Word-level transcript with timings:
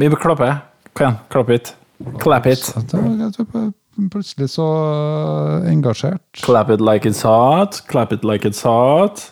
Vi 0.00 0.08
bør 0.08 0.16
klappe. 0.16 0.46
Kom 0.96 1.04
igjen, 1.04 1.16
klapp 1.28 1.50
it. 1.52 1.74
Clap 2.22 2.46
it. 2.48 2.62
Plutselig 4.08 4.46
så 4.48 4.64
eh, 4.64 5.66
engasjert. 5.68 6.22
Clap 6.40 6.70
it 6.70 6.80
like 6.80 7.04
it's 7.04 7.20
hot. 7.20 7.82
Clap 7.86 8.12
it 8.12 8.24
like 8.24 8.48
it's 8.48 8.62
hot. 8.64 9.28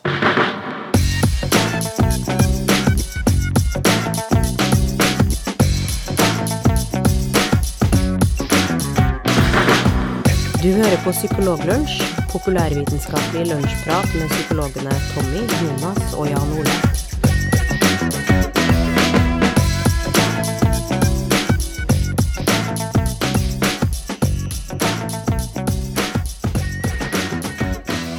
Du 10.63 10.69
hører 10.69 11.01
på 11.05 11.17
Psykologlunsj, 11.17 12.03
populærvitenskapelig 12.33 13.49
lunsjprat 13.55 14.15
med 14.21 14.29
psykologene 14.37 15.03
Tommy, 15.15 15.47
Jonas 15.65 16.13
og 16.13 16.29
Jan 16.29 16.59
Ole. 16.61 17.08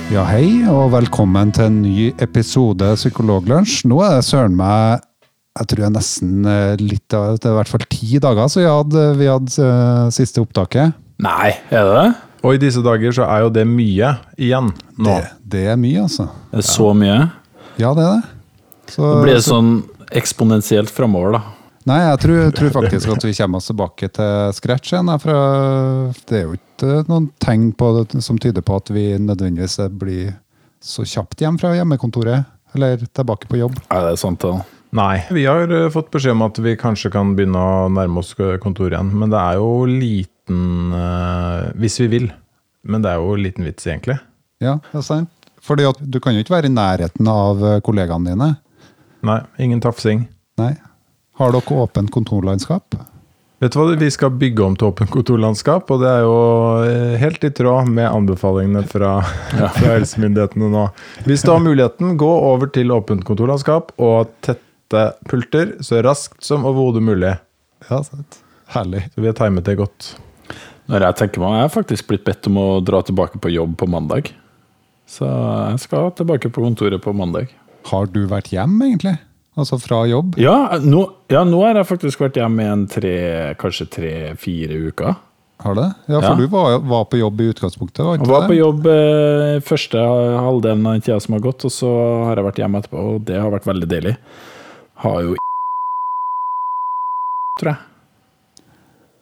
Ja, 0.09 0.23
hei, 0.26 0.63
og 0.66 0.88
velkommen 0.90 1.52
til 1.54 1.68
en 1.70 1.76
ny 1.84 2.08
episode 2.17 2.88
Psykologlunsj. 2.98 3.84
Nå 3.86 4.00
er 4.02 4.16
det 4.17 4.23
søren 4.26 4.55
meg 4.58 5.04
jeg 5.59 5.70
tror 5.70 5.84
jeg 5.84 5.94
nesten 5.94 6.48
eh, 6.50 6.80
litt 6.81 7.13
av 7.13 7.36
Det 7.38 7.45
er 7.45 7.54
i 7.54 7.58
hvert 7.59 7.70
fall 7.70 7.86
ti 7.91 8.17
dager 8.22 8.50
siden 8.50 8.66
vi 8.66 8.72
hadde, 8.72 9.03
vi 9.20 9.27
hadde 9.30 9.67
eh, 9.67 10.08
siste 10.16 10.41
opptaket. 10.41 10.98
Nei, 11.22 11.52
er 11.70 11.86
det 11.86 11.94
det? 12.00 12.08
Og 12.41 12.58
i 12.58 12.62
disse 12.64 12.81
dager 12.81 13.14
så 13.20 13.27
er 13.27 13.44
jo 13.44 13.53
det 13.53 13.67
mye 13.70 14.16
igjen 14.40 14.72
nå. 14.98 15.14
Det, 15.14 15.30
det 15.53 15.64
er 15.76 15.77
mye, 15.77 16.08
altså. 16.08 16.26
Det 16.55 16.64
er 16.64 16.67
så 16.72 16.89
mye. 16.98 17.20
Ja, 17.78 17.94
det 17.94 18.08
er 18.08 18.17
det. 18.17 18.36
Så, 18.95 19.03
det 19.05 19.23
blir 19.28 19.41
så, 19.44 19.59
sånn 19.59 19.72
eksponentielt 20.23 20.89
framover, 20.89 21.38
da. 21.38 21.44
Nei, 21.88 22.00
jeg 22.04 22.20
tror, 22.26 22.40
tror 22.58 22.74
faktisk 22.76 23.12
at 23.14 23.24
vi 23.24 23.34
kommer 23.38 23.62
oss 23.62 23.70
tilbake 23.70 24.10
til 24.16 24.56
scratch 24.58 24.92
igjen. 24.94 25.12
For 25.24 26.12
det 26.28 26.42
er 26.42 26.44
jo 26.44 26.58
ikke 26.58 27.03
noen 27.08 27.30
tegn 27.42 27.70
på 27.78 27.94
det, 27.98 28.22
som 28.26 28.40
tyder 28.42 28.66
på 28.66 28.80
at 28.81 28.92
vi 28.94 29.14
nødvendigvis 29.22 29.80
blir 30.02 30.34
så 30.84 31.06
kjapt 31.08 31.42
hjem 31.44 31.59
fra 31.62 31.72
hjemmekontoret. 31.78 32.50
Eller 32.76 33.02
tilbake 33.02 33.50
på 33.50 33.58
jobb. 33.58 33.80
Ja, 33.88 34.03
det 34.06 34.14
er 34.14 34.22
sant, 34.22 34.44
det. 34.44 34.59
Nei. 34.95 35.22
Vi 35.34 35.45
har 35.45 35.70
eh, 35.73 35.90
fått 35.94 36.12
beskjed 36.14 36.36
om 36.36 36.45
at 36.45 36.59
vi 36.62 36.76
kanskje 36.80 37.12
kan 37.14 37.36
begynne 37.38 37.62
å 37.62 37.90
nærme 37.94 38.22
oss 38.22 38.36
kontoret 38.62 38.96
igjen. 38.96 39.12
Men 39.22 39.34
det 39.34 39.40
er 39.42 39.59
jo 39.62 39.86
liten 39.90 40.96
eh, 40.98 41.70
Hvis 41.81 42.00
vi 42.03 42.09
vil. 42.14 42.30
Men 42.90 43.03
det 43.06 43.14
er 43.14 43.22
jo 43.22 43.38
liten 43.38 43.68
vits, 43.68 43.86
egentlig. 43.90 44.18
Ja, 44.64 44.80
det 44.92 45.02
er 45.02 45.06
sant. 45.06 45.52
Fordi 45.66 45.86
at 45.90 46.00
du 46.00 46.20
kan 46.23 46.34
jo 46.34 46.42
ikke 46.44 46.56
være 46.56 46.70
i 46.70 46.73
nærheten 46.73 47.30
av 47.30 47.66
eh, 47.66 47.81
kollegaene 47.86 48.34
dine. 48.34 48.52
Nei, 49.28 49.40
ingen 49.62 49.81
tafsing. 49.84 50.23
Nei. 50.62 50.73
Har 51.40 51.54
dere 51.56 51.76
åpent 51.86 52.12
kontorlandskap? 52.12 52.95
Vet 53.64 53.72
du 53.72 53.78
hva, 53.80 53.94
Vi 53.95 54.09
skal 54.12 54.34
bygge 54.36 54.64
om 54.64 54.73
til 54.76 54.90
åpent 54.90 55.12
kontorlandskap, 55.12 55.88
og 55.88 56.02
det 56.02 56.09
er 56.12 56.26
jo 56.26 56.40
eh, 56.84 57.14
helt 57.22 57.46
i 57.48 57.52
tråd 57.56 57.88
med 57.88 58.09
anbefalingene 58.09 58.81
fra, 58.88 59.14
fra 59.78 59.94
helsemyndighetene 59.94 60.68
nå. 60.73 60.84
Hvis 61.23 61.46
du 61.48 61.54
har 61.54 61.64
muligheten, 61.64 62.18
gå 62.20 62.28
over 62.28 62.68
til 62.76 62.92
åpent 62.92 63.23
kontorlandskap 63.28 63.94
og 63.96 64.34
tette 64.44 65.06
pulter 65.31 65.78
så 65.86 66.02
raskt 66.04 66.44
som 66.44 66.68
overhodet 66.68 67.06
mulig. 67.08 67.31
Ja, 67.88 68.02
sant. 68.03 68.42
Herlig. 68.76 69.06
Så 69.14 69.24
vi 69.24 69.31
har 69.31 69.40
timet 69.40 69.68
det 69.68 69.78
godt. 69.80 70.12
Når 70.92 71.08
jeg 71.08 71.20
tenker 71.22 71.46
meg, 71.46 71.56
jeg 71.56 71.68
har 71.70 71.74
faktisk 71.78 72.12
blitt 72.12 72.28
bedt 72.28 72.52
om 72.52 72.59
å 72.59 72.68
dra 72.84 73.00
tilbake 73.08 73.40
på 73.40 73.53
jobb 73.56 73.80
på 73.80 73.88
mandag. 73.88 74.34
Så 75.08 75.24
jeg 75.24 75.88
skal 75.88 76.12
tilbake 76.20 76.52
på 76.52 76.68
kontoret 76.68 77.00
på 77.08 77.16
mandag. 77.16 77.56
Har 77.88 78.12
du 78.12 78.26
vært 78.28 78.52
hjem, 78.52 78.76
egentlig? 78.84 79.16
Altså 79.58 79.80
fra 79.81 80.03
jobb? 80.08 80.38
Ja, 80.39 80.78
nå, 80.83 81.02
ja, 81.31 81.42
nå 81.47 81.64
har 81.66 81.80
jeg 81.80 81.89
faktisk 81.89 82.22
vært 82.22 82.38
hjemme 82.39 82.67
i 82.67 82.75
tre, 82.92 83.16
kanskje 83.59 83.89
tre-fire 83.91 84.78
uker. 84.91 85.17
Har 85.59 85.75
det? 85.75 85.88
Ja, 86.08 86.22
for 86.22 86.30
Ja. 86.30 86.36
du 86.36 86.47
var, 86.47 86.78
var 86.80 87.06
på 87.06 87.17
jobb 87.19 87.41
i 87.41 87.50
utgangspunktet? 87.52 88.06
Var 88.06 88.17
Jeg 88.17 88.28
var 88.28 88.41
var 88.41 88.47
på 88.47 88.56
jobb 88.56 88.86
eh, 88.88 89.59
første 89.59 90.00
halvdelen 90.00 90.85
av 90.88 90.94
den 90.94 91.01
tida 91.01 91.19
som 91.19 91.34
har 91.35 91.44
gått, 91.44 91.66
og 91.66 91.72
så 91.72 91.90
har 92.29 92.40
jeg 92.40 92.46
vært 92.46 92.62
hjemme 92.63 92.79
etterpå, 92.79 93.03
og 93.16 93.25
det 93.28 93.41
har 93.41 93.51
vært 93.51 93.68
veldig 93.68 93.90
deilig. 93.90 94.16
Har 95.03 95.22
jo 95.24 95.35
tror 97.59 97.74
jeg. 97.74 97.85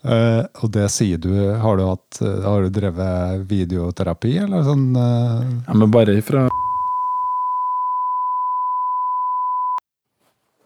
Uh, 0.08 0.46
og 0.62 0.70
det 0.72 0.86
sier 0.94 1.18
du 1.18 1.32
Har 1.58 1.76
du, 1.76 1.84
hatt, 1.84 2.20
eh, 2.22 2.44
har 2.46 2.62
du 2.62 2.70
drevet 2.70 3.42
videoterapi, 3.50 4.38
eller 4.46 4.64
sånn? 4.64 4.92
Uh... 4.96 5.42
Ja, 5.66 5.74
men 5.74 5.92
bare 5.92 6.22
fra 6.22 6.46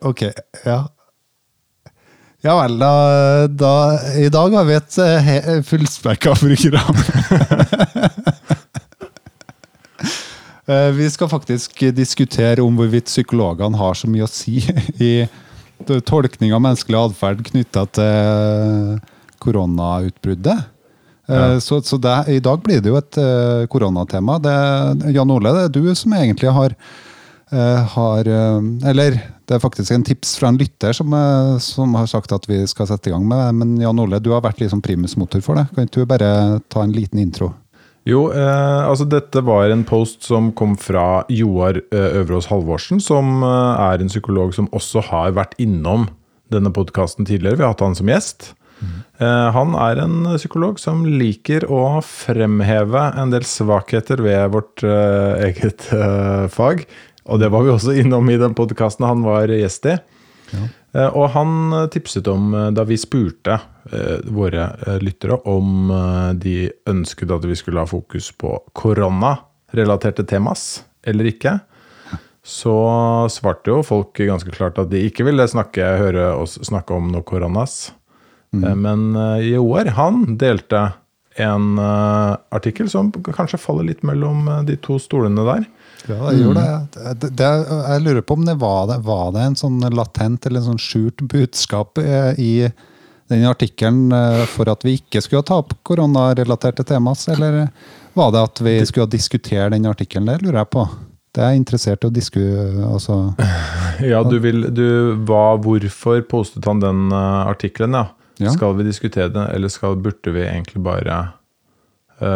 ok, 0.01 0.25
ja. 0.65 0.79
Ja 2.41 2.55
vel, 2.57 2.79
da, 2.81 2.93
da 3.47 3.71
I 4.17 4.29
dag 4.33 4.55
har 4.57 4.65
vi 4.65 4.73
et 4.73 4.95
eh, 5.03 5.61
fullspekka 5.67 6.33
program. 6.41 7.01
Eh, 10.69 10.91
Vi 10.93 11.07
skal 11.09 11.27
faktisk 11.27 11.79
diskutere 11.97 12.61
om 12.61 12.75
hvorvidt 12.77 13.09
psykologene 13.09 13.75
har 13.79 13.95
så 13.97 14.07
mye 14.07 14.27
å 14.27 14.29
si 14.29 14.59
i 15.01 15.25
tolkning 16.05 16.53
av 16.53 16.61
menneskelig 16.61 16.99
atferd 16.99 17.41
knytta 17.47 17.83
til 17.97 18.99
koronautbruddet. 19.41 20.67
Ja. 21.25 21.59
Så, 21.59 21.81
så 21.81 21.97
det, 21.97 22.13
i 22.37 22.39
dag 22.45 22.61
blir 22.61 22.79
det 22.79 22.93
jo 22.93 22.99
et 22.99 23.17
koronatema. 23.73 24.37
Det, 24.43 24.53
Jan 25.17 25.33
Ole, 25.33 25.51
det 25.57 25.65
er 25.65 25.73
du 25.73 25.95
som 25.97 26.13
egentlig 26.13 26.53
har, 26.53 26.77
har 27.51 28.27
eh, 28.27 28.89
Eller 28.89 29.17
det 29.51 29.57
er 29.57 29.63
faktisk 29.63 29.91
en 29.91 30.05
tips 30.07 30.37
fra 30.39 30.47
en 30.47 30.59
lytter 30.59 30.95
som, 30.95 31.11
eh, 31.13 31.57
som 31.59 31.95
har 31.99 32.07
sagt 32.07 32.31
at 32.31 32.45
vi 32.47 32.61
skal 32.71 32.87
sette 32.87 33.09
i 33.09 33.11
gang 33.11 33.25
med 33.27 33.41
det. 33.41 33.49
Men 33.59 33.73
Jan 33.81 33.99
Ole, 33.99 34.21
du 34.23 34.31
har 34.31 34.45
vært 34.45 34.61
liksom 34.63 34.83
primusmotor 34.85 35.43
for 35.43 35.59
det. 35.59 35.65
Kan 35.75 35.89
ikke 35.89 36.05
du 36.05 36.07
bare 36.07 36.61
ta 36.71 36.85
en 36.85 36.95
liten 36.95 37.19
intro? 37.19 37.51
Jo, 38.07 38.29
eh, 38.33 38.81
altså 38.87 39.05
dette 39.05 39.43
var 39.45 39.69
en 39.69 39.83
post 39.85 40.23
som 40.25 40.49
kom 40.57 40.77
fra 40.79 41.25
Joar 41.29 41.81
eh, 41.83 42.07
Øverås 42.21 42.47
Halvorsen, 42.49 43.03
som 43.03 43.43
eh, 43.43 43.83
er 43.91 44.01
en 44.01 44.09
psykolog 44.09 44.55
som 44.57 44.71
også 44.71 45.03
har 45.11 45.35
vært 45.37 45.53
innom 45.61 46.07
denne 46.51 46.71
podkasten 46.73 47.27
tidligere. 47.27 47.59
Vi 47.59 47.67
har 47.67 47.75
hatt 47.75 47.83
han 47.85 47.99
som 47.99 48.09
gjest. 48.09 48.53
Eh, 49.21 49.47
han 49.53 49.75
er 49.77 49.99
en 50.01 50.25
psykolog 50.39 50.79
som 50.81 51.03
liker 51.05 51.67
å 51.69 52.01
fremheve 52.05 53.03
en 53.19 53.33
del 53.33 53.45
svakheter 53.45 54.23
ved 54.25 54.55
vårt 54.55 54.81
eh, 54.87 55.51
eget 55.51 55.85
eh, 55.93 56.47
fag. 56.49 56.85
Og 57.29 57.41
det 57.41 57.51
var 57.53 57.65
vi 57.65 57.73
også 57.73 57.95
innom 58.01 58.29
i 58.29 58.39
den 58.41 58.55
podkasten 58.57 59.07
han 59.07 59.25
var 59.25 59.51
gjest 59.53 59.89
i. 59.89 59.97
Ja. 60.51 60.67
Og 61.15 61.29
han 61.31 61.71
eh, 61.77 61.87
tipset 61.93 62.27
om, 62.27 62.49
eh, 62.57 62.71
da 62.75 62.83
vi 62.83 62.97
spurte 62.99 63.55
eh, 63.87 64.17
våre 64.35 64.65
eh, 64.83 64.97
lyttere 64.99 65.37
om 65.47 65.91
eh, 65.95 66.31
de 66.35 66.55
ønsket 66.91 67.31
at 67.31 67.47
vi 67.47 67.55
skulle 67.55 67.79
ha 67.79 67.87
fokus 67.87 68.33
på 68.35 68.57
koronarelaterte 68.75 70.25
temas 70.27 70.83
eller 71.07 71.29
ikke, 71.31 71.55
så 72.43 72.75
svarte 73.29 73.69
jo 73.71 73.81
folk 73.85 74.17
ganske 74.17 74.51
klart 74.53 74.79
at 74.81 74.89
de 74.91 75.03
ikke 75.05 75.25
ville 75.27 75.45
snakke, 75.47 75.85
høre 76.01 76.31
oss 76.35 76.57
snakke 76.65 76.97
om 76.97 77.11
noe 77.13 77.25
koronas. 77.25 77.91
Mm. 78.51 78.81
Men 78.81 79.03
eh, 79.15 79.51
Joar, 79.53 79.93
han 79.95 80.35
delte 80.41 80.89
en 81.39 81.77
eh, 81.79 82.33
artikkel 82.51 82.89
som 82.91 83.11
kanskje 83.11 83.61
faller 83.61 83.87
litt 83.87 84.01
mellom 84.07 84.47
eh, 84.49 84.63
de 84.67 84.77
to 84.83 84.97
stolene 84.99 85.45
der. 85.47 85.67
Ja, 86.09 86.31
jeg 86.31 86.45
gjorde 86.45 86.63
det. 86.63 87.03
det, 87.21 87.31
det 87.39 87.49
jeg 87.49 88.05
lurer 88.05 88.23
på 88.25 88.37
om 88.39 88.45
det 88.47 88.55
var, 88.61 88.87
det 88.89 89.01
var 89.05 89.33
det 89.35 89.43
en 89.49 89.59
sånn 89.59 89.81
latent 89.93 90.47
eller 90.47 90.61
en 90.61 90.71
sånn 90.73 90.81
skjult 90.81 91.21
budskap 91.31 92.01
eh, 92.01 92.33
i 92.41 92.53
den 93.31 93.45
artikkelen 93.47 94.11
eh, 94.15 94.43
for 94.51 94.71
at 94.71 94.83
vi 94.85 94.97
ikke 94.99 95.21
skulle 95.23 95.45
ta 95.47 95.61
opp 95.61 95.77
koronarelaterte 95.87 96.85
temas, 96.87 97.27
eller 97.31 97.67
var 98.17 98.33
det 98.33 98.43
at 98.43 98.61
vi 98.65 98.75
skulle 98.85 99.11
diskutere 99.11 99.69
den 99.71 99.87
artikkelen? 99.87 100.27
Det 100.27 100.41
lurer 100.43 100.63
jeg 100.63 100.71
på. 100.73 100.87
Det 101.31 101.43
er 101.43 101.53
jeg 101.53 101.61
interessert 101.61 102.03
i 102.03 102.09
å 102.09 102.15
diskutere. 102.15 102.87
Altså. 102.87 103.21
Ja, 104.01 104.23
du 104.25 104.39
vil 104.41 104.63
du, 104.73 105.13
hva, 105.29 105.59
Hvorfor 105.61 106.23
postet 106.25 106.65
han 106.65 106.79
den 106.81 107.11
uh, 107.13 107.45
artikkelen, 107.45 107.93
ja? 107.93 108.07
Ja. 108.41 108.49
Skal 108.55 108.73
vi 108.79 108.87
diskutere 108.87 109.29
den, 109.29 109.45
eller 109.53 109.69
skal, 109.69 109.99
burde 110.01 110.33
vi 110.33 110.41
egentlig 110.47 110.81
bare 110.81 111.13
eh, 111.13 111.27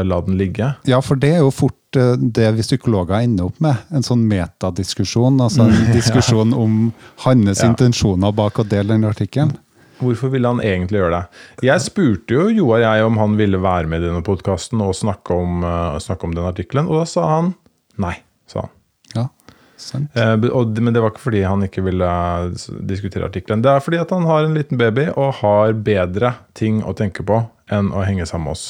la 0.04 0.22
den 0.26 0.38
ligge? 0.40 0.72
Ja, 0.90 1.02
for 1.06 1.16
det 1.22 1.34
er 1.36 1.44
jo 1.44 1.52
fort 1.54 1.98
eh, 2.00 2.16
det 2.18 2.48
vi 2.58 2.64
psykologer 2.66 3.20
ender 3.22 3.46
opp 3.52 3.60
med. 3.62 3.76
En 3.94 4.04
sånn 4.06 4.24
metadiskusjon. 4.30 5.38
Altså 5.46 5.68
en 5.70 5.92
diskusjon 6.00 6.54
om 6.58 6.80
hans 7.26 7.62
Ja. 7.62 7.70
intensjoner 7.70 8.34
bak 8.36 8.60
å 8.60 8.66
dele 8.68 8.96
den 8.96 9.06
artikkelen. 9.06 9.54
Hvorfor 10.02 10.28
ville 10.34 10.48
han 10.52 10.60
egentlig 10.60 11.00
gjøre 11.00 11.22
det? 11.22 11.68
Jeg 11.70 11.80
spurte 11.86 12.36
jo 12.36 12.50
Joar 12.52 12.82
jeg 12.84 13.06
om 13.08 13.16
han 13.22 13.38
ville 13.40 13.62
være 13.64 13.88
med 13.88 14.04
i 14.04 14.10
denne 14.10 14.24
podkasten 14.28 14.82
og 14.84 14.92
snakke 14.98 15.32
om, 15.38 15.64
eh, 15.64 16.00
snakke 16.04 16.28
om 16.28 16.34
den 16.36 16.50
artikkelen, 16.50 16.90
og 16.92 17.00
da 17.00 17.06
sa 17.08 17.28
han 17.38 17.54
nei. 17.98 18.18
sa 18.46 18.66
han. 18.66 18.70
Ja, 19.16 19.28
sant. 19.80 20.10
Eh, 20.20 20.34
og, 20.52 20.76
men 20.84 20.92
det 20.94 21.00
var 21.02 21.14
ikke 21.14 21.24
fordi 21.30 21.46
han 21.48 21.64
ikke 21.64 21.86
ville 21.86 22.10
diskutere 22.92 23.30
artikkelen. 23.30 23.64
Det 23.64 23.72
er 23.72 23.80
fordi 23.80 24.02
at 24.04 24.12
han 24.12 24.26
har 24.28 24.44
en 24.44 24.54
liten 24.58 24.78
baby 24.78 25.08
og 25.16 25.36
har 25.40 25.72
bedre 25.74 26.34
ting 26.54 26.84
å 26.84 26.92
tenke 26.94 27.24
på 27.24 27.40
enn 27.72 27.94
å 27.96 28.04
henge 28.06 28.28
sammen 28.28 28.50
med 28.50 28.58
oss. 28.60 28.66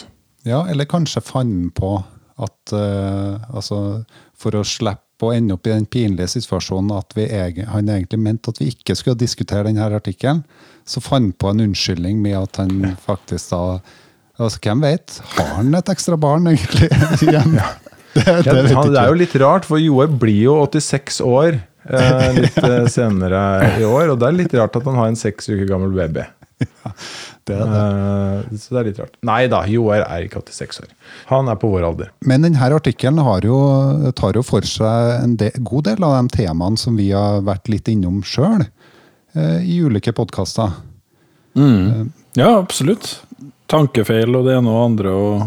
Ja, 0.45 0.63
eller 0.69 0.85
kanskje 0.89 1.23
fant 1.25 1.73
på 1.77 1.95
at 2.35 2.75
uh, 2.75 3.41
altså, 3.55 3.79
for 4.37 4.57
å 4.59 4.63
slippe 4.67 5.25
å 5.25 5.31
ende 5.33 5.55
opp 5.55 5.67
i 5.67 5.73
den 5.73 5.87
pinlige 5.89 6.27
situasjonen 6.35 6.91
at 6.97 7.15
vi 7.15 7.25
egen, 7.31 7.69
han 7.71 7.89
egentlig 7.89 8.19
mente 8.21 8.51
at 8.51 8.59
vi 8.61 8.69
ikke 8.73 8.97
skulle 8.99 9.17
diskutere 9.17 9.65
denne 9.69 9.87
artikkelen, 9.87 10.43
så 10.85 11.01
fant 11.01 11.33
på 11.39 11.49
en 11.49 11.63
unnskyldning 11.65 12.19
med 12.21 12.37
at 12.37 12.59
han 12.61 12.97
faktisk 13.05 13.55
da 13.55 13.61
altså 14.35 14.59
Hvem 14.59 14.81
vet? 14.83 15.13
Har 15.37 15.53
han 15.55 15.77
et 15.77 15.89
ekstra 15.93 16.17
barn, 16.19 16.49
egentlig? 16.51 16.89
igjen? 17.23 17.55
Det, 18.15 18.23
det 18.25 18.33
Ja, 18.43 18.55
han, 18.75 18.91
det 18.91 18.99
er 18.99 19.07
jo 19.07 19.19
litt 19.19 19.35
rart, 19.39 19.67
for 19.67 19.79
Joar 19.79 20.11
blir 20.11 20.41
jo 20.49 20.57
86 20.65 21.21
år 21.23 21.55
eh, 21.55 22.35
litt 22.43 22.59
eh, 22.59 22.83
senere 22.91 23.41
i 23.79 23.85
år. 23.87 24.11
Og 24.11 24.19
det 24.19 24.27
er 24.27 24.37
litt 24.41 24.55
rart 24.59 24.75
at 24.75 24.87
han 24.87 24.99
har 24.99 25.11
en 25.11 25.19
seks 25.19 25.47
uker 25.51 25.63
gammel 25.69 25.95
baby. 25.95 26.27
Det 27.45 27.53
er 27.53 27.67
det. 27.69 27.79
Eh, 27.81 28.57
så 28.57 28.73
det 28.73 28.79
er 28.79 28.87
litt 28.89 28.99
rart. 29.01 29.17
Nei 29.27 29.41
da, 29.51 29.61
Joar 29.69 30.01
er 30.05 30.25
ikke 30.25 30.41
86 30.41 30.81
år. 30.81 30.93
Han 31.29 31.51
er 31.51 31.59
på 31.61 31.69
vår 31.69 31.85
alder. 31.85 32.11
Men 32.25 32.45
denne 32.45 32.69
artikkelen 32.77 33.21
jo, 33.45 33.59
tar 34.17 34.39
jo 34.39 34.43
for 34.45 34.65
seg 34.65 35.11
en 35.19 35.35
del, 35.41 35.53
god 35.59 35.89
del 35.91 36.07
av 36.07 36.15
de 36.17 36.37
temaene 36.39 36.81
som 36.81 36.97
vi 36.97 37.11
har 37.11 37.43
vært 37.45 37.69
litt 37.69 37.91
innom 37.91 38.23
sjøl 38.25 38.65
eh, 38.65 39.61
i 39.61 39.81
ulike 39.83 40.15
podkaster. 40.15 40.73
Mm. 41.55 42.11
Ja, 42.35 42.57
absolutt. 42.57 43.19
Tankefeil 43.71 44.35
og 44.37 44.49
det 44.49 44.57
ene 44.59 44.71
og 44.71 44.83
andre 44.89 45.13
og 45.15 45.45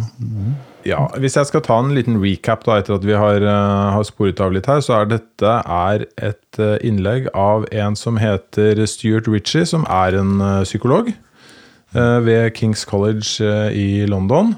Ja, 0.88 1.02
Hvis 1.20 1.36
jeg 1.36 1.48
skal 1.50 1.62
ta 1.66 1.76
en 1.82 1.92
liten 1.92 2.16
recap 2.22 2.62
da, 2.64 2.78
etter 2.80 2.96
at 2.96 3.04
vi 3.04 3.16
har, 3.16 3.42
uh, 3.44 3.92
har 3.92 4.06
sporet 4.08 4.40
av 4.40 4.54
litt 4.54 4.68
her, 4.70 4.80
så 4.84 5.02
er 5.02 5.10
dette 5.10 5.56
er 5.60 6.06
et 6.16 6.60
uh, 6.60 6.78
innlegg 6.86 7.28
av 7.36 7.66
en 7.76 7.98
som 7.98 8.16
heter 8.20 8.80
Stuart 8.88 9.28
Ritchie, 9.28 9.66
som 9.68 9.84
er 9.92 10.16
en 10.16 10.38
uh, 10.40 10.62
psykolog 10.64 11.12
ved 11.96 12.50
Kings 12.52 12.82
College 12.84 13.40
i 13.72 14.04
London. 14.04 14.50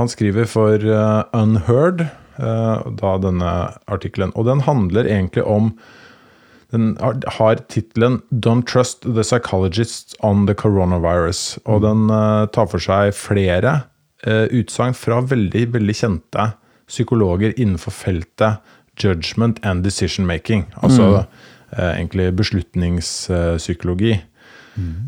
Han 0.00 0.08
skriver 0.10 0.48
for 0.50 0.82
Unheard, 1.30 2.00
da 2.34 3.12
denne 3.22 3.52
artikkelen. 3.86 4.32
Og 4.34 4.48
den 4.48 4.64
handler 4.66 5.06
egentlig 5.06 5.44
om 5.46 5.68
den 6.74 6.96
har, 6.98 7.62
tittelen 7.70 8.18
'Don't 8.34 8.66
trust 8.66 9.06
the 9.06 9.22
psychologists 9.22 10.16
on 10.26 10.48
the 10.50 10.58
coronavirus'. 10.58 11.60
Og 11.70 11.86
den 11.86 12.08
tar 12.50 12.66
for 12.66 12.82
seg 12.82 13.14
flere 13.14 13.84
utsagn 14.24 14.94
fra 14.96 15.20
veldig, 15.20 15.66
veldig 15.74 15.94
kjente 15.94 16.46
psykologer 16.88 17.52
innenfor 17.60 17.92
feltet 17.92 18.62
judgment 18.96 19.58
and 19.66 19.84
decision 19.84 20.26
making. 20.26 20.64
Altså 20.80 21.26
eh, 21.76 21.92
egentlig 21.98 22.30
beslutningspsykologi. 22.38 24.14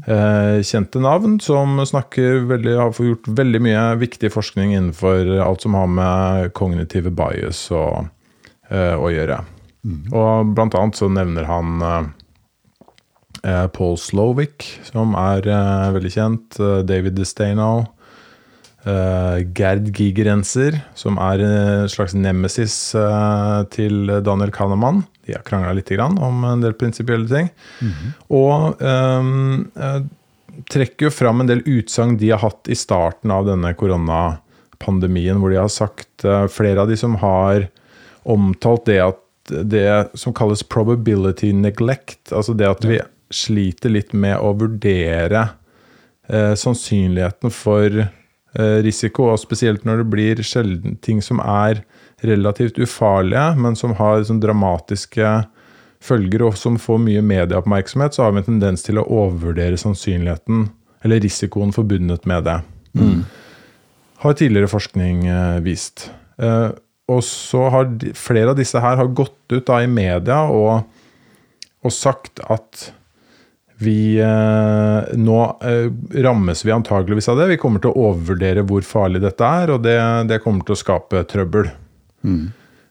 Eh, 0.09 0.59
kjente 0.65 1.01
navn 1.01 1.39
som 1.45 1.77
snakker 1.87 2.45
veldig, 2.49 2.75
har 2.81 2.93
gjort 3.05 3.29
veldig 3.29 3.61
mye 3.65 3.83
viktig 4.01 4.31
forskning 4.33 4.73
innenfor 4.75 5.29
alt 5.45 5.65
som 5.65 5.77
har 5.77 5.87
med 5.93 6.53
kognitive 6.57 7.11
bias 7.13 7.67
å, 7.71 8.09
eh, 8.71 8.95
å 8.97 9.11
gjøre. 9.13 9.43
Og 10.13 10.55
blant 10.57 10.75
annet 10.75 10.97
så 10.97 11.09
nevner 11.13 11.45
han 11.49 11.83
eh, 11.85 12.09
eh, 13.45 13.67
Paul 13.73 13.97
Slovic, 14.01 14.67
som 14.89 15.15
er 15.17 15.47
eh, 15.49 15.93
veldig 15.97 16.13
kjent. 16.13 16.59
eh, 16.61 16.83
David 16.89 17.17
DeStano. 17.17 17.87
Eh, 18.87 19.39
Gerd 19.57 19.91
Gigerenser, 19.97 20.79
som 20.99 21.19
er 21.23 21.43
en 21.45 21.89
slags 21.91 22.15
nemesis 22.17 22.77
uh, 22.99 23.65
til 23.73 24.11
Daniel 24.25 24.53
Kahneman. 24.55 25.03
De 25.27 25.35
har 25.37 25.45
krangla 25.47 25.75
litt 25.77 25.91
grann 25.93 26.19
om 26.23 26.45
en 26.49 26.63
del 26.65 26.77
prinsipielle 26.79 27.29
ting. 27.31 27.51
Og 28.35 28.81
um, 28.83 29.67
uh, 29.79 30.01
trekker 30.71 31.09
jo 31.09 31.15
fram 31.15 31.43
en 31.43 31.51
del 31.51 31.65
utsagn 31.67 32.17
de 32.21 32.33
har 32.33 32.43
hatt 32.45 32.71
i 32.71 32.77
starten 32.79 33.33
av 33.35 33.49
denne 33.49 33.75
koronapandemien, 33.79 35.39
hvor 35.39 35.55
de 35.55 35.61
har 35.61 35.71
sagt 35.73 36.25
Flere 36.51 36.83
av 36.83 36.91
de 36.91 36.97
som 36.99 37.15
har 37.23 37.69
omtalt 38.27 38.89
det 38.89 38.99
at 39.05 39.21
det 39.49 40.19
som 40.19 40.35
kalles 40.37 40.65
probability 40.67 41.53
neglect, 41.55 42.33
altså 42.35 42.57
det 42.59 42.67
at 42.69 42.83
vi 42.85 42.99
sliter 43.33 43.93
litt 43.95 44.11
med 44.13 44.35
å 44.43 44.51
vurdere 44.59 45.45
sannsynligheten 46.29 47.55
for 47.55 48.03
risiko, 48.57 49.27
og 49.29 49.39
spesielt 49.43 49.85
når 49.85 50.01
det 50.01 50.07
blir 50.11 50.41
sjelden 50.47 50.97
ting 51.05 51.21
som 51.23 51.39
er 51.45 51.83
relativt 52.25 52.79
ufarlige, 52.81 53.45
men 53.61 53.77
som 53.77 53.93
har 53.99 54.25
sånn 54.27 54.41
dramatiske 54.43 55.35
følger 56.05 56.45
og 56.47 56.57
som 56.59 56.79
får 56.81 57.01
mye 57.03 57.23
medieoppmerksomhet, 57.27 58.15
så 58.15 58.25
har 58.25 58.35
vi 58.35 58.43
en 58.43 58.49
tendens 58.53 58.85
til 58.87 59.01
å 59.01 59.07
overvurdere 59.07 59.79
sannsynligheten 59.81 60.69
eller 61.07 61.23
risikoen 61.23 61.75
forbundet 61.75 62.27
med 62.27 62.47
det. 62.49 62.59
Har 64.23 64.35
tidligere 64.39 64.71
forskning 64.71 65.27
eh, 65.31 65.59
vist. 65.63 66.09
Eh, 66.43 66.71
og 67.09 67.25
så 67.25 67.69
har 67.73 67.91
flere 68.19 68.53
av 68.53 68.59
disse 68.59 68.81
her 68.83 68.99
har 69.01 69.11
gått 69.17 69.55
ut 69.55 69.71
i 69.73 69.87
media 69.91 70.43
og, 70.53 70.89
og 71.85 71.95
sagt 71.95 72.43
at 72.51 72.89
vi 73.79 74.19
eh, 74.19 75.17
Nå 75.17 75.39
eh, 75.63 76.23
rammes 76.23 76.65
vi 76.65 76.73
antageligvis 76.75 77.29
av 77.29 77.39
det. 77.39 77.47
Vi 77.53 77.59
kommer 77.63 77.83
til 77.83 77.93
å 77.93 78.09
overvurdere 78.11 78.65
hvor 78.67 78.83
farlig 78.87 79.23
dette 79.23 79.47
er, 79.47 79.71
og 79.75 79.85
det, 79.87 79.99
det 80.31 80.41
kommer 80.43 80.67
til 80.67 80.75
å 80.75 80.81
skape 80.81 81.23
trøbbel. 81.31 81.71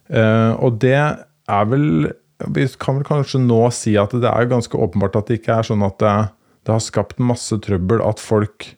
Eh, 0.07 0.53
og 0.63 0.79
det 0.79 0.95
er 0.95 1.65
vel 1.67 2.07
Vi 2.53 2.63
kan 2.79 2.95
vel 2.99 3.07
kanskje 3.07 3.41
nå 3.43 3.59
si 3.75 3.97
at 3.99 4.15
det 4.15 4.29
er 4.29 4.47
ganske 4.47 4.79
åpenbart 4.79 5.17
at 5.19 5.27
det 5.27 5.41
ikke 5.41 5.57
er 5.57 5.67
sånn 5.67 5.83
at 5.83 5.97
det, 5.99 6.15
det 6.63 6.75
har 6.75 6.83
skapt 6.85 7.19
masse 7.19 7.57
trøbbel 7.65 8.03
at 8.05 8.23
folk 8.23 8.69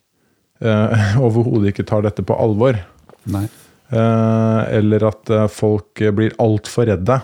eh, 0.63 1.09
overhodet 1.27 1.75
ikke 1.75 1.89
tar 1.91 2.07
dette 2.07 2.25
på 2.25 2.37
alvor. 2.39 2.81
Nei. 3.29 3.45
Eh, 3.93 4.61
eller 4.79 5.05
at 5.11 5.29
folk 5.53 6.01
blir 6.17 6.33
altfor 6.41 6.89
redde. 6.89 7.21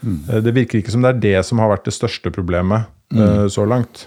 Mm. 0.00 0.20
Det 0.44 0.52
virker 0.54 0.80
ikke 0.80 0.92
som 0.94 1.04
det 1.04 1.16
er 1.16 1.24
det 1.24 1.38
som 1.48 1.60
har 1.60 1.72
vært 1.72 1.88
det 1.88 1.96
største 1.96 2.30
problemet 2.32 2.86
eh, 3.14 3.46
så 3.52 3.66
langt. 3.68 4.06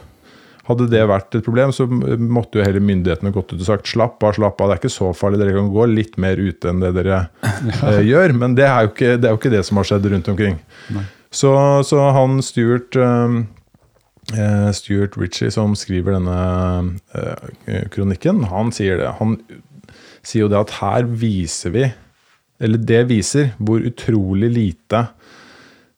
Hadde 0.69 0.85
det 0.91 1.01
vært 1.09 1.33
et 1.33 1.45
problem, 1.45 1.71
så 1.73 1.87
måtte 1.89 2.59
jo 2.59 2.65
heller 2.65 2.83
myndighetene 2.85 3.33
gått 3.33 3.55
ut 3.55 3.61
og 3.61 3.65
sagt 3.65 3.89
slapp 3.89 4.21
av, 4.21 4.35
slapp 4.37 4.59
av, 4.61 4.69
det 4.69 4.75
er 4.75 4.81
ikke 4.83 4.91
så 4.93 5.07
farlig, 5.17 5.39
dere 5.41 5.55
kan 5.55 5.71
gå 5.73 5.87
litt 5.89 6.19
mer 6.21 6.37
ute 6.37 6.69
enn 6.69 6.83
det 6.83 6.91
dere 6.99 7.23
eh, 7.89 8.03
gjør. 8.05 8.35
Men 8.37 8.57
det 8.59 8.67
er, 8.67 8.91
ikke, 8.91 9.15
det 9.17 9.29
er 9.29 9.33
jo 9.33 9.41
ikke 9.41 9.55
det 9.55 9.63
som 9.65 9.81
har 9.81 9.89
skjedd 9.89 10.11
rundt 10.13 10.29
omkring. 10.29 10.59
Så, 11.33 11.53
så 11.85 12.03
han 12.13 12.37
Stuart 12.45 12.97
eh, 12.97 13.39
eh, 14.37 14.69
Stuart 14.77 15.17
Ritchie, 15.17 15.49
som 15.53 15.73
skriver 15.77 16.19
denne 16.19 16.37
eh, 17.17 17.85
kronikken, 17.93 18.45
han 18.53 18.73
sier 18.75 19.01
det. 19.01 19.11
Han 19.17 19.39
sier 20.21 20.45
jo 20.45 20.53
det 20.53 20.61
at 20.61 20.77
her 20.83 21.09
viser 21.09 21.73
vi, 21.73 21.87
eller 22.61 22.81
det 22.91 23.05
viser, 23.09 23.53
hvor 23.57 23.81
utrolig 23.85 24.51
lite 24.53 25.07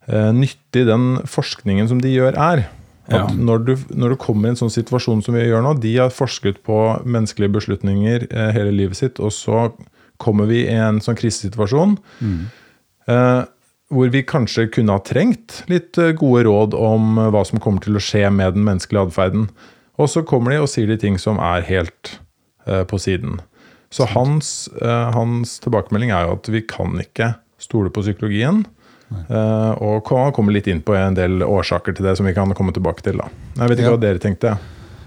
eh, 0.08 0.32
nyttig 0.36 0.86
den 0.88 1.18
forskningen 1.28 1.92
som 1.92 2.00
de 2.04 2.14
gjør, 2.14 2.38
er. 2.40 2.70
At 3.18 3.38
når, 3.38 3.64
du, 3.68 3.74
når 3.90 4.14
du 4.14 4.20
kommer 4.22 4.48
i 4.48 4.54
en 4.54 4.60
sånn 4.60 4.74
situasjon 4.74 5.24
som 5.26 5.36
vi 5.36 5.46
gjør 5.46 5.66
nå, 5.66 5.76
de 5.84 5.96
har 5.98 6.14
forsket 6.14 6.62
på 6.68 6.78
menneskelige 7.04 7.56
beslutninger 7.58 8.28
eh, 8.30 8.52
hele 8.56 8.74
livet 8.76 9.00
sitt, 9.00 9.20
og 9.20 9.34
så 9.36 9.70
kommer 10.22 10.50
vi 10.52 10.64
i 10.68 10.78
en 10.78 11.02
sånn 11.02 11.18
krisesituasjon 11.18 11.98
eh, 13.10 13.42
hvor 13.92 14.12
vi 14.14 14.24
kanskje 14.24 14.70
kunne 14.72 14.96
ha 14.96 15.04
trengt 15.04 15.62
litt 15.72 15.98
eh, 16.00 16.14
gode 16.18 16.46
råd 16.48 16.76
om 16.78 17.18
eh, 17.18 17.30
hva 17.34 17.44
som 17.48 17.62
kommer 17.64 17.84
til 17.84 17.98
å 17.98 18.04
skje 18.04 18.28
med 18.32 18.56
den 18.56 18.68
menneskelige 18.68 19.10
atferden. 19.10 19.48
Og 20.00 20.10
så 20.10 20.24
kommer 20.28 20.54
de 20.54 20.62
og 20.64 20.70
sier 20.72 20.90
de 20.90 20.98
ting 21.02 21.18
som 21.22 21.42
er 21.44 21.66
helt 21.68 22.18
eh, 22.66 22.84
på 22.88 23.00
siden. 23.02 23.42
Så 23.92 24.08
hans, 24.14 24.70
eh, 24.82 25.08
hans 25.12 25.58
tilbakemelding 25.64 26.14
er 26.16 26.30
jo 26.30 26.38
at 26.38 26.52
vi 26.54 26.64
kan 26.64 26.96
ikke 27.02 27.34
stole 27.62 27.92
på 27.94 28.06
psykologien. 28.06 28.64
Eh, 29.30 29.72
og 29.84 30.04
kom- 30.08 30.32
kommer 30.32 30.52
litt 30.56 30.68
inn 30.68 30.82
på 30.82 30.96
en 30.96 31.14
del 31.18 31.42
årsaker 31.44 31.96
til 31.96 32.06
det 32.06 32.18
som 32.18 32.26
vi 32.26 32.34
kan 32.34 32.52
komme 32.54 32.74
tilbake 32.74 33.02
til. 33.04 33.18
da. 33.18 33.28
Jeg 33.58 33.70
vet 33.70 33.78
ikke 33.80 33.90
Ja. 33.92 33.98
hva 33.98 34.00
dere 34.02 34.20
tenkte. 34.20 34.58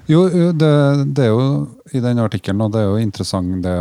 Jo, 0.06 0.28
jo, 0.28 0.52
det, 0.52 1.14
det 1.16 1.24
er 1.24 1.30
jo 1.32 1.68
i 1.94 2.00
den 2.00 2.18
artikkelen, 2.20 2.60
og 2.60 2.72
det 2.74 2.80
er 2.82 2.90
jo 2.90 2.96
interessant 3.00 3.62
det, 3.64 3.76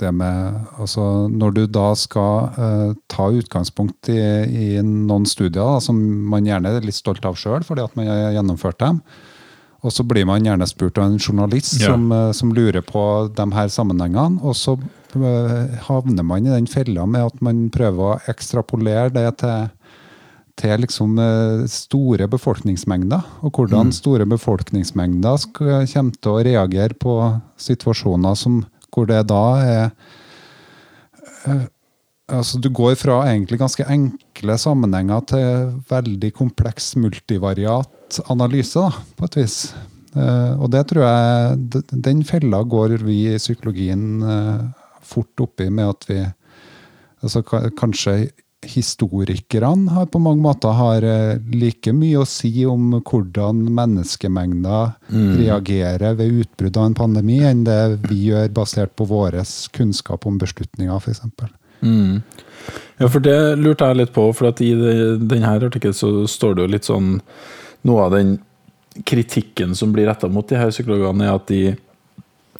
det 0.00 0.14
med 0.14 0.54
altså 0.80 1.28
Når 1.28 1.52
du 1.54 1.66
da 1.66 1.90
skal 1.94 2.48
uh, 2.56 2.94
ta 3.06 3.26
utgangspunkt 3.28 4.08
i, 4.08 4.16
i 4.78 4.80
noen 4.82 5.26
studier 5.28 5.60
da, 5.60 5.78
som 5.84 5.98
man 6.30 6.46
gjerne 6.48 6.72
er 6.72 6.80
litt 6.80 6.94
stolt 6.96 7.22
av 7.28 7.36
sjøl, 7.36 7.60
fordi 7.68 7.84
at 7.84 7.94
man 7.96 8.06
har 8.08 8.32
gjennomført 8.32 8.78
dem, 8.80 9.02
og 9.78 9.94
så 9.94 10.02
blir 10.06 10.26
man 10.26 10.42
gjerne 10.46 10.66
spurt 10.66 10.98
av 10.98 11.04
en 11.12 11.18
journalist 11.18 11.80
Ja. 11.80 11.92
som, 11.92 12.10
eh, 12.12 12.32
som 12.32 12.52
lurer 12.52 12.82
på 12.82 13.32
de 13.34 13.50
her 13.54 13.68
sammenhengene, 13.68 14.42
og 14.42 14.54
så 14.54 14.78
eh, 15.14 15.78
havner 15.86 16.24
man 16.24 16.46
i 16.46 16.50
den 16.50 16.66
fella 16.66 17.06
med 17.06 17.26
at 17.26 17.42
man 17.42 17.70
prøver 17.70 18.16
å 18.16 18.20
ekstrapolere 18.28 19.12
det 19.12 19.38
til 19.38 19.70
til 20.58 20.80
liksom 20.82 21.18
eh, 21.22 21.66
store 21.70 22.26
befolkningsmengder, 22.26 23.22
og 23.46 23.52
hvordan 23.52 23.92
store 23.94 24.26
befolkningsmengder 24.26 25.36
skal, 25.38 25.86
kommer 25.86 26.18
til 26.18 26.32
å 26.32 26.42
reagere 26.42 26.94
på 26.98 27.14
situasjoner 27.56 28.34
som, 28.34 28.64
hvor 28.90 29.06
det 29.06 29.20
da 29.30 29.44
er 29.62 29.90
Altså, 32.28 32.58
du 32.60 32.68
går 32.68 32.96
fra 33.00 33.22
egentlig 33.30 33.56
ganske 33.60 33.86
enkle 33.88 34.56
sammenhenger 34.60 35.22
til 35.30 35.70
veldig 35.88 36.32
kompleks 36.36 36.92
multivariat 37.00 38.18
analyse, 38.28 38.82
da, 38.82 39.06
på 39.16 39.28
et 39.28 39.38
vis. 39.40 39.60
Eh, 40.16 40.52
og 40.56 40.70
det 40.72 40.86
tror 40.88 41.04
jeg 41.04 41.84
Den 41.92 42.22
fella 42.24 42.62
går 42.64 42.98
vi 43.04 43.20
i 43.28 43.38
psykologien 43.40 44.22
eh, 44.24 44.66
fort 45.04 45.40
oppi 45.44 45.68
med 45.68 45.92
at 45.92 46.06
vi 46.08 46.20
altså, 47.22 47.42
kanskje 47.76 48.30
historikerne 48.68 49.92
har 49.94 50.08
på 50.10 50.18
mange 50.18 50.42
måter 50.42 50.74
har 50.74 51.04
eh, 51.06 51.38
like 51.54 51.92
mye 51.94 52.20
å 52.20 52.28
si 52.28 52.50
om 52.68 52.98
hvordan 52.98 53.62
menneskemengder 53.72 54.96
reagerer 55.38 56.18
ved 56.18 56.42
utbrudd 56.42 56.80
av 56.80 56.90
en 56.90 56.98
pandemi, 56.98 57.38
enn 57.46 57.62
det 57.68 57.80
vi 58.08 58.26
gjør 58.32 58.50
basert 58.56 58.96
på 58.98 59.06
vår 59.08 59.38
kunnskap 59.76 60.26
om 60.26 60.40
beslutninger, 60.42 60.98
f.eks. 60.98 61.22
Mm. 61.80 62.20
Ja, 62.98 63.06
for 63.06 63.22
det 63.22 63.56
lurte 63.60 63.86
jeg 63.86 63.96
litt 64.00 64.10
på, 64.14 64.32
for 64.34 64.48
at 64.50 64.60
i 64.64 64.72
denne 64.74 65.52
artikkelen 65.54 65.96
så 65.96 66.26
står 66.28 66.54
det 66.54 66.62
jo 66.64 66.72
litt 66.74 66.88
sånn 66.88 67.08
Noe 67.86 68.00
av 68.08 68.10
den 68.10 68.30
kritikken 69.06 69.70
som 69.78 69.92
blir 69.94 70.08
retta 70.08 70.26
mot 70.28 70.48
de 70.50 70.56
her 70.58 70.70
psykologene, 70.72 71.24
er 71.28 71.34
at 71.38 71.46
de 71.46 71.76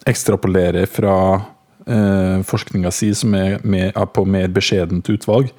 ekstrapolerer 0.06 0.86
fra 0.86 1.42
eh, 1.82 2.38
forskninga 2.46 2.90
si, 2.94 3.10
som 3.18 3.34
er, 3.34 3.58
med, 3.66 3.90
er 3.90 4.06
på 4.14 4.22
mer 4.28 4.48
beskjedent 4.54 5.08
utvalg. 5.10 5.50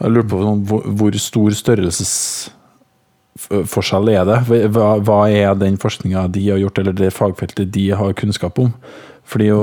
Jeg 0.00 0.10
lurer 0.10 0.28
på 0.30 0.40
sånn, 0.40 0.64
hvor, 0.70 0.82
hvor 0.88 1.12
stor 1.20 1.50
størrelsesforskjell 1.60 4.08
er 4.14 4.24
det? 4.30 4.38
Hva, 4.74 4.88
hva 5.04 5.20
er 5.30 5.54
den 5.60 5.76
forskninga 5.80 6.20
de 6.34 6.42
har 6.50 6.58
gjort, 6.64 6.78
eller 6.80 6.94
det 6.98 7.10
fagfeltet 7.14 7.74
de 7.76 7.84
har 7.94 8.18
kunnskap 8.18 8.54
om? 8.64 8.70
Fordi 9.28 9.48
å, 9.54 9.62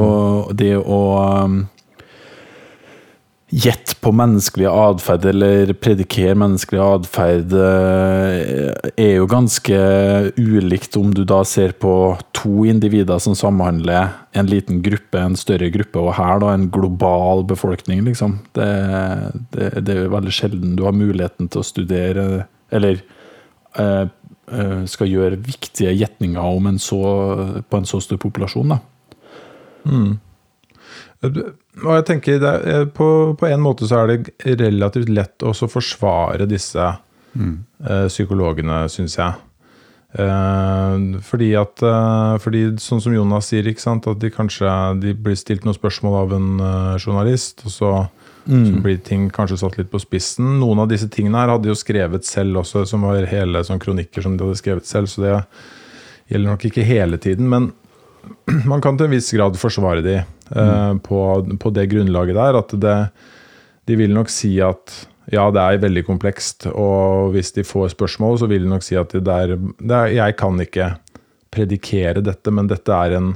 det 0.57 0.75
å 0.79 0.99
gjette 3.51 3.97
på 3.99 4.13
menneskelig 4.15 4.67
atferd 4.71 5.25
eller 5.27 5.73
predikere 5.75 6.37
menneskelig 6.39 6.79
atferd 6.81 7.55
eh, 7.59 8.69
er 8.95 9.17
jo 9.17 9.27
ganske 9.29 9.79
ulikt 10.39 10.95
om 10.99 11.09
du 11.15 11.25
da 11.27 11.41
ser 11.47 11.75
på 11.75 11.93
to 12.37 12.63
individer 12.71 13.19
som 13.19 13.35
samhandler, 13.35 14.13
en 14.31 14.47
liten 14.47 14.79
gruppe, 14.85 15.19
en 15.19 15.35
større 15.39 15.67
gruppe, 15.73 15.99
og 15.99 16.15
her 16.15 16.39
da 16.41 16.53
en 16.55 16.69
global 16.71 17.43
befolkning, 17.49 18.05
liksom. 18.07 18.39
Det, 18.55 18.71
det, 19.51 19.69
det 19.83 19.97
er 19.97 20.01
jo 20.05 20.15
veldig 20.15 20.35
sjelden 20.35 20.79
du 20.79 20.85
har 20.87 20.95
muligheten 20.95 21.51
til 21.51 21.61
å 21.61 21.67
studere, 21.67 22.25
eller 22.71 23.03
eh, 23.75 24.07
eh, 24.07 24.81
skal 24.87 25.11
gjøre 25.11 25.43
viktige 25.43 25.91
gjetninger 25.99 26.55
om 26.55 26.71
en 26.71 26.79
så, 26.79 27.03
på 27.67 27.83
en 27.83 27.89
så 27.89 27.99
stor 27.99 28.21
populasjon, 28.23 28.77
da. 28.77 28.81
Og 31.21 31.93
jeg 31.95 32.05
tenker 32.09 32.43
er- 32.43 32.89
på, 32.89 33.07
på 33.37 33.47
en 33.47 33.61
måte 33.63 33.87
så 33.87 34.01
er 34.01 34.17
det 34.17 34.59
relativt 34.61 35.09
lett 35.09 35.45
også 35.45 35.69
å 35.69 35.73
forsvare 35.75 36.49
disse 36.49 36.89
eh, 37.37 38.07
psykologene, 38.09 38.83
syns 38.91 39.17
jeg. 39.19 39.39
Uh, 40.11 41.21
fordi 41.23 41.53
at 41.55 41.79
uh, 41.87 42.35
fordi 42.43 42.65
Sånn 42.83 42.99
som 42.99 43.13
Jonas 43.15 43.47
sier, 43.47 43.63
sant, 43.79 44.09
at 44.11 44.19
de 44.19 44.27
kanskje 44.27 44.67
de 44.99 45.13
blir 45.15 45.37
stilt 45.39 45.63
noen 45.63 45.77
spørsmål 45.77 46.17
av 46.25 46.33
en 46.35 46.49
eh, 46.59 46.97
journalist, 46.99 47.63
og 47.63 47.71
så, 47.71 47.91
så 48.43 48.81
blir 48.83 48.99
ting 49.07 49.29
kanskje 49.31 49.61
satt 49.61 49.77
litt 49.79 49.91
på 49.93 50.01
spissen. 50.03 50.57
Noen 50.59 50.83
av 50.83 50.89
disse 50.91 51.07
tingene 51.07 51.39
her 51.39 51.53
hadde 51.53 51.69
de 51.69 51.71
jo 51.71 51.79
skrevet 51.79 52.27
selv 52.27 52.59
også, 52.65 52.83
som 52.89 53.07
var 53.07 53.23
hele 53.31 53.63
sånn 53.63 53.79
kronikker 53.79 54.25
som 54.25 54.35
de 54.35 54.43
hadde 54.43 54.59
skrevet 54.59 54.89
selv, 54.89 55.07
så 55.07 55.23
det 55.23 55.37
gjelder 56.33 56.49
nok 56.49 56.67
ikke 56.67 56.87
hele 56.91 57.21
tiden. 57.21 57.47
men 57.47 57.71
man 58.71 58.81
kan 58.83 58.97
til 58.99 59.07
en 59.09 59.15
viss 59.15 59.31
grad 59.35 59.57
forsvare 59.59 60.01
de 60.05 60.17
eh, 60.21 60.93
på, 61.05 61.21
på 61.61 61.71
det 61.75 61.87
grunnlaget 61.91 62.35
der. 62.37 62.59
At 62.61 62.75
det, 62.83 62.97
de 63.89 63.95
vil 63.99 64.13
nok 64.15 64.29
si 64.33 64.55
at 64.63 64.97
ja, 65.31 65.45
det 65.53 65.61
er 65.61 65.77
veldig 65.83 66.01
komplekst, 66.07 66.65
og 66.73 67.31
hvis 67.35 67.53
de 67.55 67.63
får 67.63 67.93
spørsmål, 67.93 68.39
så 68.41 68.47
vil 68.51 68.65
de 68.65 68.71
nok 68.73 68.83
si 68.83 68.97
at 68.99 69.13
det 69.13 69.31
er, 69.31 69.53
det 69.79 69.95
er, 69.95 70.09
jeg 70.17 70.35
kan 70.39 70.57
ikke 70.59 70.89
predikere 71.53 72.23
dette, 72.25 72.51
men 72.51 72.67
dette 72.71 72.91
er 72.95 73.15
en, 73.17 73.29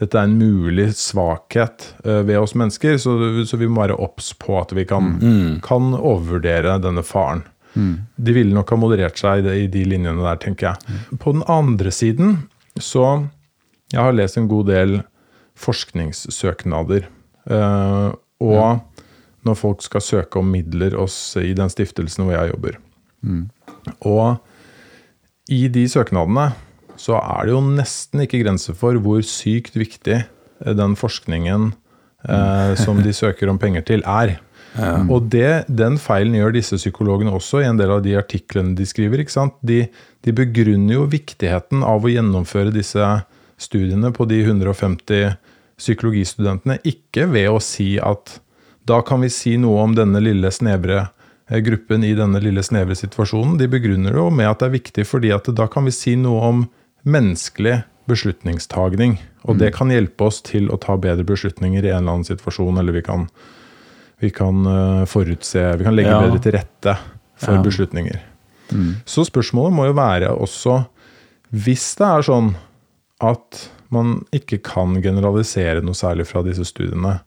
dette 0.00 0.18
er 0.20 0.28
en 0.28 0.36
mulig 0.38 0.88
svakhet 0.98 1.88
eh, 2.04 2.20
ved 2.28 2.38
oss 2.40 2.54
mennesker, 2.58 2.96
så, 3.02 3.16
så 3.48 3.58
vi 3.60 3.68
må 3.70 3.82
være 3.82 3.98
obs 4.02 4.32
på 4.38 4.58
at 4.60 4.72
vi 4.76 4.84
kan, 4.88 5.16
kan 5.64 5.90
overvurdere 5.96 6.78
denne 6.84 7.02
faren. 7.06 7.42
De 8.18 8.32
ville 8.34 8.50
nok 8.54 8.70
ha 8.74 8.76
moderert 8.82 9.18
seg 9.20 9.40
i 9.40 9.44
de- 9.46 9.58
i 9.64 9.66
de 9.70 9.84
linjene 9.86 10.22
der, 10.24 10.38
tenker 10.42 10.72
jeg. 10.72 10.96
På 11.22 11.32
den 11.36 11.44
andre 11.46 11.92
siden 11.94 12.40
så 12.82 13.04
Jeg 13.90 14.02
har 14.02 14.14
lest 14.14 14.38
en 14.38 14.48
god 14.50 14.70
del 14.70 15.00
forskningssøknader. 15.60 17.08
eh, 17.50 18.10
og 18.40 18.80
når 19.44 19.56
folk 19.56 19.82
skal 19.82 20.04
søke 20.04 20.38
om 20.40 20.50
midler 20.52 20.94
oss 20.96 21.36
i 21.40 21.52
den 21.56 21.70
stiftelsen 21.72 22.24
hvor 22.24 22.36
jeg 22.36 22.52
jobber. 22.52 22.76
Og 24.04 24.36
i 25.48 25.66
de 25.68 25.86
søknadene 25.88 26.52
så 27.00 27.16
er 27.16 27.48
det 27.48 27.54
jo 27.54 27.62
nesten 27.64 28.20
ikke 28.24 28.42
grenser 28.44 28.76
for 28.76 28.96
hvor 29.00 29.22
sykt 29.24 29.76
viktig 29.80 30.18
eh, 30.20 30.74
den 30.76 30.96
forskningen 30.96 31.72
eh, 32.28 32.74
som 32.76 33.00
de 33.02 33.12
søker 33.16 33.48
om 33.48 33.58
penger 33.58 33.86
til, 33.88 34.04
er. 34.04 34.38
Og 35.10 35.26
det, 35.32 35.64
den 35.66 35.96
feilen 35.98 36.36
gjør 36.36 36.52
disse 36.54 36.76
psykologene 36.78 37.32
også 37.34 37.64
i 37.64 37.66
en 37.66 37.80
del 37.80 37.90
av 37.90 38.04
de 38.04 38.14
artiklene 38.20 38.76
de 38.78 38.86
skriver. 38.86 39.24
De, 39.66 39.80
de 40.22 40.32
begrunner 40.36 40.94
jo 40.94 41.08
viktigheten 41.10 41.82
av 41.82 42.04
å 42.04 42.12
gjennomføre 42.12 42.70
disse 42.70 43.02
studiene 43.60 44.10
på 44.16 44.24
de 44.30 44.40
150 44.46 45.34
psykologistudentene, 45.80 46.78
ikke 46.86 47.26
ved 47.32 47.48
å 47.52 47.60
si 47.62 47.94
at 48.00 48.38
da 48.88 49.00
kan 49.06 49.22
vi 49.24 49.30
si 49.32 49.54
noe 49.60 49.82
om 49.84 49.94
denne 49.96 50.20
lille 50.22 50.50
snevre 50.52 51.02
eh, 51.50 51.60
gruppen 51.64 52.04
i 52.04 52.14
denne 52.18 52.40
lille 52.42 52.62
snevre 52.64 52.96
situasjonen. 52.98 53.58
De 53.60 53.68
begrunner 53.70 54.12
det 54.16 54.20
jo 54.20 54.28
med 54.34 54.48
at 54.50 54.60
det 54.62 54.68
er 54.70 54.76
viktig 54.78 55.06
fordi 55.08 55.32
at 55.36 55.48
da 55.56 55.68
kan 55.70 55.86
vi 55.88 55.94
si 55.94 56.16
noe 56.20 56.40
om 56.48 56.64
menneskelig 57.08 57.82
beslutningstagning. 58.10 59.18
Og 59.48 59.56
det 59.60 59.70
kan 59.76 59.92
hjelpe 59.92 60.26
oss 60.26 60.40
til 60.44 60.68
å 60.72 60.76
ta 60.80 60.96
bedre 61.00 61.24
beslutninger 61.24 61.84
i 61.86 61.92
en 61.92 62.02
eller 62.02 62.16
annen 62.18 62.26
situasjon, 62.28 62.80
eller 62.80 62.96
vi 62.96 63.04
kan, 63.06 63.28
vi 64.20 64.32
kan 64.34 64.66
eh, 64.68 65.04
forutse 65.08 65.62
Vi 65.80 65.86
kan 65.86 65.96
legge 65.96 66.10
Ja. 66.12 66.20
bedre 66.26 66.42
til 66.44 66.56
rette 66.58 66.96
for 67.40 67.54
Ja. 67.56 67.62
beslutninger. 67.64 68.18
Så 69.08 69.24
spørsmålet 69.26 69.72
må 69.74 69.86
jo 69.88 69.94
være 69.98 70.28
også 70.30 70.84
Hvis 71.50 71.96
det 71.98 72.06
er 72.06 72.22
sånn 72.22 72.52
at 73.20 73.66
man 73.92 74.20
ikke 74.34 74.60
kan 74.64 74.98
generalisere 75.02 75.82
noe 75.84 75.98
særlig 75.98 76.28
fra 76.30 76.42
disse 76.46 76.66
studiene, 76.68 77.18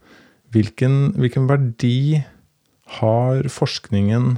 hvilken, 0.54 1.14
hvilken 1.20 1.48
verdi 1.50 2.24
har 3.00 3.48
forskningen 3.52 4.38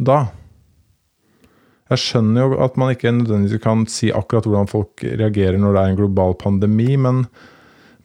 da? 0.00 0.28
Jeg 1.90 2.04
skjønner 2.04 2.44
jo 2.44 2.58
at 2.62 2.76
man 2.78 2.92
ikke 2.94 3.10
nødvendigvis 3.12 3.62
kan 3.64 3.82
si 3.90 4.12
akkurat 4.14 4.46
hvordan 4.46 4.70
folk 4.70 5.02
reagerer 5.02 5.58
når 5.58 5.74
det 5.74 5.82
er 5.82 5.92
en 5.92 5.98
global 5.98 6.36
pandemi, 6.38 6.94
men, 6.94 7.24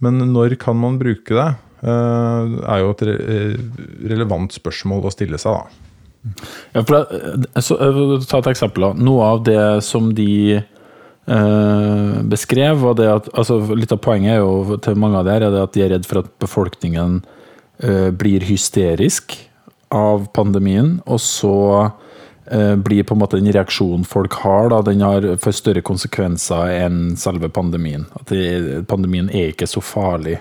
men 0.01 0.23
når 0.33 0.57
kan 0.61 0.79
man 0.81 0.97
bruke 1.01 1.37
det? 1.37 1.49
Det 1.85 2.65
er 2.65 2.79
jo 2.81 2.93
et 2.95 3.03
eh, 3.11 3.57
relevant 4.09 4.53
spørsmål 4.55 5.05
å 5.05 5.13
stille 5.13 5.37
seg, 5.37 5.59
da. 5.59 5.81
Ja, 6.73 6.81
for 6.81 6.95
det, 6.97 7.51
så, 7.61 7.77
jeg 7.77 7.93
vil 7.93 8.25
ta 8.25 8.39
et 8.41 8.49
eksempel. 8.55 8.87
Noe 8.97 9.27
av 9.35 9.43
det 9.45 9.61
som 9.85 10.09
de 10.17 10.29
eh, 10.57 10.65
beskrev, 11.25 12.77
var 12.83 12.97
det 12.99 13.07
at 13.09 13.27
altså, 13.33 13.57
Litt 13.73 13.93
av 13.95 13.97
poenget 14.05 14.37
jo 14.37 14.77
til 14.85 14.99
mange 15.01 15.17
av 15.17 15.25
det 15.25 15.33
her, 15.33 15.47
er 15.47 15.63
at 15.63 15.73
de 15.73 15.81
er 15.81 15.93
redd 15.95 16.05
for 16.05 16.21
at 16.21 16.31
befolkningen 16.41 17.23
eh, 17.81 18.11
blir 18.13 18.45
hysterisk 18.45 19.33
av 19.95 20.27
pandemien, 20.37 20.99
og 21.05 21.21
så 21.23 21.55
eh, 22.51 22.75
blir 22.75 23.05
på 23.05 23.15
en 23.15 23.21
måte 23.23 23.39
den 23.39 23.53
reaksjonen 23.53 24.05
folk 24.07 24.37
har, 24.43 24.69
da, 24.73 24.81
den 24.85 25.05
har 25.05 25.27
for 25.41 25.55
større 25.55 25.83
konsekvenser 25.85 26.73
enn 26.85 27.15
selve 27.19 27.49
pandemien. 27.53 28.07
At 28.19 28.33
det, 28.33 28.85
pandemien 28.91 29.31
er 29.33 29.53
ikke 29.53 29.69
så 29.69 29.83
farlig 29.83 30.39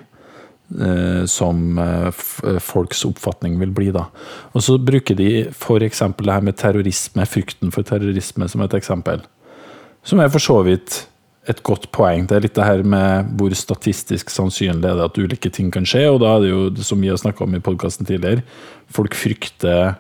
Uh, 0.65 1.27
som 1.29 1.77
uh, 1.79 2.09
eh, 2.09 2.57
folks 2.59 3.05
oppfatning 3.05 3.59
vil 3.61 3.71
bli. 3.77 3.91
Da. 3.95 4.07
Og 4.57 4.65
så 4.65 4.79
bruker 4.81 5.15
de 5.15 5.45
f.eks. 5.53 6.01
det 6.01 6.33
her 6.33 6.43
med 6.43 6.57
terrorisme, 6.57 7.27
frykten 7.29 7.71
for 7.71 7.87
terrorisme, 7.87 8.49
som 8.49 8.65
et 8.65 8.75
eksempel. 8.75 9.21
Som 10.05 10.21
er 10.21 10.31
for 10.33 10.43
så 10.43 10.61
vidt 10.67 11.05
et 11.49 11.61
godt 11.65 11.91
poeng. 11.93 12.25
Det 12.29 12.37
er 12.37 12.45
litt 12.47 12.57
det 12.57 12.67
her 12.67 12.83
med 12.89 13.35
hvor 13.39 13.53
statistisk 13.57 14.33
sannsynlig 14.33 14.89
er 14.89 14.97
det 14.97 15.09
at 15.09 15.21
ulike 15.21 15.51
ting 15.53 15.71
kan 15.73 15.87
skje. 15.89 16.07
Og 16.13 16.23
da 16.23 16.37
er 16.37 16.45
det 16.45 16.53
jo, 16.53 16.63
som 16.85 17.03
vi 17.05 17.11
har 17.13 17.21
snakka 17.21 17.45
om 17.45 17.57
i 17.57 17.63
podkasten 17.65 18.09
tidligere, 18.09 18.45
folk 18.93 19.17
frykter 19.17 19.97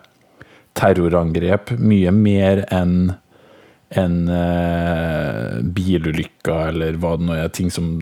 terrorangrep 0.74 1.76
mye 1.78 2.14
mer 2.14 2.64
enn 2.74 3.14
enn 3.94 4.24
eh, 4.32 5.60
bilulykker 5.76 6.72
eller 6.72 6.96
hva 6.98 7.12
det 7.18 7.26
nå 7.28 7.34
er, 7.36 7.50
ting 7.54 7.68
som 7.70 7.92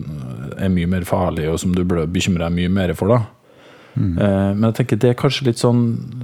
er 0.57 0.71
mye 0.73 0.89
mer 0.89 1.05
farlig, 1.05 1.45
og 1.51 1.59
som 1.61 1.75
du 1.75 1.83
bør 1.85 2.07
bekymre 2.09 2.47
deg 2.47 2.55
mye 2.55 2.71
mer 2.73 2.95
for. 2.97 3.13
da. 3.13 3.42
Eh, 3.93 4.51
men 4.55 4.65
jeg 4.71 4.77
tenker 4.79 5.01
det 5.01 5.11
er 5.11 5.19
kanskje 5.19 5.45
litt 5.45 5.59
sånn 5.61 5.83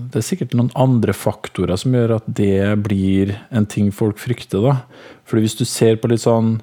Det 0.09 0.17
er 0.17 0.25
sikkert 0.25 0.55
noen 0.57 0.71
andre 0.73 1.13
faktorer 1.13 1.77
som 1.77 1.93
gjør 1.93 2.15
at 2.15 2.25
det 2.25 2.73
blir 2.81 3.35
en 3.53 3.67
ting 3.69 3.91
folk 3.93 4.17
frykter. 4.17 4.63
da. 4.63 5.05
Fordi 5.29 5.45
hvis 5.45 5.59
du 5.59 5.65
ser 5.69 6.01
på 6.01 6.09
litt 6.09 6.25
sånn 6.25 6.57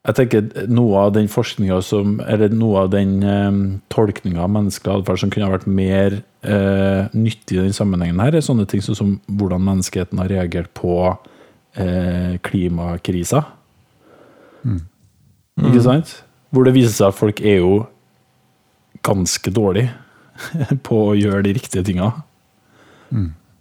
jeg 0.00 0.16
tenker 0.16 0.68
noe 0.72 0.96
av 0.96 1.10
den 1.12 1.26
forskninga 1.28 1.76
som 1.84 2.20
Eller 2.24 2.48
noe 2.48 2.86
av 2.86 2.92
den 2.94 3.18
eh, 3.22 3.50
tolkninga 3.92 4.46
av 4.46 4.54
menneskelig 4.54 5.02
atferd 5.02 5.20
som 5.24 5.32
kunne 5.32 5.50
ha 5.50 5.56
vært 5.58 5.68
mer 5.68 6.22
eh, 6.40 7.10
nyttig 7.12 7.58
i 7.58 7.64
den 7.66 7.76
sammenhengen 7.76 8.22
her, 8.22 8.34
er 8.34 8.44
sånne 8.44 8.64
ting 8.70 8.80
som, 8.84 8.96
som 8.96 9.18
hvordan 9.28 9.60
menneskeheten 9.66 10.22
har 10.22 10.30
reagert 10.32 10.72
på 10.78 10.94
eh, 11.76 12.38
klimakrisa. 12.46 13.44
Ikke 15.60 15.84
sant? 15.84 16.22
Hvor 16.50 16.64
det 16.64 16.74
viser 16.78 16.94
seg 16.94 17.10
at 17.10 17.18
folk 17.18 17.42
er 17.44 17.60
jo 17.60 17.74
ganske 19.06 19.50
dårlig 19.54 19.88
på 20.86 21.00
å 21.10 21.16
gjøre 21.18 21.44
de 21.46 21.56
riktige 21.56 21.84
tinga. 21.86 22.12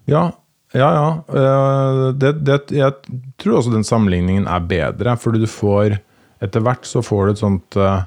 Ja, 0.10 0.32
ja. 0.74 0.90
ja. 0.94 1.08
Eh, 1.42 2.04
Det, 2.14 2.34
det, 2.46 2.60
jeg 2.76 2.94
tror 3.42 3.60
også 3.60 3.74
den 3.74 3.88
sammenligningen 3.88 4.48
er 4.48 4.68
bedre, 4.70 5.18
fordi 5.18 5.44
du 5.44 5.50
får 5.50 6.00
Etter 6.40 6.64
hvert 6.64 6.86
så 6.88 7.02
får 7.04 7.26
du 7.26 7.32
et 7.34 7.42
sånt 7.42 7.76
eh, 7.76 8.04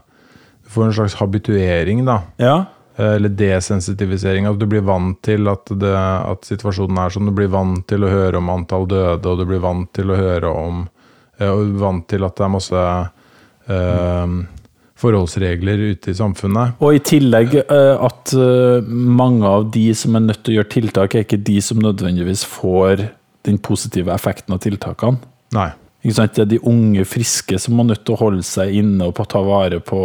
Du 0.64 0.70
får 0.72 0.86
en 0.86 0.94
slags 0.96 1.18
habituering, 1.20 2.04
da. 2.08 2.22
Ja. 2.40 2.54
Eh, 2.96 3.16
Eller 3.18 3.28
desensitivisering. 3.28 4.46
At 4.48 4.60
du 4.60 4.64
blir 4.70 4.84
vant 4.86 5.18
til 5.24 5.48
at, 5.52 5.68
det, 5.68 5.92
at 5.92 6.48
situasjonen 6.48 7.02
er 7.02 7.12
sånn. 7.12 7.28
Du 7.28 7.34
blir 7.36 7.50
vant 7.52 7.84
til 7.90 8.06
å 8.06 8.12
høre 8.12 8.40
om 8.40 8.48
antall 8.54 8.88
døde, 8.88 9.28
og 9.28 9.42
du 9.42 9.44
blir 9.48 9.60
vant 9.60 9.90
til 9.92 10.12
å 10.12 10.18
høre 10.18 10.48
om 10.48 10.86
Og 11.42 11.76
vant 11.80 12.04
til 12.08 12.24
at 12.24 12.36
det 12.38 12.44
er 12.46 12.52
masse 12.52 12.82
eh, 13.68 14.34
forholdsregler 15.02 15.82
ute 15.92 16.12
i 16.12 16.16
samfunnet. 16.16 16.78
Og 16.82 16.96
i 16.96 17.02
tillegg 17.04 17.56
eh, 17.62 17.94
at 17.98 18.32
eh, 18.36 18.88
mange 18.88 19.48
av 19.48 19.68
de 19.74 19.88
som 19.98 20.16
er 20.16 20.26
nødt 20.28 20.42
til 20.44 20.54
å 20.54 20.58
gjøre 20.60 20.72
tiltak, 20.76 21.16
er 21.16 21.26
ikke 21.26 21.42
de 21.42 21.58
som 21.64 21.82
nødvendigvis 21.82 22.44
får 22.48 23.08
den 23.46 23.58
positive 23.62 24.12
effekten 24.14 24.54
av 24.54 24.62
tiltakene. 24.62 25.22
Nei. 25.56 25.70
Ikke 26.02 26.16
sant? 26.18 26.34
Det 26.36 26.44
er 26.44 26.52
de 26.54 26.62
unge, 26.66 27.04
friske 27.06 27.58
som 27.62 27.76
må 27.78 27.86
nødt 27.86 28.04
til 28.06 28.16
å 28.16 28.22
holde 28.22 28.46
seg 28.46 28.74
inne 28.80 29.10
og 29.10 29.18
ta 29.30 29.42
vare 29.46 29.82
på 29.84 30.02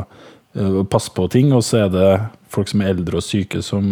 eh, 0.00 0.80
passe 0.92 1.12
på 1.16 1.28
ting, 1.32 1.52
og 1.56 1.64
så 1.66 1.84
er 1.84 1.94
det 1.94 2.10
folk 2.54 2.70
som 2.70 2.84
er 2.84 2.92
eldre 2.94 3.18
og 3.18 3.26
syke 3.26 3.64
som 3.66 3.88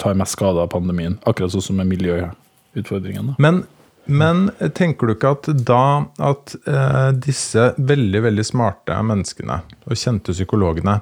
tar 0.00 0.16
mest 0.16 0.38
skade 0.38 0.62
av 0.62 0.70
pandemien. 0.72 1.18
Akkurat 1.28 1.52
sånn 1.52 1.66
som 1.66 1.76
med 1.82 1.90
miljøutfordringene. 1.90 3.34
Men, 3.42 3.66
men 4.04 4.48
tenker 4.74 5.06
du 5.06 5.14
ikke 5.14 5.34
at 5.36 5.48
da 5.66 5.84
at 6.30 6.54
eh, 6.66 7.10
disse 7.26 7.72
veldig, 7.76 8.22
veldig 8.26 8.44
smarte 8.46 8.96
menneskene 9.06 9.60
og 9.86 9.98
kjente 9.98 10.34
psykologene 10.36 11.00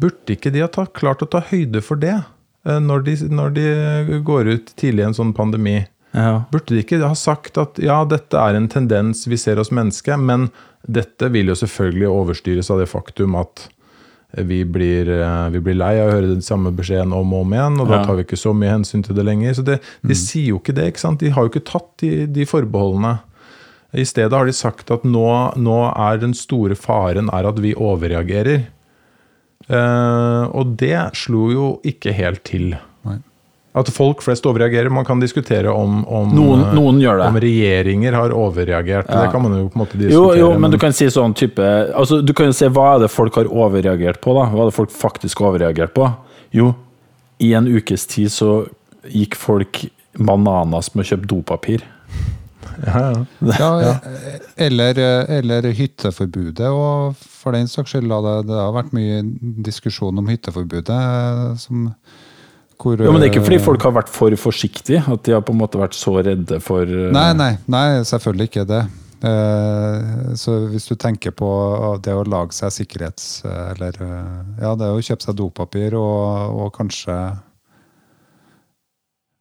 Burde 0.00 0.32
ikke 0.32 0.48
de 0.54 0.62
ha 0.64 0.68
tatt, 0.72 0.94
klart 0.96 1.20
å 1.20 1.28
ta 1.28 1.42
høyde 1.50 1.82
for 1.84 2.00
det 2.00 2.14
eh, 2.16 2.78
når, 2.80 3.02
de, 3.04 3.16
når 3.28 3.56
de 3.56 4.20
går 4.24 4.54
ut 4.54 4.70
tidlig 4.80 5.04
i 5.04 5.08
en 5.10 5.16
sånn 5.18 5.34
pandemi? 5.36 5.82
Ja. 6.16 6.46
Burde 6.50 6.74
de 6.74 6.80
ikke 6.82 7.02
ha 7.02 7.14
sagt 7.18 7.60
at 7.60 7.78
ja, 7.82 8.00
dette 8.08 8.38
er 8.38 8.56
en 8.56 8.70
tendens 8.72 9.26
vi 9.28 9.38
ser 9.38 9.60
hos 9.60 9.70
mennesket, 9.74 10.18
men 10.18 10.48
dette 10.88 11.28
vil 11.34 11.52
jo 11.52 11.58
selvfølgelig 11.58 12.08
overstyres 12.08 12.72
av 12.72 12.80
det 12.80 12.88
faktum 12.90 13.36
at 13.38 13.68
vi 14.32 14.64
blir, 14.64 15.08
eh, 15.10 15.48
vi 15.50 15.60
blir 15.60 15.74
lei 15.74 15.94
av 16.00 16.08
å 16.08 16.12
høre 16.14 16.34
den 16.34 16.44
samme 16.44 16.70
beskjeden 16.74 17.12
om 17.16 17.32
og 17.34 17.46
om 17.46 17.54
igjen, 17.56 17.80
og 17.82 17.88
da 17.90 18.04
tar 18.04 18.18
vi 18.18 18.24
ikke 18.24 18.38
så 18.38 18.54
mye 18.54 18.76
hensyn 18.76 19.02
til 19.02 19.16
det 19.16 19.24
lenger. 19.26 19.54
Så 19.58 19.64
det, 19.66 19.80
De 20.06 20.14
sier 20.14 20.52
jo 20.52 20.60
ikke 20.60 20.74
det, 20.74 20.92
ikke 20.92 21.02
sant? 21.02 21.20
De 21.20 21.30
har 21.30 21.46
jo 21.46 21.50
ikke 21.50 21.66
tatt 21.66 21.90
de, 21.98 22.26
de 22.26 22.46
forbeholdene. 22.46 23.18
I 23.92 24.06
stedet 24.06 24.32
har 24.32 24.46
de 24.46 24.54
sagt 24.54 24.90
at 24.94 25.02
nå, 25.02 25.56
nå 25.58 25.78
er 25.90 26.20
den 26.22 26.34
store 26.34 26.76
faren 26.78 27.30
er 27.34 27.48
at 27.48 27.58
vi 27.58 27.74
overreagerer. 27.74 28.68
Eh, 29.70 30.44
og 30.54 30.76
det 30.78 30.94
slo 31.18 31.50
jo 31.50 31.66
ikke 31.86 32.14
helt 32.14 32.44
til. 32.46 32.76
At 33.72 33.86
folk 33.94 34.22
flest 34.24 34.42
overreagerer. 34.50 34.90
Man 34.90 35.04
kan 35.06 35.20
diskutere 35.22 35.70
om, 35.70 36.00
om, 36.10 36.32
Noen, 36.34 36.64
eh, 36.64 36.72
noen 36.74 36.96
gjør 36.98 37.20
om 37.28 37.36
regjeringer 37.38 38.16
har 38.18 38.32
overreagert. 38.34 39.06
Ja. 39.06 39.20
Det 39.22 39.30
kan 39.30 39.44
man 39.44 39.52
jo 39.54 39.68
på 39.70 39.78
en 39.78 39.82
måte 39.84 40.00
diskutere. 40.00 40.38
jo, 40.40 40.48
men 40.58 40.72
du 40.74 40.78
kan 40.82 40.92
si 40.96 41.06
sånn 41.06 41.34
type 41.38 41.62
altså, 41.94 42.18
Du 42.26 42.32
kan 42.34 42.50
jo 42.50 42.56
se 42.56 42.66
hva 42.66 42.96
er 42.96 43.04
det 43.04 43.10
folk 43.14 43.38
har 43.38 43.46
overreagert 43.46 44.18
på, 44.24 44.34
da. 44.34 44.48
Hva 44.50 44.64
er 44.64 44.72
det 44.72 44.74
folk 44.74 44.90
faktisk 44.90 45.38
har 45.44 45.52
overreagert 45.52 45.94
på? 45.94 46.08
Jo, 46.56 46.72
i 47.38 47.52
en 47.54 47.68
ukes 47.70 48.08
tid 48.10 48.32
så 48.34 48.64
gikk 49.06 49.38
folk 49.38 49.84
bananas 50.18 50.90
med 50.96 51.04
å 51.06 51.08
kjøpe 51.12 51.30
dopapir. 51.30 51.86
ja, 52.86 53.04
ja. 53.14 53.54
Ja, 53.60 53.94
Eller, 54.66 54.98
eller 55.30 55.70
hytteforbudet, 55.76 56.66
og 56.68 57.14
for 57.22 57.54
den 57.56 57.68
saks 57.70 57.94
skyld. 57.94 58.10
Det, 58.10 58.34
det 58.50 58.58
har 58.58 58.74
vært 58.74 58.90
mye 58.96 59.22
diskusjon 59.64 60.18
om 60.20 60.28
hytteforbudet. 60.28 60.90
eh, 60.90 61.54
Som, 61.62 61.86
hvor, 62.80 63.00
Jo, 63.04 63.12
men 63.12 63.20
det 63.22 63.28
er 63.28 63.32
ikke 63.34 63.44
fordi 63.46 63.58
eh, 63.60 63.64
folk 63.66 63.84
har 63.86 63.92
vært 63.96 64.10
for 64.12 64.34
forsiktige, 64.40 65.02
at 65.12 65.22
de 65.26 65.34
har 65.36 65.42
på 65.46 65.52
en 65.54 65.60
måte 65.60 65.80
vært 65.80 65.96
så 65.98 66.14
redde 66.24 66.58
for 66.64 66.88
eh, 66.88 67.10
Nei, 67.14 67.28
nei, 67.36 67.52
nei, 67.70 67.84
selvfølgelig 68.08 68.48
ikke 68.50 68.64
det. 68.70 68.80
Eh, 69.20 70.34
Så 70.40 70.54
hvis 70.72 70.88
du 70.88 70.94
tenker 70.96 71.34
på 71.36 71.50
det 72.04 72.14
å 72.16 72.24
lage 72.24 72.56
seg 72.56 72.72
sikkerhets... 72.78 73.42
Eller 73.44 73.98
ja, 74.60 74.72
det 74.80 74.88
å 74.88 75.02
kjøpe 75.04 75.26
seg 75.26 75.36
dopapir 75.38 75.96
og, 75.98 76.56
og 76.64 76.72
kanskje 76.78 77.18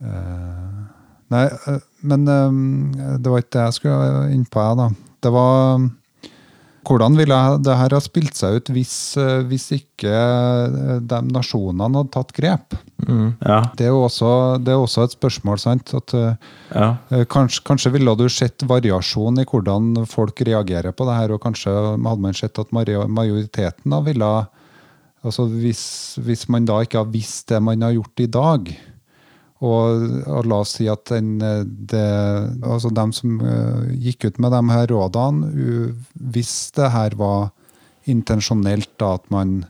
eh, 0.03 0.75
Nei, 1.29 1.45
men 2.01 2.23
det 2.25 3.29
var 3.29 3.43
ikke 3.43 3.53
det 3.53 3.65
jeg 3.67 3.75
skulle 3.77 4.29
inn 4.33 4.47
på, 4.49 4.63
jeg, 4.65 4.79
da. 4.79 4.87
Det 5.21 5.31
var 5.35 5.83
hvordan 6.89 7.17
ville 7.19 7.37
det 7.61 7.75
her 7.77 7.93
ha 7.93 8.01
spilt 8.01 8.37
seg 8.39 8.57
ut 8.57 8.71
hvis, 8.73 8.93
eh, 9.21 9.43
hvis 9.49 9.67
ikke 9.75 10.09
eh, 10.09 10.99
de 11.05 11.19
nasjonene 11.29 11.89
hadde 11.99 12.13
tatt 12.15 12.33
grep? 12.35 12.77
Ja, 13.45 13.61
Det 13.77 13.87
er 13.87 13.95
også, 13.95 14.57
det 14.61 14.73
er 14.73 14.81
også 14.81 15.05
et 15.05 15.15
spørsmål, 15.15 15.61
sant? 15.61 15.93
At 15.95 16.13
eh, 16.17 16.35
ja. 16.73 16.89
Kanskje, 17.29 17.63
kanskje 17.67 17.93
ville 17.93 18.15
du 18.17 18.25
sett 18.33 18.65
variasjon 18.67 19.41
i 19.41 19.47
hvordan 19.49 20.05
folk 20.09 20.41
reagerer 20.41 20.95
på 20.95 21.07
det 21.07 21.17
her, 21.21 21.35
og 21.35 21.43
kanskje 21.45 21.73
hadde 21.73 22.23
man 22.25 22.37
sett 22.37 22.59
at 22.59 22.73
majoriteten 22.73 23.93
da 23.93 24.01
ville 24.05 24.31
altså 25.19 25.45
hvis, 25.51 25.83
hvis 26.23 26.45
man 26.51 26.67
da 26.67 26.79
ikke 26.83 27.01
har 27.01 27.09
visst 27.11 27.49
det 27.51 27.59
man 27.63 27.83
har 27.83 27.95
gjort 27.97 28.23
i 28.23 28.29
dag, 28.31 28.69
og, 29.59 30.03
og 30.23 30.47
la 30.47 30.61
oss 30.63 30.77
si 30.77 30.87
at 30.87 31.09
den, 31.11 31.33
det, 31.91 32.03
altså 32.63 32.91
dem 32.95 33.11
som 33.15 33.39
eh, 33.43 33.89
gikk 34.07 34.29
ut 34.29 34.39
med 34.39 34.53
de 34.55 34.61
her 34.71 34.87
rådene, 34.87 35.49
hvis 36.31 36.53
det 36.77 36.91
her 36.93 37.15
var 37.19 37.49
intensjonelt 38.09 38.93
da 39.01 39.17
at 39.17 39.27
man 39.33 39.65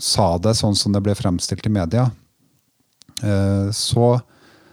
sa 0.00 0.34
det 0.40 0.56
sånn 0.58 0.76
som 0.78 0.96
det 0.96 1.04
ble 1.04 1.14
fremstilt 1.18 1.68
i 1.68 1.74
media, 1.76 2.08
eh, 3.20 3.68
så, 3.68 4.08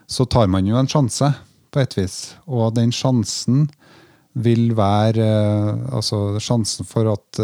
så 0.08 0.28
tar 0.32 0.48
man 0.48 0.68
jo 0.70 0.80
en 0.80 0.90
sjanse, 0.90 1.34
på 1.72 1.80
et 1.80 1.94
vis. 1.96 2.34
Og 2.52 2.74
den 2.76 2.92
sjansen 2.92 3.70
vil 4.36 4.74
være 4.76 5.24
eh, 5.24 5.70
Altså 5.96 6.40
sjansen 6.44 6.88
for 6.88 7.08
at 7.12 7.40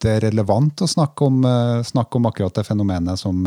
det 0.00 0.08
er 0.08 0.22
relevant 0.24 0.80
å 0.80 0.88
snakke 0.88 1.26
om, 1.28 1.42
snakke 1.84 2.16
om 2.16 2.28
akkurat 2.28 2.56
det 2.56 2.64
fenomenet 2.64 3.20
som 3.20 3.44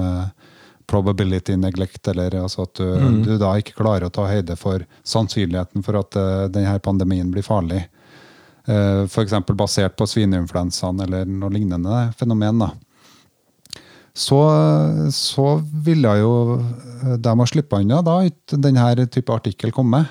probability 0.94 1.58
neglect, 1.58 2.06
eller 2.14 2.38
altså 2.44 2.68
at 2.68 2.78
du, 2.78 3.18
du 3.26 3.34
da 3.42 3.56
ikke 3.58 3.80
klarer 3.82 4.08
å 4.08 4.14
ta 4.14 4.28
høyde 4.30 4.58
for 4.60 4.86
sannsynligheten 5.10 5.86
for 5.86 5.98
at 6.04 6.20
uh, 6.20 6.46
denne 6.54 6.78
pandemien 6.86 7.34
blir 7.34 7.46
farlig. 7.46 7.82
Uh, 8.70 9.04
F.eks. 9.10 9.34
basert 9.58 9.98
på 10.00 10.08
svineinfluensaen 10.08 11.02
eller 11.04 11.26
noe 11.28 11.52
lignende 11.58 12.06
fenomen. 12.20 12.62
da 12.64 12.72
så, 14.14 14.40
så 15.12 15.56
ville 15.86 16.12
jo 16.22 16.34
eh, 16.62 17.16
de 17.18 17.34
ha 17.34 17.48
slippa 17.50 17.82
unna 17.82 18.02
da 18.06 18.20
denne 18.54 19.08
type 19.10 19.34
artikkel 19.34 19.74
komme. 19.74 20.04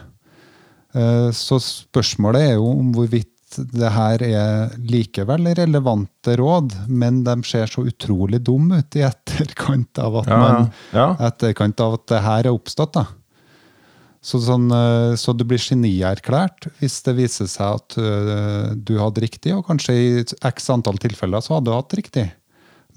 Eh, 0.92 1.30
Så 1.30 1.60
spørsmålet 1.62 2.48
er 2.48 2.56
jo 2.56 2.66
om 2.72 2.90
hvorvidt 2.96 3.31
det 3.58 3.90
her 3.94 4.22
er 4.26 4.76
likevel 4.88 5.50
relevante 5.58 6.36
råd, 6.38 6.76
men 6.88 7.22
de 7.26 7.36
ser 7.46 7.70
så 7.70 7.84
utrolig 7.88 8.42
dumme 8.44 8.82
ut 8.82 8.98
i 8.98 9.04
etterkant 9.06 10.00
av 10.02 10.22
at, 10.22 10.30
man, 10.30 10.70
ja. 10.94 11.10
etterkant 11.28 11.82
av 11.84 11.98
at 11.98 12.06
det 12.12 12.22
her 12.24 12.48
er 12.48 12.56
oppstått. 12.56 12.96
da. 12.98 13.06
Så, 14.22 14.38
sånn, 14.38 14.68
eh, 14.70 15.16
så 15.18 15.34
du 15.34 15.42
blir 15.48 15.58
genierklært 15.58 16.68
hvis 16.78 17.00
det 17.02 17.16
viser 17.18 17.48
seg 17.50 17.80
at 17.80 17.96
eh, 17.98 18.68
du 18.78 18.94
hadde 19.00 19.24
riktig, 19.24 19.50
og 19.56 19.66
kanskje 19.66 19.96
i 19.98 20.12
x 20.22 20.70
antall 20.70 21.00
tilfeller 21.02 21.42
så 21.42 21.56
hadde 21.56 21.72
du 21.72 21.74
hatt 21.74 21.96
riktig. 21.98 22.28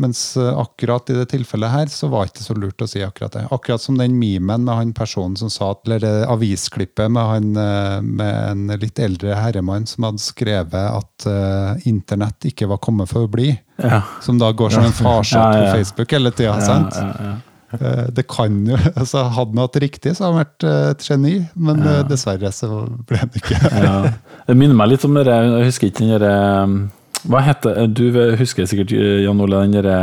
Mens 0.02 0.22
eh, 0.38 0.52
akkurat 0.60 1.10
i 1.10 1.16
det 1.18 1.28
tilfellet 1.32 1.72
her 1.72 1.92
så 1.92 2.10
var 2.12 2.26
det 2.26 2.36
ikke 2.36 2.46
så 2.48 2.58
lurt 2.60 2.84
å 2.84 2.90
si 2.90 3.04
akkurat 3.06 3.38
det. 3.38 3.46
Akkurat 3.56 3.84
som 3.84 3.98
den 4.00 4.18
memen 4.20 4.66
med 4.68 4.76
han 4.76 4.94
personen 4.98 5.38
som 5.40 5.52
sa 5.54 5.72
eller 5.86 6.04
det 6.04 6.14
avisklippet 6.32 7.12
med 7.12 7.32
han 7.32 7.50
eh, 7.62 7.98
med 8.02 8.36
en 8.52 8.80
litt 8.82 9.00
eldre 9.00 9.38
herremann 9.40 9.88
som 9.90 10.08
hadde 10.08 10.24
skrevet 10.24 10.76
at 10.76 11.26
uh, 11.28 11.88
internett 11.90 12.48
ikke 12.48 12.68
var 12.70 12.80
kommet 12.84 13.10
for 13.12 13.26
å 13.26 13.32
bli. 13.32 13.50
Ja. 13.82 14.02
Som 14.24 14.40
da 14.42 14.52
går 14.56 14.76
som 14.76 14.88
en 14.88 14.96
farsott 15.04 15.58
på 15.58 15.68
Facebook 15.76 16.16
hele 16.16 16.32
tida. 16.36 16.56
Sant? 16.64 16.96
Eh, 17.82 18.06
Det 18.16 18.28
kan 18.28 18.66
jo, 18.68 18.78
altså 19.00 19.26
Hadde 19.36 19.56
han 19.56 19.64
hatt 19.66 19.80
riktig, 19.84 20.16
så 20.16 20.28
hadde 20.28 20.36
han 20.36 20.44
vært 20.44 20.68
eh, 20.68 20.92
et 20.94 21.08
geni, 21.10 21.34
men 21.56 21.82
eh, 21.84 22.04
dessverre 22.10 22.52
så 22.56 22.86
ble 23.08 23.24
han 23.24 23.34
ikke 23.36 23.60
Ja. 23.74 23.96
Det 24.46 24.58
minner 24.58 24.78
meg 24.78 24.94
litt 24.94 25.08
om 25.08 25.18
det 25.18 25.26
Jeg 25.28 25.72
husker 25.72 25.90
ikke 25.90 26.04
den 26.04 26.14
derre 26.16 26.36
Hva 27.26 27.40
heter 27.42 27.88
Du 27.90 28.06
husker 28.40 28.68
sikkert, 28.70 28.92
Jan 29.24 29.42
Ole, 29.42 29.64
den 29.66 29.74
derre 29.80 29.98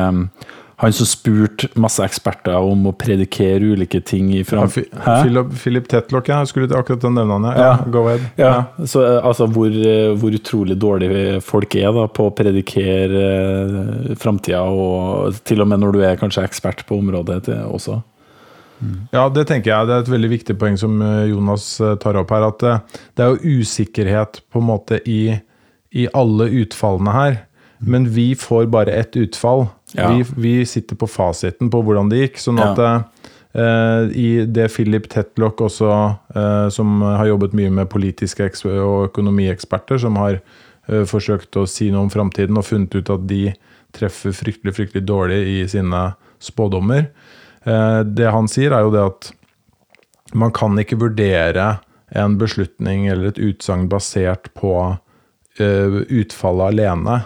Han 0.82 0.92
som 0.96 1.06
spurte 1.06 1.68
masse 1.78 2.02
eksperter 2.02 2.56
om 2.58 2.88
å 2.90 2.92
predikere 2.98 3.68
ulike 3.76 4.00
ting 4.02 4.32
i 4.34 4.40
Ja, 4.42 4.64
Philip, 4.66 5.52
Philip 5.54 5.86
Tetlock, 5.86 6.26
ja. 6.32 6.40
Jeg 6.42 6.50
skulle 6.50 6.74
akkurat 6.74 7.04
nevne 7.06 7.36
han. 7.36 7.44
Ja, 7.54 7.66
Ja. 7.68 7.76
go 7.86 8.02
ahead. 8.08 8.24
Ja, 8.40 8.64
så 8.84 9.04
eh, 9.06 9.20
altså 9.22 9.46
hvor, 9.46 9.70
eh, 9.70 10.10
hvor 10.18 10.34
utrolig 10.34 10.74
dårlige 10.82 11.40
folk 11.46 11.76
er 11.78 11.92
da 11.94 12.08
på 12.10 12.26
å 12.26 12.34
predikere 12.34 13.22
eh, 13.28 14.14
framtida, 14.18 14.64
og 14.66 15.38
til 15.46 15.62
og 15.62 15.68
med 15.70 15.84
når 15.84 15.92
du 15.92 16.00
er 16.02 16.16
kanskje 16.18 16.42
ekspert 16.48 16.82
på 16.88 16.98
området 16.98 17.44
til, 17.46 17.62
også. 17.70 18.00
Ja, 19.12 19.28
det 19.30 19.46
tenker 19.46 19.70
jeg. 19.70 19.86
Det 19.86 19.94
er 19.94 20.02
et 20.02 20.10
veldig 20.10 20.30
viktig 20.32 20.58
poeng 20.58 20.74
som 20.80 20.98
eh, 21.00 21.28
Jonas 21.30 21.68
eh, 21.80 21.94
tar 22.02 22.18
opp 22.18 22.32
her. 22.34 22.48
At 22.48 22.62
eh, 22.66 22.80
det 23.14 23.22
er 23.22 23.36
jo 23.36 23.60
usikkerhet 23.62 24.40
på 24.50 24.58
en 24.58 24.66
måte 24.66 24.98
i, 25.06 25.36
i 25.92 26.08
alle 26.16 26.48
utfallene 26.62 27.12
her. 27.14 27.36
Men 27.82 28.06
vi 28.10 28.34
får 28.38 28.66
bare 28.66 28.92
ett 28.92 29.16
utfall. 29.16 29.66
Ja. 29.92 30.12
Vi, 30.12 30.24
vi 30.36 30.66
sitter 30.66 30.96
på 30.96 31.06
fasiten 31.10 31.70
på 31.70 31.82
hvordan 31.82 32.08
det 32.12 32.20
gikk. 32.22 32.38
Sånn 32.40 32.60
at 32.62 32.78
Ja. 32.78 32.92
eh, 33.54 34.12
i 34.16 34.28
det 34.46 34.70
Philip 34.72 35.08
Tetlock 35.10 35.60
også, 35.60 35.90
uh, 36.36 36.68
som 36.70 37.02
har 37.02 37.26
jobbet 37.26 37.52
mye 37.52 37.70
med 37.70 37.90
politiske 37.90 38.48
og 38.78 39.10
økonomieksperter, 39.10 39.98
som 39.98 40.16
har 40.16 40.38
uh, 40.88 41.04
forsøkt 41.04 41.58
å 41.58 41.66
si 41.66 41.90
noe 41.90 42.06
om 42.06 42.10
framtiden 42.10 42.56
og 42.56 42.64
funnet 42.64 42.94
ut 42.94 43.10
at 43.10 43.26
de 43.28 43.52
treffer 43.92 44.32
fryktelig, 44.32 44.76
fryktelig 44.78 45.04
dårlig 45.04 45.42
i 45.60 45.68
sine 45.68 46.14
spådommer. 46.40 47.10
Det 47.62 48.30
han 48.32 48.48
sier, 48.50 48.72
er 48.72 48.82
jo 48.82 48.90
det 48.90 49.02
at 49.04 49.28
man 50.34 50.50
kan 50.50 50.74
ikke 50.80 50.96
vurdere 50.98 51.66
en 52.08 52.38
beslutning 52.40 53.04
eller 53.06 53.28
et 53.30 53.38
utsagn 53.38 53.84
basert 53.92 54.48
på 54.58 54.72
utfallet 55.60 56.72
alene, 56.72 57.18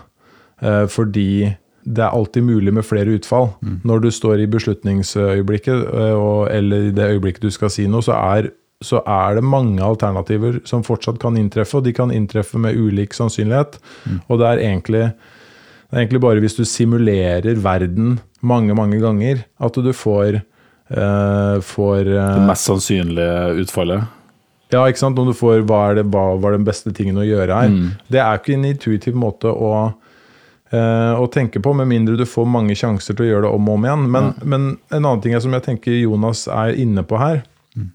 eh, 0.62 0.86
fordi 0.90 1.54
det 1.86 2.02
er 2.02 2.10
alltid 2.10 2.42
mulig 2.42 2.72
med 2.74 2.84
flere 2.84 3.14
utfall. 3.14 3.52
Når 3.86 4.00
du 4.02 4.10
står 4.10 4.42
i 4.42 4.50
beslutningsøyeblikket, 4.50 5.86
eh, 5.94 6.14
og, 6.14 6.48
eller 6.50 6.88
i 6.88 6.94
det 6.94 7.10
øyeblikket 7.14 7.46
du 7.46 7.50
skal 7.54 7.70
si 7.70 7.86
noe, 7.86 8.02
så 8.02 8.16
er, 8.18 8.50
så 8.82 9.02
er 9.06 9.38
det 9.38 9.44
mange 9.46 9.82
alternativer 9.82 10.60
som 10.66 10.82
fortsatt 10.82 11.20
kan 11.22 11.38
inntreffe, 11.38 11.78
og 11.78 11.86
de 11.86 11.94
kan 11.94 12.10
inntreffe 12.10 12.58
med 12.58 12.74
ulik 12.74 13.14
sannsynlighet. 13.14 13.78
Og 14.28 14.40
det 14.40 14.50
er 14.50 14.64
egentlig 14.66 15.06
det 15.86 15.94
er 15.94 16.02
egentlig 16.02 16.20
bare 16.24 16.42
hvis 16.42 16.56
du 16.58 16.64
simulerer 16.66 17.60
verden 17.62 18.18
mange, 18.42 18.74
mange 18.74 18.98
ganger, 18.98 19.44
at 19.62 19.74
du 19.78 19.92
får, 19.94 20.40
eh, 20.90 21.60
får 21.62 22.00
eh, 22.10 22.34
Det 22.34 22.48
mest 22.48 22.66
sannsynlige 22.66 23.62
utfallet. 23.62 24.02
Ja, 24.72 24.82
ikke 24.88 24.98
sant? 24.98 25.18
Om 25.18 25.30
du 25.30 25.36
får 25.36 25.62
hva 25.68 25.82
er, 25.90 26.00
det, 26.00 26.08
hva 26.10 26.24
var 26.42 26.56
den 26.56 26.66
beste 26.66 26.90
tingen 26.94 27.20
å 27.20 27.26
gjøre 27.26 27.60
her. 27.60 27.70
Det 28.10 28.18
er 28.22 28.40
ikke 28.40 28.56
en 28.56 28.66
intuitiv 28.66 29.14
måte 29.18 29.52
å, 29.52 29.72
eh, 30.74 31.14
å 31.14 31.28
tenke 31.30 31.62
på, 31.62 31.74
med 31.78 31.86
mindre 31.90 32.18
du 32.18 32.26
får 32.26 32.48
mange 32.50 32.74
sjanser 32.78 33.14
til 33.14 33.26
å 33.26 33.30
gjøre 33.30 33.46
det 33.46 33.52
om 33.54 33.70
og 33.70 33.78
om 33.78 33.86
igjen. 33.86 34.08
Men, 34.10 34.32
men 34.42 34.66
en 34.90 35.04
annen 35.04 35.22
ting 35.22 35.36
som 35.42 35.54
jeg 35.54 35.68
tenker 35.68 35.94
Jonas 36.00 36.46
er 36.50 36.74
inne 36.74 37.06
på 37.06 37.20
her, 37.22 37.44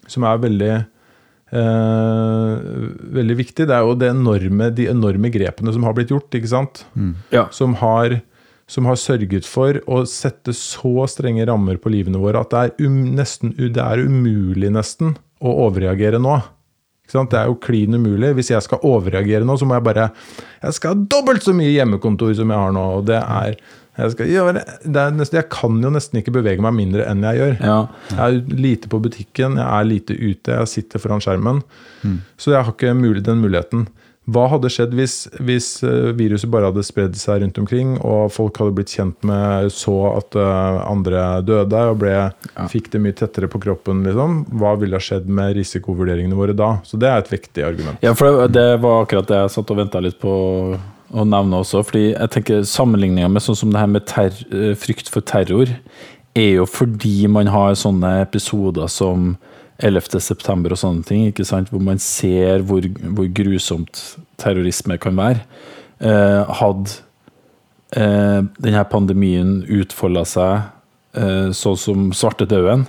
som 0.07 0.23
er 0.29 0.41
veldig 0.45 0.71
eh, 1.51 2.53
veldig 3.19 3.38
viktig, 3.39 3.67
det 3.67 3.75
er 3.75 3.86
jo 3.86 3.97
det 3.99 4.12
enorme, 4.13 4.71
de 4.75 4.88
enorme 4.91 5.31
grepene 5.34 5.73
som 5.75 5.84
har 5.88 5.95
blitt 5.97 6.13
gjort. 6.13 6.31
ikke 6.38 6.51
sant? 6.51 6.86
Ja. 7.34 7.47
som 7.51 7.75
har, 7.81 8.21
som 8.67 8.88
har 8.88 8.95
sørget 8.95 9.47
for 9.47 9.81
å 9.88 10.03
sette 10.10 10.55
så 10.55 11.07
strenge 11.12 11.45
rammer 11.49 11.81
på 11.81 11.91
livene 11.91 12.21
våre 12.21 12.45
at 12.45 12.53
det 12.53 12.63
er, 12.63 12.88
um, 12.88 13.03
nesten, 13.17 13.55
det 13.57 13.84
er 13.84 14.05
umulig 14.05 14.71
nesten 14.71 15.17
å 15.41 15.57
overreagere 15.67 16.21
nå. 16.21 16.39
Det 17.12 17.39
er 17.39 17.52
jo 17.52 17.60
klin 17.62 17.97
umulig. 17.97 18.34
Hvis 18.38 18.54
jeg 18.54 18.65
skal 18.65 18.84
overreagere 18.88 19.47
nå, 19.47 19.58
så 19.60 19.67
må 19.67 19.78
jeg 19.78 19.88
bare 19.88 20.10
Jeg 20.62 20.78
skal 20.78 20.93
ha 20.93 21.06
dobbelt 21.12 21.43
så 21.43 21.54
mye 21.58 21.74
hjemmekontor 21.74 22.34
som 22.38 22.50
jeg 22.54 22.65
har 22.65 22.76
nå. 22.76 22.88
og 23.00 23.06
det 23.10 23.19
er 23.21 23.56
jeg, 24.00 24.13
skal 24.13 24.30
er 24.32 25.12
nesten, 25.13 25.36
jeg 25.36 25.50
kan 25.52 25.82
jo 25.84 25.89
nesten 25.91 26.21
ikke 26.21 26.32
bevege 26.34 26.63
meg 26.63 26.74
mindre 26.78 27.04
enn 27.12 27.26
jeg 27.28 27.41
gjør. 27.41 27.58
Ja. 27.60 27.80
Jeg 28.13 28.21
er 28.24 28.62
lite 28.63 28.89
på 28.89 29.02
butikken, 29.04 29.58
jeg 29.60 29.67
er 29.67 29.88
lite 29.88 30.15
ute, 30.15 30.56
jeg 30.56 30.69
sitter 30.71 31.02
foran 31.04 31.24
skjermen. 31.24 31.60
Så 32.39 32.56
jeg 32.56 32.63
har 32.63 32.71
ikke 32.71 32.95
mulig, 32.97 33.26
den 33.28 33.43
muligheten. 33.43 33.89
Hva 34.29 34.43
hadde 34.51 34.69
skjedd 34.69 34.91
hvis, 34.93 35.15
hvis 35.41 35.67
eh, 35.84 36.12
viruset 36.13 36.49
bare 36.53 36.67
hadde 36.69 36.84
spredd 36.86 37.15
seg 37.17 37.41
rundt 37.41 37.57
omkring, 37.57 37.95
og 38.05 38.27
folk 38.31 38.60
hadde 38.62 38.75
blitt 38.77 38.93
kjent 38.93 39.17
med 39.25 39.71
så 39.73 39.95
at 40.13 40.38
eh, 40.38 40.77
andre 40.86 41.23
døde 41.41 41.81
og 41.89 41.97
ble, 42.03 42.13
fikk 42.69 42.91
det 42.93 43.01
mye 43.01 43.17
tettere 43.17 43.49
på 43.49 43.60
kroppen? 43.63 44.03
Liksom? 44.05 44.43
Hva 44.62 44.75
ville 44.79 44.99
ha 44.99 45.01
skjedd 45.01 45.25
med 45.25 45.55
risikovurderingene 45.57 46.38
våre 46.38 46.53
da? 46.53 46.75
Så 46.86 47.01
det 47.01 47.10
er 47.10 47.23
et 47.23 47.34
viktig 47.34 47.65
argument. 47.65 47.97
Ja, 48.05 48.13
for 48.13 48.43
det- 48.45 48.53
det 48.60 48.79
var 48.86 49.01
akkurat 49.07 49.27
det 49.27 49.41
jeg 49.41 49.55
satt 49.57 49.71
og 49.73 49.77
venta 49.81 49.99
litt 50.05 50.19
på 50.21 50.31
å 51.12 51.25
nevne 51.27 51.57
også. 51.65 51.81
Fordi 51.84 52.13
jeg 52.13 52.29
tenker 52.38 52.62
sammenligninga 52.63 53.27
med 53.27 53.41
sånn 53.41 53.57
som 53.57 53.71
det 53.73 53.81
her 53.81 53.88
med 53.88 54.05
ter 54.05 54.29
eh, 54.53 54.75
frykt 54.77 55.10
for 55.10 55.21
terror, 55.25 55.67
er 56.38 56.53
jo 56.62 56.65
fordi 56.69 57.27
man 57.27 57.49
har 57.51 57.73
sånne 57.73 58.21
episoder 58.21 58.88
som 58.88 59.34
11. 59.82 60.20
september 60.22 60.74
og 60.74 60.80
sånne 60.82 61.06
ting, 61.08 61.28
ikke 61.30 61.46
sant? 61.48 61.72
hvor 61.74 61.82
man 61.84 62.02
ser 62.02 62.63
hvor, 62.67 62.86
hvor 62.86 63.30
grusomt 63.36 64.02
terrorisme 64.41 64.98
kan 65.02 65.17
være. 65.17 65.46
Eh, 66.02 66.56
hadde 66.62 66.98
eh, 67.98 68.41
denne 68.62 68.84
pandemien 68.89 69.60
utfolda 69.70 70.26
seg 70.28 70.54
eh, 71.17 71.52
sånn 71.56 71.80
som 71.80 72.10
svartedauden, 72.15 72.88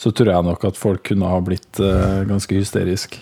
så 0.00 0.12
tror 0.16 0.32
jeg 0.32 0.48
nok 0.48 0.64
at 0.70 0.80
folk 0.80 1.04
kunne 1.10 1.28
ha 1.28 1.40
blitt 1.44 1.80
eh, 1.82 2.22
ganske 2.28 2.56
hysterisk. 2.56 3.18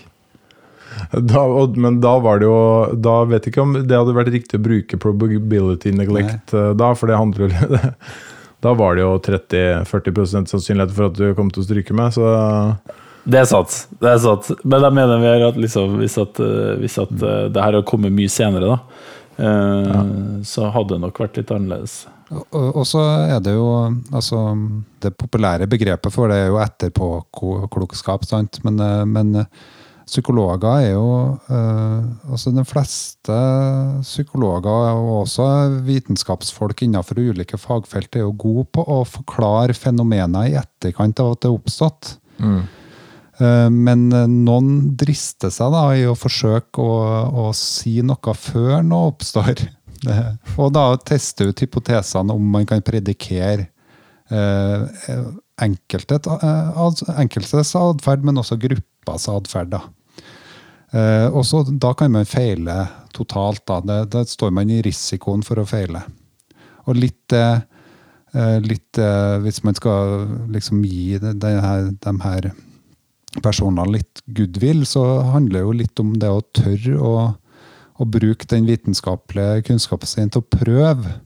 Da, 1.12 1.42
men 1.78 2.00
da 2.02 2.16
var 2.18 2.40
det 2.40 2.48
jo 2.48 2.96
Da 2.98 3.20
vet 3.28 3.44
jeg 3.44 3.52
ikke 3.52 3.62
om 3.62 3.74
det 3.76 3.94
hadde 3.94 4.14
vært 4.16 4.32
riktig 4.34 4.58
å 4.58 4.62
bruke 4.64 4.98
probability 4.98 5.92
neglect 5.94 6.50
Nei. 6.50 6.72
da, 6.80 6.88
for 6.98 7.06
det 7.06 7.20
handler 7.20 7.44
jo 7.44 7.68
Da 8.64 8.72
var 8.74 8.96
det 8.96 9.04
jo 9.04 9.12
30-40% 9.22 10.50
sannsynlighet 10.50 10.96
for 10.96 11.06
at 11.06 11.20
du 11.20 11.28
kom 11.38 11.52
til 11.54 11.62
å 11.62 11.68
stryke 11.68 11.94
med, 11.94 12.16
så 12.16 12.32
Det 13.28 13.42
er 13.42 13.48
sant. 13.48 13.74
det 14.00 14.08
er 14.08 14.20
sant. 14.22 14.50
Men 14.64 14.86
jeg 14.86 14.96
mener 14.96 15.20
vi 15.20 15.32
at 15.50 15.58
liksom, 15.60 15.98
hvis, 16.00 16.16
at, 16.20 16.38
eh, 16.40 16.76
hvis 16.80 16.96
at 17.02 17.12
eh, 17.12 17.48
det 17.52 17.64
her 17.64 17.76
har 17.76 17.88
kommet 17.88 18.14
mye 18.16 18.30
senere, 18.32 18.76
da, 18.76 18.78
eh, 19.36 20.04
så 20.48 20.70
hadde 20.72 20.96
det 20.96 21.02
nok 21.04 21.20
vært 21.26 21.36
litt 21.40 21.52
annerledes. 21.52 22.06
Og, 22.28 22.82
så 22.84 23.00
er 23.24 23.38
det 23.40 23.54
jo 23.54 23.68
altså, 24.12 24.42
Det 25.00 25.14
populære 25.16 25.64
begrepet 25.70 26.12
for 26.12 26.28
det 26.28 26.42
er 26.42 26.50
jo 26.50 26.60
etterpåklokskap, 26.60 28.26
sant? 28.28 28.60
Men, 28.66 28.80
eh, 28.84 29.04
men 29.08 29.34
eh, 29.40 29.48
psykologer 30.08 30.82
er 30.84 30.90
jo 30.90 31.06
eh, 31.48 32.02
Altså 32.28 32.52
de 32.52 32.64
fleste 32.68 33.38
psykologer, 34.04 34.92
og 34.96 35.22
også 35.22 35.48
vitenskapsfolk 35.88 36.84
innenfor 36.84 37.20
ulike 37.20 37.60
fagfelt, 37.60 38.12
er 38.16 38.26
jo 38.26 38.36
gode 38.36 38.68
på 38.76 38.84
å 38.84 39.02
forklare 39.08 39.76
fenomener 39.76 40.50
i 40.50 40.58
etterkant 40.60 41.24
av 41.24 41.32
at 41.32 41.44
det 41.44 41.50
er 41.50 41.56
oppstått. 41.56 42.16
Eh, 42.44 42.77
Men 43.38 44.00
eh, 44.10 44.24
noen 44.26 44.96
drister 44.98 45.52
seg 45.54 45.70
da 45.70 45.84
i 45.94 46.02
å 46.10 46.16
forsøke 46.18 46.82
å, 46.82 46.94
å 47.46 47.52
si 47.54 48.00
noe 48.02 48.34
før 48.34 48.80
noe 48.82 49.12
oppstår. 49.12 49.62
Og 50.60 50.72
da 50.74 50.84
teste 51.06 51.48
ut 51.50 51.62
hypotesene 51.62 52.34
om 52.34 52.50
man 52.54 52.66
kan 52.66 52.82
predikere 52.86 53.68
eh, 54.30 54.82
eh, 55.10 55.28
enkeltes 55.58 57.74
atferd, 57.78 58.26
men 58.26 58.38
også 58.38 58.58
gruppas 58.60 59.28
atferd. 59.32 59.74
Eh, 60.92 61.26
og 61.28 61.44
så 61.44 61.64
da 61.68 61.92
kan 61.98 62.12
man 62.14 62.28
feile 62.28 62.86
totalt. 63.16 63.64
Da. 63.66 63.80
Det, 63.84 63.98
da 64.14 64.24
står 64.24 64.54
man 64.54 64.70
i 64.70 64.82
risikoen 64.84 65.42
for 65.46 65.60
å 65.60 65.66
feile. 65.68 66.04
Og 66.88 66.96
litt 66.96 67.34
eh, 67.36 67.60
eh, 68.34 68.58
litt, 68.64 68.98
eh, 68.98 69.36
Hvis 69.44 69.62
man 69.66 69.76
skal 69.76 70.26
liksom 70.54 70.84
gi 70.86 71.18
det, 71.20 71.34
det 71.42 71.58
her, 71.60 71.90
de 71.92 72.14
her 72.22 72.52
personene 73.44 73.86
litt 73.98 74.22
goodwill, 74.26 74.84
så 74.86 75.04
handler 75.34 75.60
det 75.60 75.64
jo 75.66 75.76
litt 75.82 76.02
om 76.02 76.12
det 76.20 76.32
å 76.32 76.42
tørre 76.56 76.98
å, 76.98 77.14
å 77.98 78.08
bruke 78.08 78.48
den 78.50 78.68
vitenskapelige 78.68 79.64
kunnskapen 79.70 80.10
sin 80.10 80.30
til 80.34 80.44
å 80.44 80.50
prøve 80.58 81.16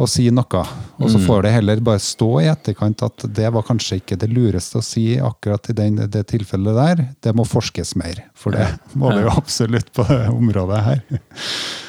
å 0.00 0.06
si 0.08 0.30
noe. 0.32 0.62
Og 1.00 1.10
så 1.12 1.20
får 1.20 1.44
det 1.44 1.52
heller 1.52 1.80
bare 1.84 2.00
stå 2.00 2.28
i 2.40 2.48
etterkant 2.48 3.02
at 3.04 3.24
det 3.36 3.50
var 3.52 3.66
kanskje 3.68 3.98
ikke 4.00 4.16
det 4.20 4.30
lureste 4.32 4.80
å 4.80 4.84
si 4.84 5.04
akkurat 5.20 5.68
i 5.68 5.76
den, 5.76 6.00
det 6.08 6.22
tilfellet 6.30 6.78
der. 6.78 7.02
Det 7.20 7.34
må 7.36 7.44
forskes 7.48 7.92
mer, 8.00 8.22
for 8.32 8.56
det 8.56 8.66
må 8.96 9.12
det 9.12 9.26
jo 9.26 9.34
absolutt 9.36 9.92
på 9.96 10.06
det 10.08 10.22
området 10.32 10.82
her. 10.86 11.02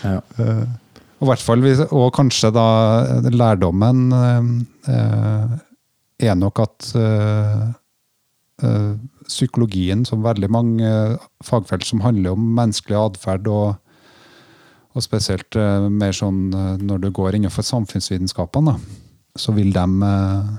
Ja. 0.04 0.20
Eh, 0.42 0.64
Og, 1.22 1.28
i 1.28 1.30
hvert 1.30 1.44
fall, 1.46 1.66
og 1.94 2.08
kanskje 2.18 2.50
da 2.56 2.68
eh, 3.06 3.28
lærdommen 3.30 4.00
eh, 4.90 5.52
er 6.28 6.40
nok 6.40 6.64
at 6.64 6.88
eh, 6.98 7.60
eh, 7.62 7.68
psykologien, 9.32 10.06
som 10.06 10.24
veldig 10.26 10.50
mange 10.52 10.88
eh, 10.88 11.30
fagfelt 11.46 11.86
som 11.88 12.04
handler 12.06 12.36
om 12.36 12.50
menneskelig 12.58 12.98
atferd, 13.00 13.48
og, 13.52 13.76
og 14.96 15.06
spesielt 15.06 15.58
eh, 15.60 15.88
mer 15.90 16.16
sånn 16.16 16.50
eh, 16.54 16.74
når 16.82 17.06
du 17.06 17.12
går 17.16 17.38
innenfor 17.38 17.66
samfunnsvitenskapene, 17.68 18.76
så 19.40 19.56
vil 19.56 19.72
de, 19.76 19.86
eh, 20.08 20.52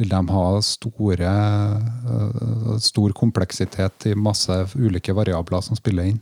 vil 0.00 0.12
de 0.12 0.22
ha 0.34 0.46
store, 0.64 1.36
eh, 2.16 2.74
stor 2.84 3.16
kompleksitet 3.16 4.10
i 4.12 4.16
masse 4.18 4.62
ulike 4.76 5.16
variabler 5.16 5.64
som 5.64 5.78
spiller 5.78 6.12
inn. 6.12 6.20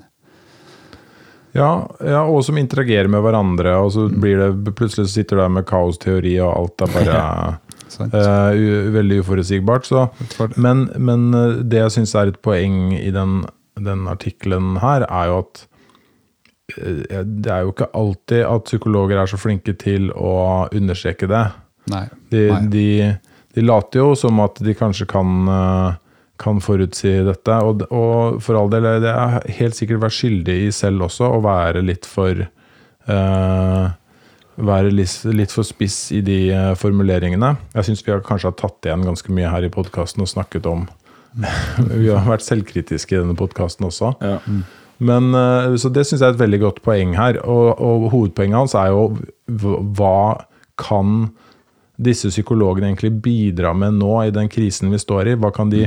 Ja, 1.57 1.89
ja, 2.05 2.21
og 2.29 2.43
som 2.45 2.59
interagerer 2.61 3.09
med 3.11 3.23
hverandre, 3.25 3.73
og 3.81 3.89
så 3.95 4.05
blir 4.13 4.39
det 4.39 4.75
plutselig 4.77 5.09
sitter 5.11 5.39
du 5.39 5.43
der 5.43 5.55
med 5.57 5.67
kaosteori, 5.67 6.37
og 6.45 6.53
alt 6.53 6.85
er 6.85 6.93
bare 6.93 7.23
Eh, 7.89 8.91
veldig 8.95 9.23
uforutsigbart. 9.23 9.89
Så. 9.89 10.07
Men, 10.57 10.89
men 10.97 11.29
eh, 11.35 11.61
det 11.65 11.83
jeg 11.85 11.97
syns 11.99 12.15
er 12.19 12.33
et 12.33 12.41
poeng 12.45 12.93
i 12.97 13.11
den, 13.15 13.43
den 13.79 14.07
artikkelen 14.11 14.77
her, 14.83 15.07
er 15.09 15.31
jo 15.31 15.39
at 15.45 15.63
uh, 16.79 17.23
det 17.23 17.53
er 17.55 17.65
jo 17.65 17.73
ikke 17.73 17.91
alltid 17.97 18.45
at 18.49 18.69
psykologer 18.69 19.23
er 19.23 19.31
så 19.31 19.41
flinke 19.41 19.75
til 19.81 20.11
å 20.13 20.69
understreke 20.75 21.31
det. 21.31 21.47
Nei. 21.89 22.05
De, 22.33 22.45
Nei. 22.53 22.61
de, 22.75 22.89
de 23.57 23.65
later 23.65 24.03
jo 24.03 24.13
som 24.19 24.45
at 24.45 24.61
de 24.65 24.77
kanskje 24.77 25.09
kan, 25.09 25.49
uh, 25.49 25.97
kan 26.39 26.61
forutsi 26.63 27.17
dette. 27.27 27.63
Og, 27.65 27.87
og 27.89 28.43
for 28.45 28.61
all 28.61 28.71
del, 28.73 28.91
det 29.03 29.15
er 29.15 29.41
helt 29.61 29.79
sikkert 29.79 30.05
vært 30.05 30.19
skyldig 30.21 30.61
i 30.67 30.71
selv 30.75 31.09
også 31.09 31.33
å 31.39 31.43
være 31.45 31.83
litt 31.87 32.07
for 32.09 32.47
eh, 33.09 33.89
være 34.59 34.91
litt, 34.91 35.53
for 35.55 35.67
spiss 35.67 36.09
i 36.15 36.21
de 36.25 36.39
eh, 36.51 36.73
formuleringene. 36.79 37.55
Jeg 37.77 37.89
syns 37.89 38.03
vi 38.05 38.13
har 38.13 38.25
kanskje 38.27 38.51
har 38.51 38.59
tatt 38.59 38.89
igjen 38.89 39.07
ganske 39.07 39.35
mye 39.35 39.51
her 39.53 39.67
i 39.67 39.73
podkasten 39.73 40.25
og 40.25 40.31
snakket 40.31 40.67
om 40.71 40.89
Vi 42.01 42.09
har 42.09 42.25
vært 42.27 42.43
selvkritiske 42.43 43.15
i 43.15 43.21
denne 43.21 43.37
podkasten 43.39 43.87
også. 43.87 44.15
Ja. 44.25 44.39
Men, 44.99 45.31
eh, 45.37 45.77
så 45.79 45.93
det 45.95 46.07
syns 46.09 46.23
jeg 46.23 46.27
er 46.27 46.35
et 46.35 46.43
veldig 46.43 46.63
godt 46.65 46.83
poeng 46.87 47.15
her. 47.19 47.39
Og, 47.45 47.79
og 47.79 48.09
hovedpoenget 48.15 48.59
hans 48.59 48.75
er 48.79 48.91
jo 48.95 49.13
hva 49.47 50.49
kan 50.79 51.31
disse 51.99 52.31
psykologene 52.31 52.93
egentlig 52.93 53.13
bidra 53.23 53.73
med 53.75 53.99
nå 53.99 54.13
i 54.25 54.35
den 54.35 54.51
krisen 54.51 54.91
vi 54.91 55.01
står 55.03 55.35
i? 55.35 55.39
Hva 55.39 55.53
kan 55.55 55.71
de, 55.71 55.87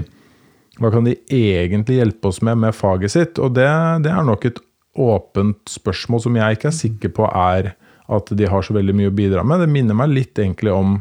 hva 0.80 0.92
kan 0.94 1.08
de 1.08 1.18
egentlig 1.28 2.00
hjelpe 2.00 2.32
oss 2.32 2.42
med 2.46 2.60
med 2.64 2.76
faget 2.76 3.16
sitt? 3.16 3.40
Og 3.40 3.56
det, 3.56 3.68
det 4.06 4.12
er 4.12 4.28
nok 4.28 4.48
et 4.48 4.60
åpent 5.00 5.72
spørsmål 5.72 6.24
som 6.26 6.36
jeg 6.36 6.58
ikke 6.58 6.68
er 6.72 6.80
sikker 6.80 7.14
på 7.16 7.28
er 7.28 7.74
at 8.12 8.32
de 8.38 8.48
har 8.50 8.66
så 8.66 8.76
veldig 8.76 8.96
mye 8.98 9.12
å 9.12 9.16
bidra 9.16 9.44
med. 9.48 9.64
Det 9.64 9.72
minner 9.72 9.98
meg 9.98 10.14
litt 10.14 10.40
egentlig 10.40 10.74
om, 10.76 10.98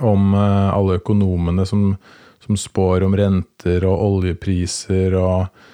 om 0.00 0.34
eh, 0.34 0.68
alle 0.72 0.98
økonomene 1.00 1.66
som, 1.68 1.94
som 2.44 2.58
spår 2.58 3.04
om 3.06 3.16
renter 3.18 3.84
og 3.88 4.04
oljepriser 4.06 5.16
og, 5.20 5.64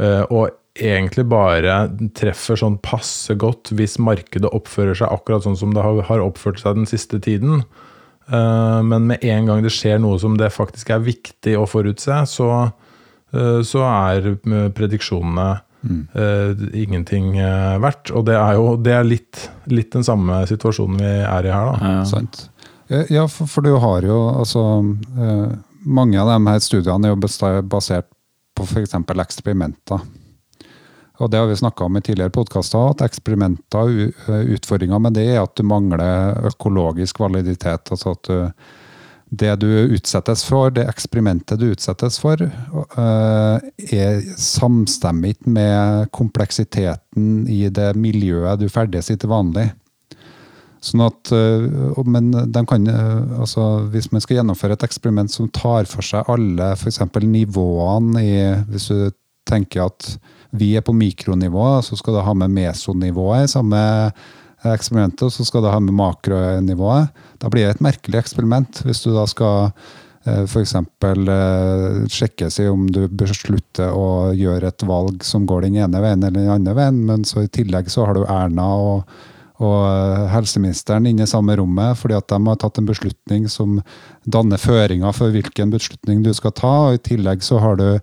eh, 0.00 0.24
og 0.28 0.56
egentlig 0.80 1.26
bare 1.28 1.82
treffer 2.16 2.60
sånn 2.60 2.78
passe 2.84 3.34
godt 3.40 3.72
hvis 3.76 3.98
markedet 4.00 4.52
oppfører 4.54 4.96
seg 5.00 5.12
akkurat 5.12 5.44
sånn 5.44 5.58
som 5.58 5.72
det 5.76 5.84
har, 5.84 6.22
oppført 6.22 6.60
seg 6.62 6.78
den 6.78 6.88
siste 6.88 7.20
tiden. 7.22 7.64
Eh, 8.28 8.80
Men 8.84 9.08
med 9.10 9.24
en 9.24 9.50
gang 9.50 9.64
det 9.64 9.72
skjer 9.74 9.98
noe 10.02 10.20
som 10.22 10.36
det 10.40 10.52
faktisk 10.54 10.92
er 10.92 11.08
viktig 11.08 11.56
å 11.58 11.66
forutse, 11.68 12.20
så, 12.30 12.52
så 13.32 13.82
er 13.88 14.32
eh, 14.36 14.70
eh, 15.88 16.82
ingenting 16.82 17.34
uh, 17.40 17.78
verdt. 17.82 18.12
Og 18.14 18.26
det 18.28 18.36
er 18.38 18.58
jo 18.58 18.76
det 18.80 18.94
er 18.96 19.06
litt, 19.06 19.48
litt 19.70 19.92
den 19.94 20.06
samme 20.06 20.42
situasjonen 20.50 21.00
vi 21.00 21.10
er 21.10 21.48
i 21.48 21.54
her, 21.54 21.72
da. 21.72 21.92
Ja. 21.96 22.06
Sant. 22.08 22.46
Ja, 22.90 23.26
for, 23.30 23.46
for 23.46 23.62
du 23.62 23.76
har 23.78 24.02
jo 24.02 24.16
altså 24.34 24.62
uh, 24.82 25.50
Mange 25.80 26.18
av 26.20 26.26
de 26.28 26.50
her 26.50 26.58
studiene 26.60 27.08
er 27.08 27.14
jo 27.14 27.62
basert 27.70 28.08
på 28.58 28.66
f.eks. 28.66 28.92
eksperimenter. 28.98 30.02
Og 31.20 31.30
det 31.32 31.38
har 31.40 31.46
vi 31.48 31.56
snakka 31.56 31.86
om 31.86 31.96
i 31.96 32.02
tidligere 32.04 32.32
podkaster, 32.34 32.90
at 32.90 33.04
eksperimenter, 33.04 33.88
utfordringa 34.56 34.98
med 35.00 35.16
det 35.16 35.24
er 35.30 35.40
at 35.40 35.54
du 35.56 35.64
mangler 35.64 36.36
økologisk 36.50 37.22
validitet. 37.22 37.88
Altså 37.92 38.12
at 38.12 38.28
du, 38.28 38.68
det 39.30 39.52
du 39.62 39.68
utsettes 39.94 40.42
for, 40.44 40.72
det 40.74 40.88
eksperimentet 40.90 41.60
du 41.60 41.68
utsettes 41.70 42.18
for, 42.18 42.40
eh, 42.42 43.68
er 43.94 44.24
samstemmig 44.36 45.36
med 45.46 46.10
kompleksiteten 46.10 47.46
i 47.48 47.68
det 47.70 47.94
miljøet 47.96 48.58
du 48.58 48.68
ferdes 48.68 49.10
i 49.10 49.16
til 49.16 49.30
vanlig. 49.30 49.70
Sånn 50.80 51.04
at, 51.04 51.30
øh, 51.36 52.00
men 52.08 52.32
kan, 52.66 52.88
øh, 52.88 53.40
altså, 53.40 53.86
hvis 53.92 54.10
man 54.12 54.20
skal 54.20 54.40
gjennomføre 54.40 54.78
et 54.78 54.86
eksperiment 54.86 55.30
som 55.30 55.48
tar 55.48 55.84
for 55.84 56.02
seg 56.02 56.24
alle 56.26 56.72
f.eks. 56.72 57.00
nivåene 57.20 58.22
i 58.24 58.36
Hvis 58.70 58.88
du 58.88 59.10
tenker 59.46 59.84
at 59.84 60.18
vi 60.56 60.74
er 60.76 60.80
på 60.80 60.92
mikronivå, 60.96 61.82
så 61.82 61.96
skal 61.96 62.16
du 62.16 62.24
ha 62.24 62.34
med 62.34 62.50
mesonivået 62.50 63.44
i 63.44 63.52
samme 63.52 64.10
eksperimentet, 64.68 65.24
og 65.26 65.32
så 65.34 65.46
skal 65.46 65.64
du 65.64 65.70
ha 65.72 65.80
med 65.80 65.96
makronivået. 65.96 67.10
Da 67.40 67.50
blir 67.52 67.66
det 67.66 67.78
et 67.78 67.84
merkelig 67.84 68.20
eksperiment. 68.20 68.82
Hvis 68.84 69.02
du 69.06 69.12
da 69.14 69.24
skal 69.30 69.72
f.eks. 70.28 70.74
sjekke 72.12 72.50
seg 72.52 72.68
om 72.68 72.84
du 72.92 73.06
beslutter 73.08 73.94
å 73.96 74.30
gjøre 74.36 74.68
et 74.68 74.84
valg 74.84 75.24
som 75.24 75.46
går 75.48 75.64
den 75.64 75.80
ene 75.80 76.02
veien 76.04 76.20
eller 76.20 76.42
den 76.42 76.52
andre 76.52 76.76
veien, 76.76 77.04
men 77.08 77.24
så 77.24 77.46
i 77.46 77.52
tillegg 77.52 77.88
så 77.88 78.04
har 78.04 78.18
du 78.18 78.26
Erna 78.28 78.68
og 78.76 79.20
og 79.60 80.30
helseministeren 80.32 81.04
inne 81.10 81.26
i 81.26 81.28
samme 81.28 81.52
rommet, 81.60 81.98
fordi 82.00 82.16
at 82.16 82.28
de 82.32 82.38
har 82.46 82.58
tatt 82.62 82.80
en 82.80 82.88
beslutning 82.88 83.44
som 83.52 83.76
danner 84.24 84.60
føringer 84.60 85.12
for 85.12 85.34
hvilken 85.34 85.72
beslutning 85.74 86.22
du 86.24 86.32
skal 86.36 86.54
ta. 86.56 86.72
og 86.88 86.96
I 86.96 87.02
tillegg 87.10 87.44
så 87.44 87.60
har 87.60 87.76
du 87.76 87.88
eh, 87.90 88.00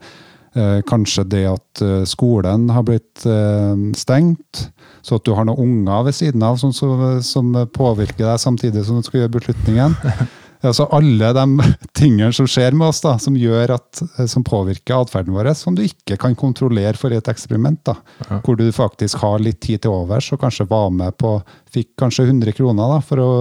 kanskje 0.87 1.25
det 1.29 1.43
at 1.49 1.83
eh, 1.85 2.01
skolen 2.09 2.69
har 2.73 2.85
blitt 2.87 3.25
eh, 3.29 3.75
stengt, 3.97 4.67
så 5.05 5.19
at 5.19 5.27
du 5.27 5.33
har 5.37 5.47
noen 5.47 5.83
unger 5.83 6.07
ved 6.09 6.17
siden 6.17 6.43
av 6.43 6.57
som, 6.61 6.73
som, 6.73 7.53
påvirker 7.73 8.25
deg 8.25 8.41
samtidig 8.41 8.83
som 8.87 8.99
du 8.99 9.07
skal 9.07 9.23
gjøre 9.23 9.37
beslutningen. 9.39 9.97
Altså 10.65 10.87
alle 10.89 11.27
de 11.37 11.65
tingene 11.99 12.31
som 12.33 12.47
skjer 12.49 12.73
med 12.73 12.87
oss, 12.89 13.03
da, 13.03 13.11
som, 13.21 13.35
at, 13.37 13.99
eh, 14.17 14.25
som 14.25 14.41
påvirker 14.41 14.97
atferden 14.97 15.35
vår, 15.35 15.51
som 15.53 15.75
du 15.77 15.83
ikke 15.85 16.17
kan 16.17 16.33
kontrollere 16.35 16.97
for 16.97 17.13
i 17.13 17.19
et 17.19 17.29
eksperiment. 17.29 17.77
da, 17.85 17.93
Hvor 18.41 18.57
du 18.57 18.65
faktisk 18.73 19.21
har 19.21 19.37
litt 19.37 19.61
tid 19.61 19.83
til 19.85 19.93
overs 19.93 20.31
og 20.33 20.41
kanskje 20.41 20.65
var 20.65 20.89
med 20.89 21.13
på 21.21 21.37
Fikk 21.69 21.91
kanskje 22.01 22.25
100 22.25 22.57
kroner 22.57 22.95
da, 22.95 23.01
for 23.05 23.21
å 23.21 23.31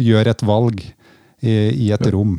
gjøre 0.00 0.32
et 0.32 0.46
valg 0.48 0.80
i, 0.80 1.52
i 1.52 1.92
et 1.92 2.08
rom. 2.14 2.38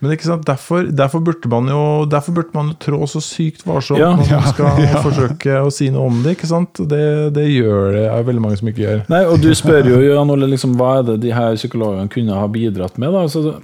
Men 0.00 0.12
ikke 0.14 0.28
sant, 0.28 0.44
derfor, 0.46 0.84
derfor, 0.94 1.20
burde 1.26 1.48
man 1.50 1.66
jo, 1.72 1.78
derfor 2.06 2.32
burde 2.36 2.54
man 2.54 2.68
jo 2.70 2.76
trå 2.84 3.00
så 3.10 3.18
sykt 3.24 3.64
varsomt 3.66 3.98
Ja. 3.98 4.12
når 4.14 4.28
man 4.30 4.52
skal 4.52 4.82
Ja. 4.84 5.00
forsøke 5.02 5.56
å 5.64 5.72
si 5.74 5.88
noe 5.90 6.06
om 6.06 6.20
det. 6.22 6.36
ikke 6.36 6.46
sant? 6.46 6.78
Det, 6.88 7.32
det 7.34 7.48
gjør 7.50 7.92
det 7.96 8.04
er 8.06 8.22
veldig 8.28 8.44
mange 8.44 8.60
som 8.60 8.68
ikke 8.70 8.84
gjør. 8.84 9.00
Nei, 9.10 9.24
og 9.26 9.40
du 9.42 9.48
spør 9.58 9.88
jo 9.90 9.98
Jan 10.04 10.30
Ole, 10.30 10.46
liksom, 10.52 10.76
hva 10.78 11.00
er 11.00 11.08
det 11.10 11.16
de 11.26 11.32
her 11.34 11.56
psykologene 11.58 12.06
kunne 12.14 12.38
ha 12.38 12.46
bidratt 12.46 12.94
med. 13.02 13.10
da, 13.12 13.24
altså, 13.26 13.56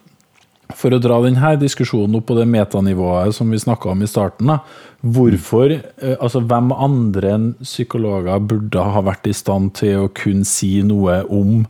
For 0.75 0.90
å 0.90 0.99
dra 0.99 1.20
denne 1.23 1.53
diskusjonen 1.61 2.16
opp 2.18 2.27
på 2.27 2.35
det 2.40 2.49
metanivået 2.51 3.35
som 3.37 3.51
vi 3.55 3.59
snakka 3.62 3.92
om 3.92 4.03
i 4.03 4.07
starten. 4.11 4.47
da, 4.51 4.59
Hvorfor, 5.05 5.70
eh, 5.70 6.16
altså 6.18 6.40
Hvem 6.42 6.73
andre 6.75 7.31
enn 7.37 7.47
psykologer 7.62 8.40
burde 8.40 8.83
ha 8.83 9.03
vært 9.07 9.29
i 9.31 9.33
stand 9.37 9.75
til 9.79 10.07
å 10.07 10.11
kunne 10.11 10.44
si 10.49 10.81
noe 10.83 11.20
om 11.31 11.66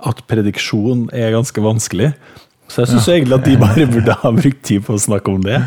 at 0.00 0.24
prediksjon 0.26 1.06
er 1.14 1.30
ganske 1.36 1.62
vanskelig? 1.62 2.14
Så 2.68 2.82
jeg 2.82 2.92
syns 2.92 3.10
egentlig 3.12 3.38
at 3.38 3.46
de 3.46 3.58
bare 3.60 3.88
burde 3.90 4.16
ha 4.22 4.32
brukt 4.34 4.62
tid 4.66 4.86
på 4.86 4.96
å 4.96 5.02
snakke 5.02 5.32
om 5.32 5.44
det. 5.44 5.60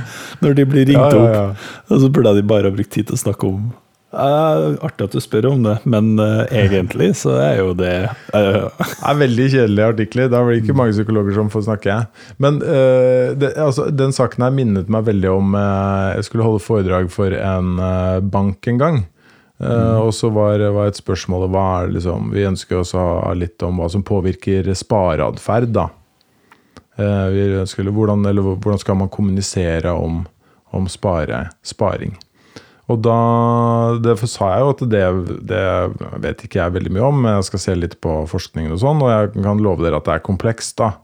Når 0.44 0.58
de 0.58 0.66
blir 0.70 0.90
ringt 0.92 1.00
Ja, 1.00 1.12
ja, 1.16 1.30
ja. 1.34 1.46
opp. 1.52 1.70
Og 1.90 2.02
så 2.04 2.10
burde 2.12 2.36
de 2.36 2.44
bare 2.46 2.70
ha 2.70 2.76
brukt 2.76 2.92
tid 2.94 3.08
til 3.10 3.18
å 3.18 3.24
snakke 3.28 3.48
om 3.50 3.70
uh, 4.14 4.78
Artig 4.86 5.08
at 5.08 5.16
du 5.16 5.22
spør 5.22 5.50
om 5.52 5.66
det, 5.66 5.76
men 5.90 6.14
uh, 6.20 6.46
egentlig 6.56 7.12
så 7.20 7.36
er 7.42 7.60
jo 7.62 7.76
det 7.78 8.10
uh, 8.34 8.66
Det 8.80 8.88
er 9.12 9.22
veldig 9.22 9.48
kjedelige 9.54 9.92
artikler. 9.94 10.32
Da 10.32 10.42
blir 10.46 10.58
det 10.58 10.64
ikke 10.64 10.78
mange 10.78 10.96
psykologer 10.96 11.38
som 11.38 11.52
får 11.54 11.68
snakke. 11.68 12.00
Men 12.42 12.60
eh, 12.64 13.36
det, 13.40 13.54
altså, 13.60 13.90
den 13.94 14.14
saken 14.16 14.46
her 14.46 14.56
minnet 14.56 14.90
meg 14.92 15.08
veldig 15.08 15.32
om 15.32 15.56
Jeg 15.58 16.28
skulle 16.28 16.46
holde 16.46 16.64
foredrag 16.64 17.10
for 17.14 17.34
en 17.36 17.78
bank 18.32 18.68
en 18.70 18.82
gang. 18.82 19.00
Mm. 19.60 20.00
Og 20.06 20.14
så 20.16 20.30
var, 20.32 20.62
var 20.72 20.88
et 20.88 21.00
spørsmål 21.00 21.50
hva 21.52 21.64
er 21.82 21.90
det 21.90 21.98
liksom, 21.98 22.30
Vi 22.32 22.46
ønsker 22.48 22.80
å 22.80 22.86
ha 22.96 23.34
litt 23.36 23.60
om 23.68 23.82
hva 23.82 23.90
som 23.92 24.06
påvirker 24.08 24.70
spareatferd. 24.78 25.74
da. 25.76 25.90
Eh, 27.00 27.28
vi 27.34 27.46
ønsker, 27.62 27.88
hvordan, 27.96 28.26
eller 28.28 28.56
hvordan 28.60 28.82
skal 28.82 28.98
man 29.00 29.12
kommunisere 29.12 29.94
om, 29.96 30.26
om 30.76 30.90
spare, 30.92 31.48
sparing? 31.64 32.18
Og 32.90 33.04
da 33.06 33.20
Derfor 34.02 34.30
sa 34.30 34.48
jeg 34.56 34.64
jo 34.64 34.72
at 34.74 34.82
det, 34.92 35.04
det 35.50 35.66
vet 36.24 36.42
ikke 36.46 36.60
jeg 36.60 36.76
veldig 36.76 36.94
mye 36.96 37.06
om, 37.06 37.20
men 37.24 37.38
jeg 37.38 37.52
skal 37.52 37.62
se 37.64 37.76
litt 37.78 38.00
på 38.02 38.16
forskningen 38.30 38.74
og 38.74 38.82
sånn, 38.82 39.04
og 39.06 39.14
jeg 39.14 39.46
kan 39.46 39.62
love 39.62 39.86
dere 39.86 40.02
at 40.02 40.10
det 40.10 40.18
er 40.18 40.26
komplekst, 40.26 40.78
da. 40.82 40.96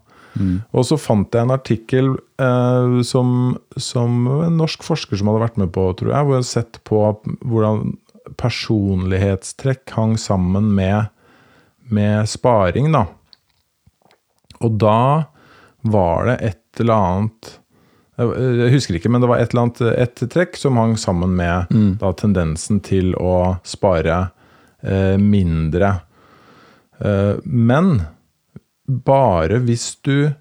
Og 0.76 0.84
så 0.84 0.98
fant 1.00 1.32
jeg 1.32 1.46
en 1.46 1.54
artikkel 1.56 2.10
eh, 2.44 2.96
som, 3.08 3.30
som 3.80 4.26
en 4.44 4.58
norsk 4.60 4.84
forsker 4.84 5.20
som 5.20 5.30
hadde 5.32 5.46
vært 5.46 5.60
med 5.62 5.72
på, 5.76 5.86
tror 5.96 6.12
jeg, 6.12 6.26
hvor 6.26 6.36
jeg 6.36 6.42
hadde 6.42 6.52
sett 6.52 6.80
på 6.88 7.04
hvordan 7.46 7.94
personlighetstrekk 8.42 9.94
hang 9.96 10.18
sammen 10.20 10.74
med, 10.76 11.08
med 11.88 12.28
sparing, 12.28 12.92
da. 12.96 13.06
Og 14.60 14.76
da 14.82 15.00
var 15.86 16.30
det 16.30 16.36
et 16.42 16.82
eller 16.82 16.96
annet 16.96 17.52
Jeg 18.18 18.72
husker 18.74 18.98
ikke, 18.98 19.12
men 19.12 19.24
det 19.24 19.30
var 19.30 19.42
et 19.42 19.52
eller 19.52 19.66
annet 19.66 19.82
et 19.92 20.24
trekk 20.32 20.58
som 20.60 20.80
hang 20.80 20.96
sammen 21.00 21.36
med 21.36 21.72
da, 22.00 22.14
tendensen 22.16 22.80
til 22.84 23.12
å 23.20 23.58
spare 23.68 24.22
eh, 24.80 25.18
mindre. 25.20 25.90
Eh, 27.04 27.36
men 27.44 27.98
bare 28.88 29.60
hvis 29.68 29.90
du 30.08 30.32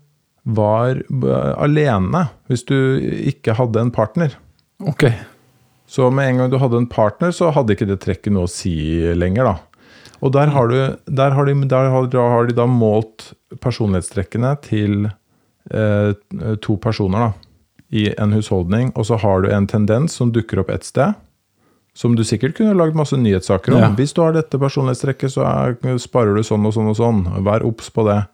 var 0.45 1.03
eh, 1.03 1.53
alene, 1.59 2.29
hvis 2.47 2.63
du 2.69 2.77
ikke 3.33 3.57
hadde 3.59 3.83
en 3.83 3.93
partner. 3.95 4.39
Ok. 4.85 5.09
Så 5.91 6.11
med 6.15 6.31
en 6.31 6.43
gang 6.43 6.53
du 6.53 6.59
hadde 6.63 6.79
en 6.85 6.91
partner, 6.91 7.35
så 7.35 7.51
hadde 7.55 7.75
ikke 7.75 7.89
det 7.91 8.01
trekket 8.05 8.35
noe 8.35 8.49
å 8.49 8.55
si 8.55 8.75
lenger, 9.19 9.51
da. 9.51 9.75
Og 10.25 10.33
der 10.33 10.53
har, 10.55 10.71
du, 10.71 10.97
der 11.11 11.35
har, 11.37 11.49
de, 11.49 11.57
der 11.69 11.91
har, 11.93 12.07
da 12.09 12.25
har 12.33 12.49
de 12.49 12.57
da 12.57 12.65
målt 12.71 13.33
personlighetstrekkene 13.61 14.55
til 14.65 15.09
to 16.61 16.75
personer 16.77 17.23
da, 17.23 17.29
i 17.95 18.09
en 18.21 18.35
husholdning, 18.37 18.91
og 18.99 19.07
så 19.09 19.17
har 19.23 19.45
du 19.45 19.49
en 19.49 19.69
tendens 19.71 20.17
som 20.19 20.33
dukker 20.35 20.61
opp 20.61 20.73
et 20.75 20.85
sted, 20.85 21.15
som 21.95 22.17
du 22.19 22.25
sikkert 22.27 22.57
kunne 22.59 22.75
lagd 22.75 22.97
masse 22.99 23.17
nyhetssaker 23.17 23.77
om. 23.77 23.83
Ja. 23.85 23.91
Hvis 23.97 24.13
du 24.17 24.21
har 24.25 24.35
dette 24.35 24.59
personlighetstrekket, 24.59 25.37
så 25.37 25.47
er, 25.47 25.77
sparer 26.03 26.35
du 26.35 26.43
sånn 26.47 26.67
og 26.67 26.75
sånn 26.75 26.91
og 26.91 26.99
sånn. 26.99 27.23
Vær 27.47 27.65
obs 27.67 27.93
på 27.95 28.07
det. 28.09 28.25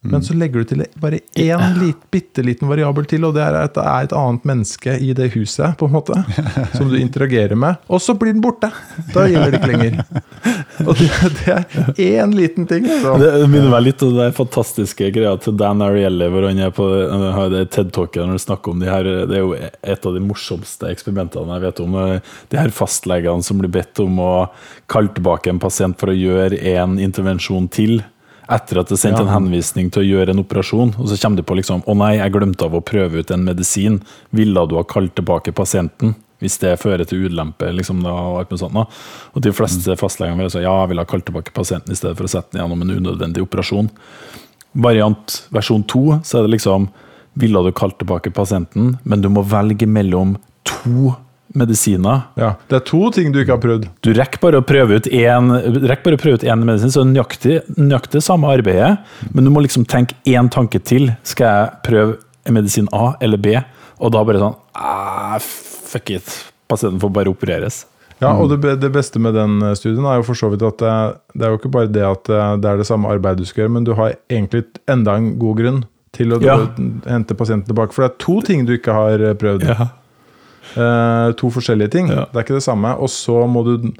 Men 0.00 0.22
så 0.22 0.34
legger 0.38 0.62
du 0.62 0.68
til 0.70 0.82
bare 1.02 1.18
én 1.34 1.78
lit, 1.80 2.04
bitte 2.12 2.42
liten 2.46 2.68
variabel 2.70 3.06
til, 3.10 3.24
og 3.26 3.34
det 3.34 3.42
er 3.42 3.56
at 3.58 3.74
det 3.74 3.82
er 3.82 4.06
et 4.06 4.14
annet 4.14 4.44
menneske 4.46 4.94
i 5.02 5.10
det 5.16 5.32
huset, 5.34 5.74
på 5.80 5.88
en 5.88 5.96
måte, 5.96 6.14
som 6.76 6.86
du 6.86 6.94
interagerer 7.00 7.58
med. 7.58 7.80
Og 7.90 8.02
så 8.04 8.14
blir 8.14 8.36
den 8.36 8.44
borte! 8.44 8.70
Da 9.10 9.26
gjelder 9.26 9.56
det 9.56 9.58
ikke 9.58 9.72
lenger. 9.72 9.98
Og 10.86 10.98
det, 10.98 11.08
det 11.38 11.54
er 11.54 12.22
én 12.22 12.34
liten 12.36 12.66
ting. 12.70 12.86
Så. 12.88 13.14
Det 13.20 13.32
minner 13.50 13.70
meg 13.72 13.86
litt 13.86 14.02
om 14.06 14.14
den 14.16 14.34
fantastiske 14.36 15.10
greia 15.14 15.34
til 15.42 15.56
Dan 15.58 15.82
Ariely, 15.84 16.28
hvor 16.32 16.48
han 16.48 16.60
er 16.62 16.74
på 16.74 16.88
har 17.38 17.50
det 17.52 17.64
TED-talket 17.74 18.22
når 18.22 18.36
han 18.36 18.44
snakker 18.44 18.74
om 18.74 18.82
de 18.82 18.90
her 18.90 19.08
Det 19.28 19.38
er 19.38 19.44
jo 19.44 19.54
et 19.56 20.06
av 20.06 20.14
de 20.14 20.22
morsomste 20.24 20.90
eksperimentene 20.92 21.58
jeg 21.58 21.66
vet 21.68 21.82
om. 21.84 21.96
De 22.52 22.60
her 22.60 22.74
fastlegene 22.74 23.44
som 23.46 23.62
blir 23.62 23.72
bedt 23.72 24.04
om 24.04 24.20
å 24.22 24.32
kalle 24.90 25.12
tilbake 25.16 25.52
en 25.52 25.62
pasient 25.62 25.98
for 25.98 26.12
å 26.12 26.16
gjøre 26.18 26.60
en 26.76 26.98
intervensjon 27.02 27.68
til. 27.72 28.00
Etter 28.48 28.80
at 28.80 28.88
det 28.88 28.96
er 28.96 29.02
sendt 29.02 29.20
en 29.20 29.28
henvisning 29.28 29.90
til 29.92 30.06
å 30.06 30.08
gjøre 30.08 30.32
en 30.32 30.40
operasjon, 30.40 30.94
og 30.96 31.10
så 31.10 31.18
kommer 31.20 31.42
de 31.42 31.44
på 31.44 31.58
liksom 31.58 31.82
Å 31.84 31.96
nei, 32.00 32.14
jeg 32.16 32.32
glemte 32.32 32.64
av 32.64 32.78
å 32.78 32.80
prøve 32.80 33.20
ut 33.20 33.32
en 33.34 33.44
medisin. 33.44 34.00
Ville 34.32 34.64
du 34.64 34.78
ha 34.78 34.86
kalt 34.88 35.12
tilbake 35.18 35.52
pasienten? 35.52 36.16
Hvis 36.38 36.58
det 36.62 36.76
fører 36.78 37.02
til 37.08 37.26
ulempe, 37.26 37.70
liksom, 37.74 38.04
og 38.06 38.40
alt 38.40 38.52
mulig 38.52 38.62
sånt. 38.62 38.98
Og 39.34 39.42
de 39.42 39.52
fleste 39.54 39.96
fastlegene 39.98 40.44
vil 40.44 40.52
si 40.54 40.62
ja, 40.62 40.74
jeg 40.84 40.92
vil 40.92 41.02
ha 41.02 41.06
kalt 41.08 41.26
tilbake 41.26 41.54
pasienten 41.56 41.94
i 41.94 41.98
stedet 41.98 42.14
for 42.18 42.28
å 42.28 42.30
sette 42.30 42.54
den 42.54 42.62
gjennom 42.62 42.84
en 42.84 42.94
unødvendig 42.94 43.42
operasjon. 43.42 43.90
Variant 44.78 45.38
versjon 45.54 45.82
to, 45.90 46.20
så 46.22 46.40
er 46.40 46.46
det 46.46 46.58
liksom 46.58 46.90
Ville 47.38 47.60
du 47.62 47.70
kalt 47.76 47.94
tilbake 48.00 48.32
pasienten, 48.34 48.96
men 49.06 49.20
du 49.22 49.28
må 49.30 49.44
velge 49.46 49.86
mellom 49.86 50.32
to 50.66 51.12
medisiner. 51.54 52.24
Ja, 52.34 52.52
det 52.68 52.80
er 52.80 52.84
to 52.88 53.00
ting 53.14 53.30
du 53.32 53.40
ikke 53.40 53.54
har 53.54 53.62
prøvd. 53.62 53.86
Du 54.04 54.10
rekker 54.16 54.42
bare 54.42 54.60
å 54.60 54.66
prøve 54.66 54.98
ut 54.98 55.08
én 55.12 56.64
medisin, 56.64 56.90
så 56.90 57.02
det 57.02 57.06
er 57.06 57.12
nøyaktig, 57.12 57.56
nøyaktig 57.78 58.22
samme 58.24 58.50
arbeidet, 58.52 58.96
men 59.32 59.46
du 59.46 59.52
må 59.54 59.62
liksom 59.64 59.86
tenke 59.88 60.18
én 60.28 60.50
tanke 60.52 60.82
til. 60.82 61.12
Skal 61.22 61.46
jeg 61.46 61.82
prøve 61.86 62.18
medisin 62.50 62.90
A 62.96 63.12
eller 63.22 63.40
B? 63.40 63.54
Og 63.98 64.14
da 64.14 64.22
bare 64.26 64.42
sånn 64.42 64.58
Fuck 65.88 66.10
it. 66.16 66.32
Pasienten 66.68 67.00
får 67.02 67.12
bare 67.16 67.32
opereres. 67.32 67.82
Ja, 68.20 68.32
og 68.34 68.50
det, 68.50 68.74
det 68.82 68.88
beste 68.92 69.20
med 69.22 69.36
den 69.38 69.60
eh, 69.62 69.76
studien 69.78 70.04
er 70.10 70.18
jo 70.18 70.24
for 70.26 70.34
så 70.38 70.48
vidt 70.52 70.64
at 70.66 70.80
det, 70.82 70.94
det 71.38 71.46
er 71.46 71.52
jo 71.54 71.58
ikke 71.60 71.70
bare 71.76 71.90
det 71.94 72.02
at 72.04 72.28
eh, 72.34 72.56
det 72.60 72.66
er 72.72 72.80
det 72.80 72.86
samme 72.88 73.08
arbeidet 73.14 73.44
du 73.44 73.46
skal 73.48 73.62
gjøre, 73.64 73.74
men 73.76 73.86
du 73.86 73.92
har 73.94 74.16
egentlig 74.28 74.64
enda 74.90 75.14
en 75.20 75.30
god 75.38 75.60
grunn 75.62 75.78
til 76.16 76.34
å 76.34 76.40
Ja. 76.42 76.56
hente 77.06 77.36
pasienten 77.38 77.68
tilbake. 77.70 77.94
For 77.94 78.02
det 78.04 78.10
er 78.10 78.18
to 78.24 78.40
ting 78.42 78.66
du 78.66 78.74
ikke 78.74 78.92
har 78.96 79.22
prøvd. 79.38 79.64
prøvd. 79.68 79.90
Eh, 80.76 81.32
to 81.38 81.50
forskjellige 81.54 81.92
ting. 81.94 82.08
Ja. 82.12 82.26
Det 82.28 82.36
er 82.42 82.44
ikke 82.48 82.58
det 82.58 82.64
samme. 82.66 82.90
Og 83.00 83.08
så 83.12 83.38
må 83.48 83.62
du 83.64 83.92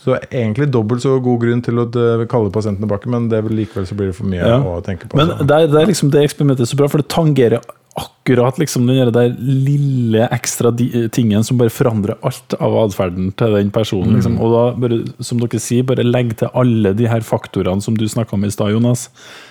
Så 0.00 0.14
egentlig 0.32 0.70
dobbelt 0.72 1.02
så 1.02 1.18
god 1.20 1.40
grunn 1.42 1.60
til 1.60 1.76
å 1.76 1.84
eh, 1.84 2.22
kalle 2.30 2.48
pasienten 2.54 2.80
tilbake, 2.86 3.10
men 3.10 3.26
det 3.28 3.42
vil 3.44 3.58
likevel 3.58 3.84
så 3.84 3.92
blir 3.98 4.06
det 4.08 4.14
for 4.16 4.24
mye 4.30 4.40
Ja. 4.40 4.56
å 4.62 4.78
tenke 4.86 5.04
på. 5.10 5.18
Men 5.18 5.34
det 5.44 5.50
er, 5.52 5.66
det 5.68 5.76
er 5.82 5.86
liksom 5.90 6.10
det 6.14 6.22
eksperimentet 6.24 6.62
er 6.64 6.70
så 6.70 6.78
bra, 6.78 6.88
for 6.88 7.02
det 7.02 7.08
tangerer 7.12 7.60
akkurat 8.00 8.58
liksom 8.60 8.86
den 8.86 9.12
der- 9.12 9.36
lille 9.38 10.28
ekstra 10.32 10.72
tingen 11.12 11.44
som 11.44 11.58
bare 11.58 11.72
forandrer 11.72 12.16
alt 12.22 12.54
av 12.60 12.76
atferden 12.84 13.30
til 13.36 13.54
den 13.56 13.70
personen. 13.70 14.14
Liksom. 14.16 14.38
Og 14.40 14.52
da, 14.54 14.64
bare, 14.80 14.98
som 15.20 15.38
dere 15.40 15.60
sier, 15.60 15.84
bare 15.84 16.04
legg 16.06 16.36
til 16.40 16.48
alle 16.54 16.94
de 16.96 17.08
her 17.10 17.20
faktorene 17.20 17.82
som 17.82 17.96
du 17.96 18.06
snakka 18.08 18.34
om 18.34 18.44
i 18.44 18.50
stad, 18.50 18.72
Jonas. 18.72 19.08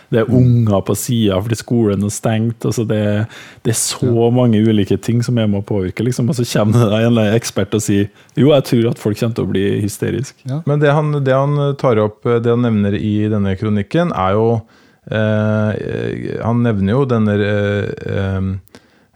Det 0.09 0.23
er 0.23 0.31
unger 0.33 0.81
på 0.81 0.95
sida 0.97 1.37
fordi 1.37 1.55
skolen 1.59 2.03
er 2.07 2.09
stengt. 2.09 2.65
Altså 2.65 2.87
det, 2.87 3.27
det 3.63 3.75
er 3.75 3.77
så 3.77 4.31
mange 4.33 4.57
ulike 4.65 4.97
ting 4.97 5.21
som 5.25 5.37
er 5.37 5.47
med 5.47 5.61
å 5.61 5.67
påvirke. 5.69 6.03
Liksom. 6.03 6.29
Og 6.29 6.35
så 6.39 6.47
kommer 6.49 6.89
det 6.89 7.03
en 7.05 7.21
ekspert 7.35 7.75
og 7.77 7.81
sier 7.85 8.09
jo, 8.35 8.49
jeg 8.55 8.65
tror 8.71 8.89
at 8.89 8.99
folk 9.01 9.19
kommer 9.19 9.35
til 9.37 9.45
å 9.45 9.51
bli 9.53 9.65
hysteriske. 9.83 10.61
Men 10.65 10.81
det 10.81 10.93
han, 10.95 11.13
det 11.23 11.35
han 11.35 11.75
tar 11.77 12.01
opp, 12.01 12.23
det 12.23 12.49
han 12.49 12.65
nevner 12.65 12.97
i 12.97 13.27
denne 13.29 13.53
kronikken, 13.59 14.13
er 14.17 14.33
jo 14.39 14.47
eh, 14.55 14.77
Han 15.09 16.59
nevner 16.61 16.93
jo 16.93 17.05
denne 17.09 17.33
eh, 17.41 18.49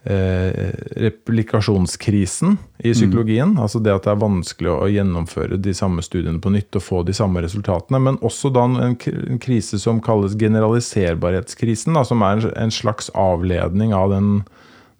eh, 0.03 0.71
replikasjonskrisen 1.05 2.57
i 2.77 2.93
psykologien. 2.93 3.55
Altså 3.61 3.79
det 3.83 3.93
at 3.93 4.07
det 4.07 4.13
er 4.13 4.23
vanskelig 4.23 4.71
å 4.73 4.89
gjennomføre 4.91 5.59
de 5.61 5.75
samme 5.77 6.03
studiene 6.05 6.41
på 6.43 6.53
nytt 6.53 6.79
og 6.79 6.85
få 6.85 7.03
de 7.07 7.15
samme 7.15 7.43
resultatene. 7.45 8.01
Men 8.01 8.19
også 8.25 8.51
da 8.53 8.65
en, 8.87 8.97
krise 9.43 9.79
som 9.81 10.01
kalles 10.03 10.37
generaliserbarhetskrisen, 10.39 11.95
da, 11.97 12.05
som 12.07 12.25
er 12.25 12.41
en, 12.41 12.51
en 12.65 12.73
slags 12.73 13.11
avledning 13.13 13.93
av 13.95 14.11
den, 14.15 14.35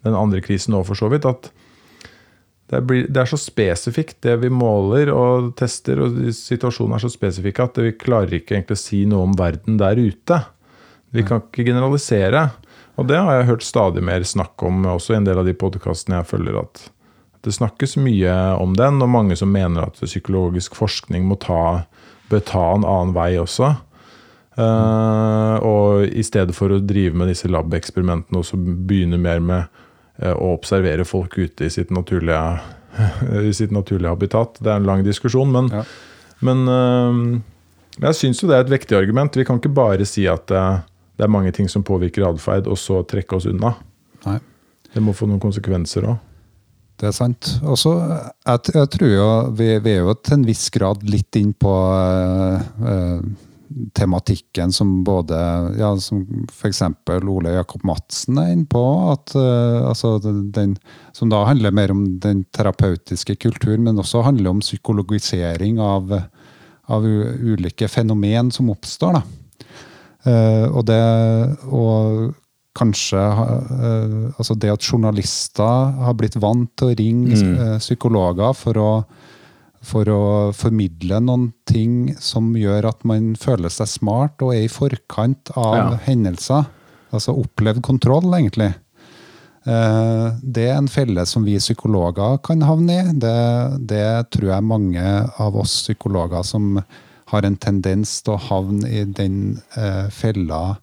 den 0.06 0.18
andre 0.18 0.44
krisen 0.46 0.78
òg, 0.78 0.88
for 0.92 1.00
så 1.00 1.12
vidt. 1.14 1.28
at 1.30 1.52
det, 2.74 2.82
blir, 2.88 3.06
det 3.12 3.22
er 3.22 3.30
så 3.30 3.38
spesifikt, 3.38 4.22
det 4.26 4.38
vi 4.42 4.50
måler 4.50 5.12
og 5.14 5.52
tester, 5.60 6.00
og 6.02 6.18
situasjonen 6.34 6.96
er 6.98 7.04
så 7.04 7.12
spesifikk 7.12 7.60
at 7.62 7.78
vi 7.84 7.94
klarer 8.00 8.40
ikke 8.40 8.58
egentlig 8.58 8.80
å 8.80 8.82
si 8.82 9.04
noe 9.10 9.28
om 9.28 9.36
verden 9.38 9.78
der 9.82 10.00
ute. 10.00 10.40
Vi 11.14 11.24
kan 11.28 11.44
ikke 11.44 11.66
generalisere. 11.68 12.48
Og 12.98 13.08
det 13.10 13.18
har 13.18 13.40
jeg 13.40 13.50
hørt 13.50 13.66
stadig 13.66 14.04
mer 14.06 14.26
snakk 14.26 14.62
om, 14.66 14.84
også 14.86 15.16
i 15.16 15.20
en 15.20 15.28
del 15.28 15.40
av 15.42 15.48
de 15.48 15.56
podkastene 15.58 16.20
jeg 16.20 16.30
følger, 16.30 16.60
at 16.62 16.84
det 17.44 17.56
snakkes 17.56 17.98
mye 18.00 18.34
om 18.62 18.76
den, 18.78 19.02
og 19.04 19.12
mange 19.12 19.36
som 19.40 19.52
mener 19.52 19.90
at 19.90 19.98
psykologisk 20.00 20.78
forskning 20.78 21.26
må 21.28 21.36
ta, 21.42 21.84
bør 22.32 22.44
ta 22.48 22.68
en 22.76 22.86
annen 22.88 23.16
vei 23.18 23.34
også. 23.42 23.74
Uh, 24.54 25.58
og 25.66 26.14
i 26.14 26.22
stedet 26.24 26.54
for 26.54 26.70
å 26.70 26.78
drive 26.78 27.18
med 27.18 27.32
disse 27.34 27.50
lab-eksperimentene, 27.50 28.44
også 28.44 28.60
begynne 28.62 29.18
mer 29.22 29.42
med 29.42 29.66
uh, 30.22 30.36
å 30.38 30.54
observere 30.54 31.08
folk 31.10 31.36
ute 31.42 31.66
i 31.66 31.74
sitt 31.74 31.92
naturlige, 31.94 32.62
i 33.50 33.54
sitt 33.58 33.74
naturlige 33.74 34.14
habitat. 34.14 34.62
Det 34.62 34.70
er 34.70 34.80
en 34.80 34.90
lang 34.90 35.04
diskusjon, 35.06 35.52
men, 35.52 35.74
Ja. 35.74 35.84
men 36.46 36.64
uh, 36.70 37.42
jeg 38.06 38.22
syns 38.22 38.44
jo 38.44 38.50
det 38.50 38.60
er 38.60 38.68
et 38.68 38.76
vektig 38.78 39.02
argument. 39.02 39.36
Vi 39.36 39.46
kan 39.50 39.58
ikke 39.60 39.74
bare 39.74 40.06
si 40.10 40.30
at 40.30 40.54
det 41.18 41.26
er 41.26 41.32
mange 41.32 41.54
ting 41.54 41.70
som 41.70 41.86
påvirker 41.86 42.26
atferd, 42.28 42.68
og 42.68 42.80
så 42.80 43.04
trekke 43.08 43.38
oss 43.38 43.48
unna. 43.50 43.76
Nei. 44.26 44.40
Det 44.94 45.02
må 45.02 45.14
få 45.18 45.28
noen 45.30 45.42
konsekvenser 45.42 46.08
òg. 46.10 46.22
Det 47.02 47.10
er 47.10 47.16
sant. 47.16 47.50
Og 47.66 47.78
så, 47.80 47.94
jeg, 48.46 48.74
jeg 48.76 48.90
tror 48.94 49.10
jo 49.10 49.30
vi, 49.58 49.72
vi 49.84 49.96
er 49.96 50.06
jo 50.06 50.14
til 50.22 50.38
en 50.38 50.46
viss 50.48 50.68
grad 50.74 51.02
litt 51.10 51.36
inn 51.40 51.50
på 51.58 51.72
eh, 51.98 53.24
tematikken 53.98 54.72
som 54.76 54.92
både 55.06 55.38
ja, 55.80 55.90
som 56.02 56.22
f.eks. 56.52 56.84
Ole 57.10 57.56
Jakob 57.56 57.84
Madsen 57.88 58.38
er 58.42 58.54
inne 58.54 58.70
på. 58.70 58.84
At, 59.14 59.34
eh, 59.38 59.80
altså 59.90 60.16
den, 60.22 60.78
som 61.18 61.34
da 61.34 61.44
handler 61.50 61.76
mer 61.76 61.94
om 61.94 62.06
den 62.24 62.46
terapeutiske 62.56 63.36
kulturen, 63.42 63.84
men 63.88 64.00
også 64.00 64.24
handler 64.28 64.54
om 64.54 64.62
psykologisering 64.64 65.82
av, 65.84 66.14
av 66.94 67.08
ulike 67.08 67.90
fenomen 67.90 68.54
som 68.54 68.70
oppstår. 68.74 69.20
da. 69.20 69.26
Eh, 70.24 70.66
og 70.72 70.86
det 70.88 71.02
og 71.68 72.34
kanskje 72.74 73.22
eh, 73.22 74.14
altså 74.40 74.56
det 74.58 74.72
at 74.74 74.86
journalister 74.88 75.92
har 76.08 76.16
blitt 76.18 76.40
vant 76.42 76.72
til 76.80 76.90
å 76.90 76.96
ringe 76.98 77.36
mm. 77.38 77.80
psykologer 77.84 78.56
for 78.58 78.80
å, 78.82 78.92
for 79.86 80.10
å 80.10 80.24
formidle 80.58 81.20
noen 81.22 81.52
ting 81.70 82.16
som 82.18 82.54
gjør 82.58 82.88
at 82.90 83.04
man 83.06 83.34
føler 83.38 83.70
seg 83.74 83.92
smart 83.92 84.42
og 84.42 84.56
er 84.56 84.66
i 84.66 84.72
forkant 84.72 85.54
av 85.54 85.76
Ja. 85.78 85.90
hendelser. 86.08 86.66
Altså 87.14 87.36
opplevd 87.38 87.84
kontroll, 87.86 88.32
egentlig. 88.34 88.72
Eh, 89.66 90.28
Det 90.42 90.66
er 90.70 90.78
en 90.78 90.90
felle 90.92 91.26
som 91.30 91.46
vi 91.46 91.60
psykologer 91.62 92.42
kan 92.44 92.62
havne 92.66 92.96
i. 93.00 93.14
Det, 93.22 93.88
det 93.88 94.32
tror 94.34 94.50
jeg 94.50 94.64
mange 94.72 95.06
av 95.40 95.56
oss 95.56 95.84
psykologer 95.86 96.44
som 96.44 96.82
har 97.34 97.48
en 97.48 97.58
tendens 97.58 98.20
til 98.22 98.36
å 98.36 98.44
havne 98.50 98.90
i 98.90 99.04
den 99.10 99.58
eh, 99.78 100.06
fella 100.14 100.76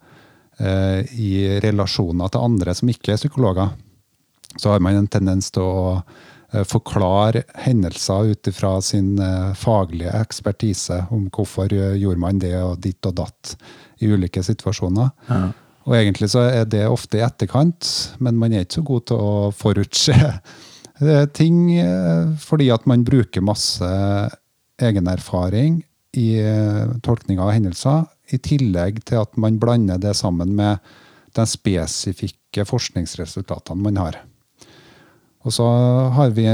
eh, 0.59 1.07
i 1.15 1.61
relasjoner 1.63 2.33
til 2.33 2.47
andre 2.49 2.75
som 2.75 2.91
ikke 2.91 3.15
er 3.15 3.21
psykologer. 3.21 3.71
Så 4.59 4.73
har 4.73 4.83
man 4.83 4.99
en 4.99 5.11
tendens 5.11 5.53
til 5.55 5.63
å 5.63 5.85
eh, 6.01 6.65
forklare 6.67 7.45
hendelser 7.63 8.33
ut 8.33 8.51
ifra 8.51 8.73
sin 8.83 9.15
eh, 9.23 9.53
faglige 9.59 10.15
ekspertise 10.19 11.05
om 11.15 11.29
hvorfor 11.31 11.71
gjorde 11.71 12.23
man 12.23 12.43
det 12.43 12.57
og 12.59 12.81
ditt 12.83 13.07
og 13.07 13.21
datt 13.23 13.55
i 14.03 14.11
ulike 14.11 14.43
situasjoner. 14.43 15.13
Og 15.87 15.95
egentlig 15.97 16.29
så 16.33 16.43
er 16.49 16.67
det 16.69 16.83
ofte 16.91 17.21
i 17.21 17.25
etterkant, 17.25 17.87
men 18.19 18.37
man 18.39 18.53
er 18.53 18.67
ikke 18.67 18.81
så 18.81 18.89
god 18.91 19.07
til 19.09 19.23
å 19.23 19.37
forutse 19.55 20.19
eh, 20.19 21.25
ting, 21.31 21.63
fordi 22.43 22.73
at 22.75 22.91
man 22.91 23.07
bruker 23.07 23.47
masse 23.47 23.95
egenerfaring 24.81 25.79
i 26.19 26.41
eh, 26.43 26.91
tolkninga 27.05 27.45
av 27.45 27.55
hendelser, 27.55 28.09
i 28.31 28.39
tillegg 28.43 29.03
til 29.07 29.23
at 29.23 29.39
man 29.41 29.59
blander 29.63 30.01
det 30.01 30.15
sammen 30.19 30.55
med 30.59 30.83
de 31.37 31.47
spesifikke 31.47 32.65
forskningsresultatene 32.67 33.87
man 33.87 34.01
har. 34.01 34.19
Og 35.47 35.55
så 35.57 35.67
har 36.15 36.33
vi 36.37 36.47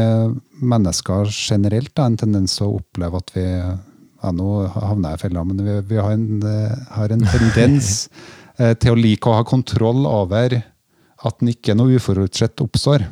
mennesker 0.62 1.30
generelt 1.32 1.94
da, 1.96 2.06
en 2.06 2.18
tendens 2.20 2.54
til 2.58 2.68
å 2.68 2.78
oppleve 2.80 3.22
at 3.22 3.32
vi 3.36 3.46
ja, 3.46 4.32
Nå 4.32 4.66
havner 4.72 5.12
jeg 5.12 5.18
i 5.18 5.22
fella, 5.26 5.42
men 5.46 5.60
vi, 5.62 5.74
vi 5.90 5.98
har, 6.00 6.14
en, 6.16 6.40
eh, 6.42 6.86
har 6.96 7.12
en 7.12 7.26
tendens 7.28 8.08
eh, 8.58 8.72
til 8.80 8.94
å 8.94 8.98
like 8.98 9.28
å 9.28 9.36
ha 9.36 9.44
kontroll 9.46 10.06
over 10.08 10.56
at 10.56 11.38
den 11.40 11.52
ikke 11.52 11.76
noe 11.76 11.98
uforutsett 12.00 12.62
oppstår. 12.64 13.04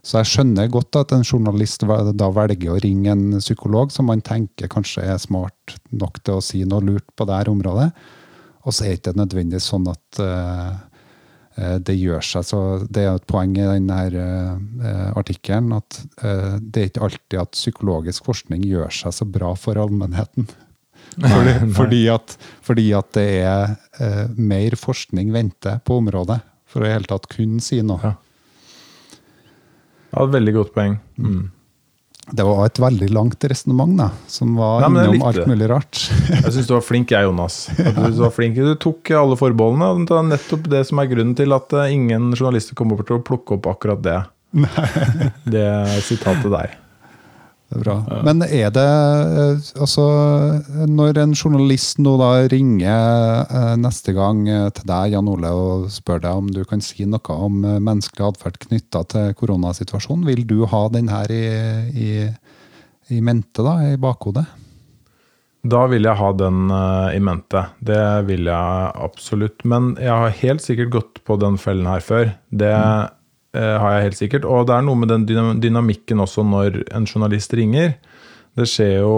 Så 0.00 0.20
jeg 0.20 0.30
skjønner 0.30 0.70
godt 0.72 0.96
at 0.96 1.12
en 1.12 1.26
journalist 1.26 1.84
da 1.84 2.28
velger 2.32 2.72
å 2.72 2.80
ringe 2.80 3.12
en 3.12 3.40
psykolog 3.40 3.92
som 3.92 4.08
man 4.08 4.22
tenker 4.24 4.70
kanskje 4.72 5.04
er 5.04 5.20
smart 5.20 5.76
nok 5.92 6.22
til 6.24 6.38
å 6.38 6.44
si 6.44 6.62
noe 6.64 6.84
lurt 6.84 7.08
på 7.16 7.26
det 7.28 7.36
her 7.36 7.50
området. 7.52 7.90
Og 8.64 8.76
så 8.76 8.86
er 8.86 8.94
det 8.94 9.00
ikke 9.00 9.18
nødvendigvis 9.18 9.68
sånn 9.72 9.88
at 9.92 10.20
eh, 10.24 11.76
det 11.84 11.96
gjør 11.98 12.24
seg 12.24 12.46
så 12.46 12.60
Det 12.88 13.02
er 13.04 13.18
et 13.18 13.26
poeng 13.28 13.52
i 13.58 13.66
denne 13.66 13.96
her, 13.98 14.16
eh, 14.16 15.10
artikkelen 15.18 15.74
at 15.76 15.98
uh, 16.22 16.56
det 16.60 16.80
er 16.80 16.88
ikke 16.88 17.04
alltid 17.04 17.38
at 17.42 17.56
psykologisk 17.56 18.28
forskning 18.28 18.64
gjør 18.64 18.92
seg 18.94 19.16
så 19.16 19.26
bra 19.28 19.52
for 19.58 19.80
allmennheten. 19.80 20.48
Fordi, 21.10 21.54
fordi, 21.74 22.00
at, 22.12 22.36
fordi 22.64 22.84
at 22.94 23.08
det 23.16 23.26
er 23.42 24.36
mer 24.38 24.76
forskning 24.78 25.32
venter 25.34 25.80
på 25.84 25.98
området 25.98 26.38
for 26.70 26.84
å 26.84 26.86
i 26.86 26.92
hele 26.94 27.10
tatt 27.10 27.26
kunne 27.32 27.58
si 27.64 27.80
noe. 27.82 28.12
Ja. 28.12 28.29
Ja, 30.10 30.24
et 30.24 30.34
veldig 30.34 30.54
godt 30.58 30.74
poeng. 30.76 30.98
Mm. 31.20 31.48
Det 32.30 32.44
var 32.46 32.60
et 32.68 32.78
veldig 32.78 33.08
langt 33.10 33.44
resonnement, 33.50 34.02
som 34.30 34.52
var 34.58 34.84
Nei, 34.84 35.06
innom 35.08 35.24
alt 35.26 35.48
mulig 35.50 35.66
rart. 35.70 36.02
Jeg 36.30 36.52
syns 36.54 36.68
du 36.68 36.74
var 36.76 36.84
flink, 36.86 37.10
jeg, 37.10 37.26
Jonas. 37.26 37.64
Du, 37.74 38.20
var 38.20 38.34
flink. 38.34 38.58
du 38.58 38.76
tok 38.78 39.10
alle 39.18 39.38
forbeholdene. 39.40 40.06
Det 40.06 40.14
er 40.14 40.28
nettopp 40.28 40.68
det 40.70 40.84
som 40.90 41.02
er 41.02 41.10
grunnen 41.10 41.34
til 41.38 41.56
at 41.56 41.74
eh, 41.74 41.94
ingen 41.96 42.30
journalister 42.36 42.78
kommer 42.78 43.00
bort 43.00 43.10
til 43.10 43.18
å 43.18 43.24
plukke 43.26 43.58
opp 43.58 43.66
akkurat 43.72 44.04
det. 44.04 44.20
Det 45.56 45.66
sitatet 46.06 46.50
der. 46.54 46.78
Det 47.70 47.78
er 47.78 47.82
bra. 47.84 47.96
Men 48.26 48.42
er 48.42 48.72
det 48.74 48.82
eh, 48.82 49.66
Altså, 49.78 50.04
når 50.90 51.20
en 51.22 51.34
journalist 51.38 52.00
nå 52.02 52.16
da 52.18 52.30
ringer 52.50 53.44
eh, 53.46 53.74
neste 53.78 54.14
gang 54.16 54.42
eh, 54.50 54.66
til 54.74 54.88
deg, 54.90 55.12
Jan 55.14 55.30
Ole, 55.30 55.52
og 55.54 55.84
spør 55.94 56.24
deg 56.24 56.40
om 56.40 56.48
du 56.50 56.64
kan 56.66 56.82
si 56.82 57.06
noe 57.06 57.36
om 57.36 57.60
menneskelig 57.62 58.26
atferd 58.26 58.58
knytta 58.66 59.04
til 59.14 59.36
koronasituasjonen, 59.38 60.26
vil 60.26 60.42
du 60.50 60.64
ha 60.70 60.82
den 60.90 61.12
her 61.12 61.30
i, 61.30 61.44
i, 61.94 62.10
i 63.14 63.22
mente, 63.22 63.62
da, 63.62 63.76
i 63.92 63.94
bakhodet? 64.02 64.48
Da 65.70 65.84
vil 65.92 66.08
jeg 66.08 66.16
ha 66.16 66.28
den 66.40 66.70
i 66.72 67.18
mente. 67.20 67.66
Det 67.84 68.02
vil 68.26 68.48
jeg 68.48 68.92
absolutt. 68.96 69.60
Men 69.68 69.92
jeg 70.00 70.10
har 70.10 70.38
helt 70.40 70.64
sikkert 70.64 70.94
gått 70.94 71.20
på 71.28 71.36
den 71.38 71.58
fellen 71.60 71.86
her 71.90 72.02
før. 72.02 72.32
Det 72.48 72.72
eh, 72.72 73.10
har 73.54 73.96
jeg 73.96 74.04
helt 74.04 74.18
sikkert. 74.18 74.44
Og 74.46 74.68
det 74.68 74.76
er 74.76 74.84
noe 74.86 74.98
med 75.00 75.10
den 75.10 75.24
dynamikken 75.58 76.22
også 76.22 76.44
når 76.46 76.82
en 76.94 77.08
journalist 77.08 77.54
ringer. 77.58 77.96
Det 78.58 78.66
skjer 78.66 78.96
jo 79.02 79.14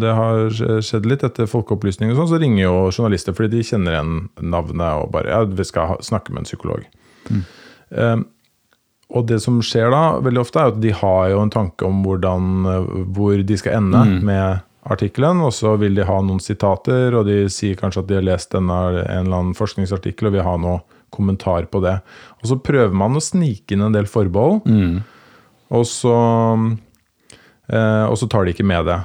Det 0.00 0.14
har 0.14 0.50
skjedd 0.82 1.06
litt 1.06 1.22
etter 1.26 1.50
folkeopplysning 1.50 2.10
og 2.12 2.18
sånn, 2.18 2.30
så 2.32 2.40
ringer 2.42 2.64
jo 2.64 2.74
journalister 2.90 3.36
fordi 3.36 3.58
de 3.60 3.66
kjenner 3.66 3.96
igjen 3.96 4.16
navnet 4.54 5.04
og 5.04 5.12
bare 5.14 5.30
Ja, 5.30 5.44
vi 5.46 5.66
skal 5.66 5.98
snakke 6.04 6.34
med 6.34 6.44
en 6.44 6.50
psykolog. 6.50 6.86
Eh, 7.90 8.16
og 9.10 9.26
det 9.26 9.40
som 9.42 9.58
skjer 9.64 9.90
da, 9.90 10.02
veldig 10.22 10.42
ofte, 10.42 10.62
er 10.62 10.72
at 10.72 10.82
de 10.82 10.92
har 10.94 11.30
jo 11.32 11.40
en 11.42 11.52
tanke 11.52 11.86
om 11.86 12.02
hvordan, 12.06 12.50
eh, 12.70 12.92
hvor 13.14 13.42
de 13.46 13.58
skal 13.58 13.80
ende 13.80 14.04
med 14.22 14.60
artikkelen, 14.90 15.42
og 15.44 15.52
så 15.54 15.74
vil 15.80 15.98
de 15.98 16.06
ha 16.06 16.20
noen 16.22 16.40
sitater, 16.42 17.14
og 17.18 17.26
de 17.26 17.42
sier 17.52 17.78
kanskje 17.78 18.04
at 18.04 18.10
de 18.10 18.18
har 18.18 18.26
lest 18.26 18.54
denne, 18.54 18.78
en 19.02 19.26
eller 19.26 19.40
annen 19.42 19.58
forskningsartikkel 19.58 20.30
og 20.30 20.38
vil 20.38 20.46
ha 20.46 20.56
noe 20.62 20.80
kommentar 21.14 21.68
på 21.70 21.82
det. 21.84 21.98
Og 22.40 22.50
så 22.52 22.58
prøver 22.60 22.94
man 22.96 23.18
å 23.18 23.24
snike 23.24 23.76
inn 23.76 23.86
en 23.86 23.96
del 23.96 24.08
forbehold, 24.10 24.62
og, 25.70 25.86
så, 25.86 26.16
eh, 27.70 28.04
og 28.06 28.16
så 28.18 28.30
tar 28.30 28.46
de 28.46 28.54
ikke 28.56 28.66
med 28.66 28.88
det. 28.90 29.00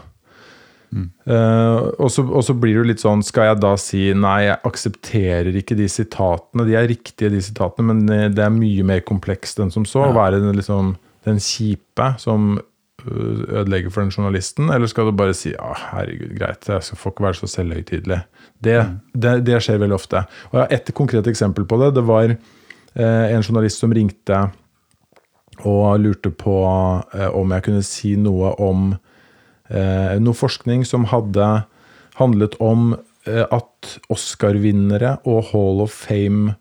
Uh, 0.95 1.91
og, 1.99 2.07
så, 2.13 2.23
og 2.23 2.43
så 2.45 2.53
blir 2.55 2.71
det 2.71 2.77
jo 2.77 2.87
litt 2.87 3.01
sånn 3.01 3.23
Skal 3.25 3.49
jeg 3.49 3.57
da 3.59 3.71
si 3.81 4.03
nei, 4.15 4.45
jeg 4.45 4.61
aksepterer 4.69 5.57
ikke 5.59 5.75
de 5.75 5.89
sitatene. 5.91 6.63
De 6.69 6.77
er 6.77 6.87
riktige, 6.87 7.33
de 7.33 7.41
sitatene, 7.43 7.89
men 7.89 8.05
det 8.07 8.19
det 8.37 8.45
er 8.45 8.53
mye 8.53 8.85
mer 8.87 9.01
komplekst 9.03 9.59
enn 9.59 9.73
som 9.73 9.87
så. 9.89 10.05
Å 10.07 10.15
være 10.15 10.39
den, 10.43 10.55
liksom, 10.55 10.93
den 11.27 11.41
kjipe 11.43 12.13
som 12.21 12.55
ødelegger 13.05 13.93
for 13.93 14.03
den 14.03 14.11
journalisten. 14.11 14.69
Eller 14.73 14.89
skal 14.91 15.09
du 15.09 15.15
bare 15.17 15.35
si 15.37 15.53
ja, 15.53 15.71
herregud, 15.91 16.35
greit, 16.37 16.67
jeg 16.69 16.83
skal, 16.83 16.99
får 17.01 17.15
ikke 17.15 17.27
være 17.27 17.39
så 17.39 17.51
selvhøytidelig. 17.53 18.19
Det, 18.63 18.77
det, 19.13 19.37
det 19.47 19.61
skjer 19.63 19.81
veldig 19.81 19.97
ofte. 19.97 20.25
Og 20.51 20.59
jeg 20.59 20.65
har 20.65 20.77
ett 20.77 20.93
konkret 20.97 21.27
eksempel 21.31 21.67
på 21.69 21.79
det. 21.81 21.93
Det 21.97 22.05
var 22.07 22.29
eh, 22.31 23.25
en 23.31 23.43
journalist 23.43 23.83
som 23.83 23.93
ringte 23.93 24.43
og 25.63 25.99
lurte 26.03 26.31
på 26.35 26.57
eh, 27.15 27.29
om 27.31 27.53
jeg 27.55 27.67
kunne 27.67 27.85
si 27.85 28.15
noe 28.19 28.51
om 28.61 28.91
eh, 29.69 30.15
noe 30.19 30.35
forskning 30.35 30.85
som 30.87 31.07
hadde 31.11 31.47
handlet 32.19 32.57
om 32.63 32.93
eh, 33.27 33.45
at 33.45 33.97
Oscar-vinnere 34.11 35.17
og 35.27 35.51
Hall 35.51 35.83
of 35.85 35.95
Fame, 35.95 36.55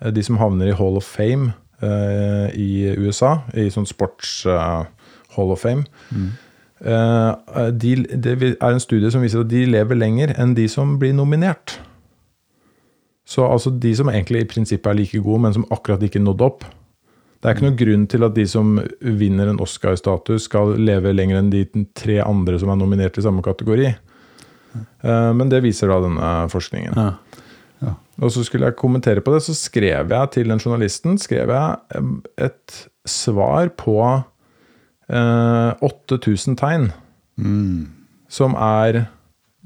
eh, 0.00 0.12
de 0.14 0.24
som 0.26 0.38
havner 0.40 0.70
i 0.70 0.76
Hall 0.76 0.98
of 1.00 1.08
Fame 1.08 1.54
eh, 1.82 2.48
i 2.54 2.70
USA, 2.98 3.40
i 3.54 3.68
sånn 3.72 3.88
sports 3.88 4.44
Hall 5.36 5.52
of 5.54 5.62
Fame, 5.62 5.86
eh, 6.80 7.70
de, 7.72 7.96
det 8.12 8.36
er 8.54 8.70
en 8.70 8.82
studie 8.82 9.10
som 9.12 9.24
viser 9.24 9.44
at 9.44 9.52
de 9.52 9.66
lever 9.68 9.98
lenger 9.98 10.34
enn 10.36 10.54
de 10.56 10.68
som 10.72 10.96
blir 11.00 11.14
nominert. 11.16 11.78
Så 13.26 13.46
altså 13.46 13.72
de 13.74 13.90
som 13.98 14.10
egentlig 14.12 14.44
i 14.44 14.48
prinsippet 14.48 14.92
er 14.92 14.98
like 15.00 15.20
gode, 15.20 15.42
men 15.42 15.54
som 15.56 15.66
akkurat 15.74 16.02
ikke 16.06 16.22
nådde 16.22 16.46
opp. 16.46 16.66
Det 17.42 17.50
er 17.50 17.56
ikke 17.56 17.66
noen 17.66 17.78
grunn 17.78 18.04
til 18.10 18.24
at 18.26 18.36
de 18.36 18.44
som 18.48 18.76
vinner 19.00 19.50
en 19.50 19.60
Oscar-status, 19.62 20.46
skal 20.46 20.76
leve 20.78 21.12
lenger 21.14 21.40
enn 21.40 21.50
de 21.52 21.64
tre 21.94 22.20
andre 22.24 22.58
som 22.62 22.70
er 22.72 22.78
nominert 22.80 23.18
i 23.18 23.24
samme 23.26 23.44
kategori. 23.44 23.90
Uh, 25.04 25.32
Men 25.36 25.50
det 25.52 25.64
viser 25.64 25.90
da 25.90 25.98
denne 26.04 26.30
forskningen. 26.52 26.96
Ja. 26.96 27.42
Ja. 27.84 27.92
Og 28.24 28.32
så 28.32 28.44
skulle 28.46 28.70
jeg 28.70 28.78
kommentere 28.78 29.20
på 29.20 29.34
det, 29.34 29.42
så 29.44 29.54
skrev 29.56 30.12
jeg 30.14 30.32
til 30.32 30.48
den 30.48 30.62
journalisten 30.62 31.18
skrev 31.20 31.52
jeg 31.52 32.04
et 32.46 32.76
svar 33.06 33.68
på 33.76 33.98
8000 35.06 36.56
tegn. 36.58 36.90
Som 38.32 38.56
er 38.58 39.06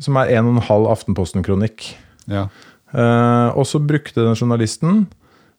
som 0.00 0.16
er 0.20 0.32
en 0.36 0.48
og 0.48 0.56
en 0.56 0.64
halv 0.64 0.88
Aftenposten-kronikk. 0.94 1.90
Ja. 2.30 2.46
Eh, 2.90 3.48
og 3.54 3.66
så 3.68 3.80
brukte 3.82 4.24
den 4.24 4.38
journalisten 4.38 5.04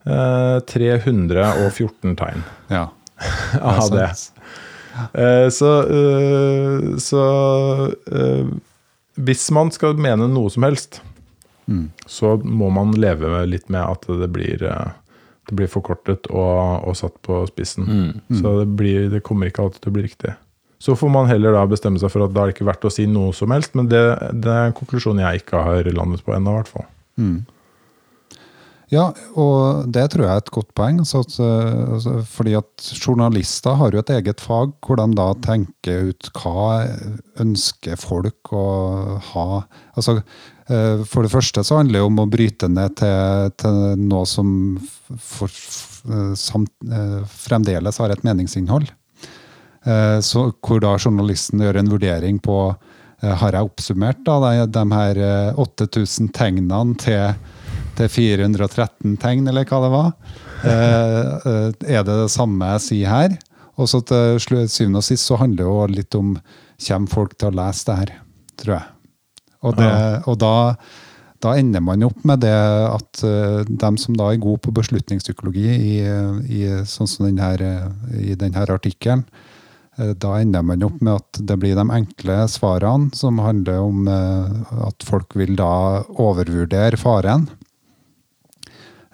eh, 0.03 0.57
314 0.67 2.17
tegn 2.19 2.43
ja. 2.71 2.87
av 3.61 3.93
det. 3.93 4.09
Eh, 5.13 5.47
så 5.53 5.71
eh, 5.85 6.89
så 6.99 7.23
eh, 8.11 8.51
hvis 9.21 9.45
man 9.53 9.71
skal 9.71 9.99
mene 10.01 10.27
noe 10.31 10.51
som 10.51 10.65
helst, 10.65 11.01
så 12.09 12.33
må 12.41 12.67
man 12.73 12.91
leve 12.99 13.45
litt 13.47 13.69
med 13.71 13.83
at 13.85 14.07
det 14.19 14.27
blir, 14.33 14.63
eh, 14.65 14.89
det 15.51 15.59
blir 15.59 15.69
forkortet 15.71 16.29
og, 16.31 16.87
og 16.87 16.95
satt 16.97 17.17
på 17.27 17.43
spissen. 17.51 17.89
Så 18.31 18.61
det, 18.61 18.69
blir, 18.79 19.09
det 19.11 19.21
kommer 19.27 19.51
ikke 19.51 19.67
alltid 19.67 19.83
til 19.83 19.91
å 19.91 19.97
bli 19.99 20.07
riktig. 20.07 20.33
Så 20.81 20.95
får 20.97 21.11
man 21.13 21.27
heller 21.29 21.53
da 21.53 21.67
bestemme 21.69 22.01
seg 22.01 22.09
for 22.09 22.25
at 22.25 22.33
da 22.33 22.41
er 22.41 22.49
det 22.49 22.55
ikke 22.55 22.69
verdt 22.71 22.87
å 22.87 22.93
si 22.93 23.03
noe 23.05 23.35
som 23.37 23.51
helst, 23.53 23.75
men 23.77 23.91
det, 23.91 24.01
det 24.33 24.49
er 24.49 24.71
en 24.71 24.77
konklusjon 24.77 25.19
jeg 25.21 25.43
ikke 25.43 25.59
har 25.67 25.89
landet 25.93 26.23
på 26.25 26.33
ennå, 26.33 26.55
i 26.55 26.61
hvert 26.61 26.71
fall. 26.71 26.87
Ja, 28.91 29.05
og 29.39 29.85
det 29.95 30.09
tror 30.11 30.25
jeg 30.25 30.33
er 30.33 30.41
et 30.41 30.51
godt 30.51 30.73
poeng. 30.75 30.97
Så, 31.07 31.21
at, 31.23 31.37
altså, 31.39 32.17
fordi 32.27 32.57
at 32.59 32.89
journalister 32.97 33.77
har 33.79 33.95
jo 33.95 34.01
et 34.01 34.11
eget 34.17 34.43
fag 34.43 34.73
hvor 34.83 34.99
de 34.99 35.05
da 35.15 35.29
tenker 35.45 36.09
ut 36.11 36.31
hva 36.35 36.81
ønsker 37.39 38.01
folk 38.01 38.51
å 38.51 38.65
ha. 39.29 39.61
Altså, 39.95 40.17
for 40.67 41.25
det 41.25 41.31
første 41.33 41.63
så 41.65 41.79
handler 41.79 41.99
det 41.99 42.05
om 42.05 42.19
å 42.21 42.29
bryte 42.29 42.69
ned 42.69 42.95
til, 42.99 43.51
til 43.59 43.79
noe 43.99 44.27
som 44.29 44.51
for, 45.17 45.49
eh, 46.07 46.33
samt, 46.37 46.71
eh, 46.85 47.21
fremdeles 47.27 47.97
har 47.97 48.13
et 48.13 48.23
meningsinnhold. 48.23 48.91
Eh, 49.85 50.19
Så, 50.21 50.51
hvor 50.61 50.79
da 50.83 50.97
journalisten 50.97 51.59
gjør 51.59 51.79
en 51.81 51.89
vurdering 51.89 52.39
på 52.39 52.57
eh, 53.23 53.33
har 53.33 53.51
jeg 53.57 53.65
oppsummert 53.65 54.23
da, 54.25 54.37
de, 54.39 54.67
de 54.67 54.85
her 54.93 55.17
eh, 55.17 55.59
8000 55.59 56.31
tegnene 56.37 56.95
til, 57.01 57.33
til 57.97 58.09
413 58.09 59.17
tegn, 59.17 59.47
eller 59.49 59.65
hva 59.65 59.81
det 59.81 59.91
var. 59.93 60.11
Eh, 60.61 61.21
eh, 61.49 61.69
er 61.97 62.05
det 62.05 62.19
det 62.23 62.31
samme 62.31 62.75
jeg 62.75 62.85
sier 62.87 63.09
her? 63.09 63.37
Og 63.81 63.89
så 63.89 64.03
til 64.05 64.37
syvende 64.69 65.01
og 65.01 65.07
sist 65.07 65.25
så 65.25 65.39
handler 65.41 65.63
det 65.63 65.69
jo 65.69 65.85
litt 65.89 66.17
om 66.19 66.35
kommer 66.81 67.09
folk 67.09 67.37
til 67.37 67.49
å 67.49 67.57
lese 67.61 67.87
det 67.87 67.97
her, 67.97 68.11
tror 68.61 68.77
jeg. 68.77 69.00
Og, 69.61 69.77
det, 69.77 69.91
og 70.29 70.37
da, 70.41 70.53
da 71.41 71.53
ender 71.59 71.83
man 71.85 72.03
opp 72.05 72.25
med 72.27 72.41
det 72.45 72.53
at 72.53 73.23
uh, 73.25 73.61
dem 73.65 73.97
som 74.01 74.17
da 74.17 74.31
er 74.31 74.41
gode 74.41 74.63
på 74.65 74.73
beslutningspsykologi 74.77 75.67
i, 75.69 75.95
i, 76.49 76.61
sånn 76.89 77.09
som 77.09 77.27
den 77.27 77.41
her, 77.41 77.61
eh, 77.61 77.87
i 78.33 78.37
denne 78.39 78.65
artikkelen, 78.65 79.23
eh, 79.97 80.13
da 80.17 80.35
ender 80.39 80.65
man 80.65 80.85
opp 80.87 80.97
med 81.01 81.21
at 81.21 81.41
det 81.49 81.59
blir 81.61 81.77
de 81.77 81.85
enkle 81.93 82.39
svarene 82.49 83.13
som 83.17 83.41
handler 83.41 83.81
om 83.81 84.09
at 84.09 85.05
folk 85.05 85.37
vil 85.37 85.53
da 85.59 86.01
overvurdere 86.21 86.99
faren. 86.99 87.49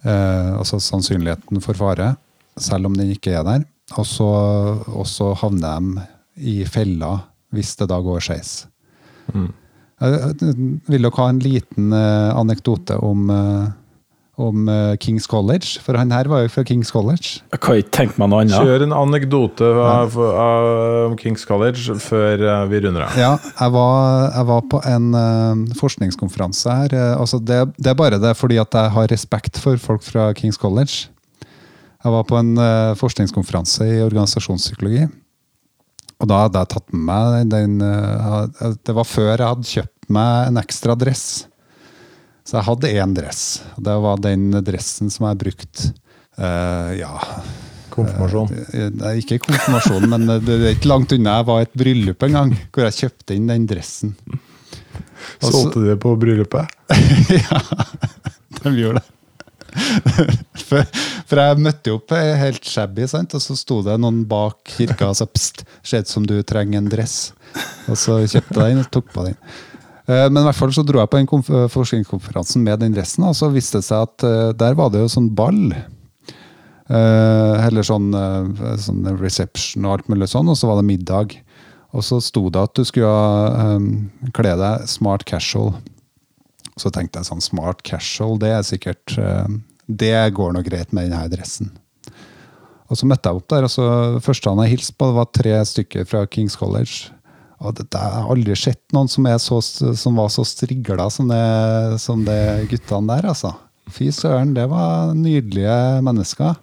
Altså 0.07 0.77
sannsynligheten 0.79 1.59
for 1.59 1.75
fare, 1.75 2.13
selv 2.55 2.87
om 2.87 2.93
den 2.95 3.09
ikke 3.11 3.33
er 3.35 3.43
der. 3.43 3.65
Og 3.99 4.05
så, 4.07 4.27
og 4.87 5.07
så 5.09 5.33
havner 5.41 5.81
de 5.81 6.05
i 6.37 6.57
fella 6.69 7.17
hvis 7.55 7.73
det 7.79 7.89
da 7.91 7.97
går 8.03 8.23
skeis. 8.23 8.51
Mm. 9.33 9.49
Eh, 9.97 10.29
Vil 10.87 11.01
dere 11.01 11.17
ha 11.17 11.27
en 11.31 11.41
liten 11.41 11.91
eh, 11.95 12.31
anekdote 12.37 12.99
om, 13.01 13.29
eh, 13.33 13.67
om 14.37 14.69
Kings 15.01 15.25
College? 15.25 15.79
For 15.81 15.97
han 15.97 16.13
her 16.13 16.29
var 16.29 16.43
jo 16.43 16.51
fra 16.53 16.63
Kings 16.67 16.91
College. 16.93 17.39
Jeg 17.49 17.61
kan 17.63 17.79
ikke 17.81 17.93
tenke 17.97 18.21
meg 18.21 18.29
noe 18.29 18.43
annet. 18.45 18.53
Kjør 18.61 18.85
en 18.85 18.93
anekdote 18.93 19.71
av, 19.81 20.17
av 20.21 21.17
Kings 21.17 21.47
College 21.49 21.97
før 22.03 22.45
vi 22.69 22.83
runder 22.85 23.07
av. 23.07 23.17
Ja, 23.17 23.33
jeg 23.41 23.73
var, 23.73 24.29
jeg 24.35 24.49
var 24.51 24.65
på 24.69 24.83
en 24.85 25.09
forskningskonferanse 25.81 26.79
her. 26.83 26.97
altså 27.17 27.41
det, 27.41 27.63
det 27.81 27.95
er 27.95 27.97
bare 27.97 28.21
det 28.21 28.35
fordi 28.37 28.61
at 28.61 28.77
jeg 28.77 28.93
har 28.93 29.09
respekt 29.09 29.57
for 29.63 29.81
folk 29.81 30.05
fra 30.05 30.29
Kings 30.37 30.61
College. 30.61 31.07
Jeg 32.05 32.13
var 32.13 32.27
på 32.29 32.37
en 32.37 32.53
forskningskonferanse 33.01 33.89
i 33.89 34.03
organisasjonspsykologi. 34.05 35.07
Og 36.17 36.29
da 36.29 36.39
hadde 36.45 36.63
jeg 36.63 36.71
tatt 36.73 36.95
med 36.95 37.05
meg 37.09 37.51
den 37.51 37.77
eh, 37.85 38.73
Det 38.85 38.95
var 38.97 39.07
før 39.07 39.33
jeg 39.35 39.45
hadde 39.45 39.71
kjøpt 39.71 40.09
meg 40.17 40.49
en 40.49 40.59
ekstra 40.61 40.95
dress. 40.97 41.27
Så 42.47 42.57
jeg 42.57 42.67
hadde 42.69 42.91
én 42.95 43.13
dress. 43.15 43.41
og 43.75 43.83
Det 43.83 43.95
var 44.05 44.21
den 44.23 44.49
dressen 44.65 45.11
som 45.11 45.27
jeg 45.27 45.39
brukte 45.41 45.89
uh, 46.39 46.93
ja, 46.95 47.11
Konfirmasjon. 47.91 48.53
Uh, 48.71 49.09
ikke 49.19 49.41
konfirmasjon, 49.43 50.07
men 50.07 50.23
det 50.29 50.37
det 50.47 50.57
er 50.61 50.77
ikke 50.77 50.93
langt 50.93 51.11
unna. 51.11 51.41
Jeg 51.41 51.47
var 51.49 51.59
i 51.59 51.67
et 51.67 51.75
bryllup 51.83 52.23
en 52.23 52.37
gang 52.39 52.53
hvor 52.71 52.87
jeg 52.87 52.97
kjøpte 53.01 53.35
inn 53.35 53.51
den 53.51 53.67
dressen. 53.67 54.15
Også, 55.41 55.51
Solgte 55.51 55.83
du 55.83 55.89
det 55.89 55.97
på 55.99 56.15
bryllupet? 56.15 56.71
ja, 57.41 57.61
de 58.61 58.75
gjorde 58.79 59.03
det. 59.03 59.11
For, 61.27 61.41
jeg 61.43 61.59
møtte 61.59 61.91
jo 61.91 61.97
opp 61.99 62.13
helt 62.15 62.63
shabby, 62.63 63.07
sant? 63.11 63.33
og 63.35 63.41
så 63.43 63.55
sto 63.59 63.81
det 63.83 63.97
noen 63.99 64.21
bak 64.29 64.61
kirka 64.77 65.09
og 65.11 65.17
sa 65.19 65.27
pst, 65.27 65.65
ser 65.83 66.05
ut 66.05 66.11
som 66.11 66.27
du 66.27 66.37
trenger 66.47 66.79
en 66.79 66.87
dress. 66.91 67.33
Og 67.91 67.99
så 67.99 68.21
kjøpte 68.23 68.61
jeg 68.63 68.77
den 68.77 68.83
og 68.85 68.91
tok 68.95 69.11
på 69.11 69.25
den. 69.27 69.35
Eh, 70.07 70.29
Men 70.29 70.41
i 70.41 70.45
hvert 70.47 70.59
fall 70.61 70.71
så 70.75 70.85
dro 70.87 71.01
jeg 71.01 71.11
på 71.11 71.19
den 71.19 71.67
forskningskonferansen 71.73 72.63
med 72.63 72.79
den 72.79 72.95
dressen, 72.95 73.27
og 73.27 73.35
så 73.35 73.51
viste 73.51 73.81
det 73.81 73.89
seg 73.89 74.07
at 74.07 74.23
eh, 74.27 74.53
der 74.55 74.77
var 74.79 74.93
det 74.93 75.03
jo 75.03 75.11
sånn 75.11 75.27
ball. 75.35 75.75
Eh, 76.87 77.65
Eller 77.67 77.83
sånn, 77.83 78.07
eh, 78.15 78.77
sånn 78.79 79.03
reception 79.19 79.85
og 79.87 79.97
alt 79.97 80.11
mulig 80.11 80.29
sånn, 80.31 80.47
og 80.47 80.55
så 80.59 80.71
var 80.71 80.79
det 80.79 80.87
middag. 80.93 81.35
Og 81.95 82.03
så 82.03 82.21
sto 82.23 82.47
det 82.51 82.61
at 82.61 82.75
du 82.75 82.83
skulle 82.87 84.31
kle 84.35 84.55
deg 84.59 84.87
smart 84.91 85.23
casual. 85.27 85.73
Så 86.77 86.91
tenkte 86.93 87.19
jeg 87.19 87.27
sånn 87.31 87.41
smart 87.41 87.81
casual, 87.87 88.37
det 88.39 88.51
er 88.53 88.63
sikkert 88.67 89.15
eh, 89.17 89.47
Det 89.87 90.15
går 90.35 90.55
nå 90.55 90.63
greit 90.65 90.93
med 90.95 91.07
denne 91.07 91.27
dressen. 91.31 91.71
Og 92.87 92.99
så 92.99 93.07
møtte 93.07 93.29
jeg 93.29 93.39
opp 93.39 93.47
der, 93.51 93.67
og 93.67 93.71
så 93.71 93.85
første 94.23 94.51
han 94.51 94.63
jeg 94.63 94.77
hilste 94.77 94.95
på, 94.95 95.09
det 95.09 95.17
var 95.17 95.31
tre 95.35 95.55
stykker 95.67 96.07
fra 96.07 96.23
Kings 96.31 96.55
College. 96.59 97.11
Og 97.57 97.73
det, 97.75 97.87
jeg 97.91 98.13
har 98.13 98.29
aldri 98.31 98.55
sett 98.59 98.83
noen 98.95 99.09
som, 99.11 99.25
så, 99.41 99.59
som 99.97 100.19
var 100.19 100.29
så 100.31 100.45
strigla 100.45 101.09
som 101.11 101.31
som 101.99 102.23
det 102.27 102.67
guttene 102.71 103.15
der, 103.15 103.31
altså. 103.33 103.55
Fy 103.91 104.11
søren, 104.11 104.53
det 104.55 104.67
var 104.69 105.13
nydelige 105.15 106.01
mennesker. 106.05 106.55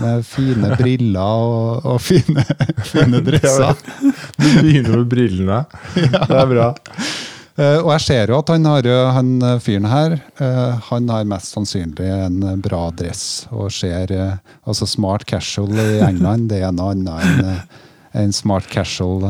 Med 0.00 0.24
fine 0.28 0.74
briller 0.76 1.20
og, 1.20 1.86
og 1.88 2.00
fine, 2.04 2.44
fine 2.92 3.22
dresser. 3.24 3.78
Du 4.36 4.46
begynner 4.60 4.98
med 4.98 5.06
brillene. 5.10 5.60
Det 5.96 6.36
er 6.36 6.50
bra. 6.50 6.68
Eh, 7.58 7.78
og 7.82 7.90
jeg 7.96 8.04
ser 8.04 8.30
jo 8.30 8.38
at 8.38 8.50
han, 8.52 8.66
har, 8.68 8.86
han 9.16 9.30
fyren 9.62 9.88
her 9.90 10.16
eh, 10.38 10.90
Han 10.90 11.08
har 11.10 11.26
mest 11.28 11.56
sannsynlig 11.56 12.06
en 12.06 12.40
bra 12.62 12.86
dress 12.94 13.24
og 13.50 13.72
ser 13.74 14.12
eh, 14.14 14.36
Altså 14.62 14.86
smart 14.88 15.26
casual 15.28 15.74
i 15.74 16.00
England, 16.06 16.50
det 16.52 16.62
er 16.62 16.74
noe 16.76 16.94
annet 16.94 17.30
enn 17.30 17.62
en 18.20 18.32
smart 18.34 18.66
casual 18.66 19.20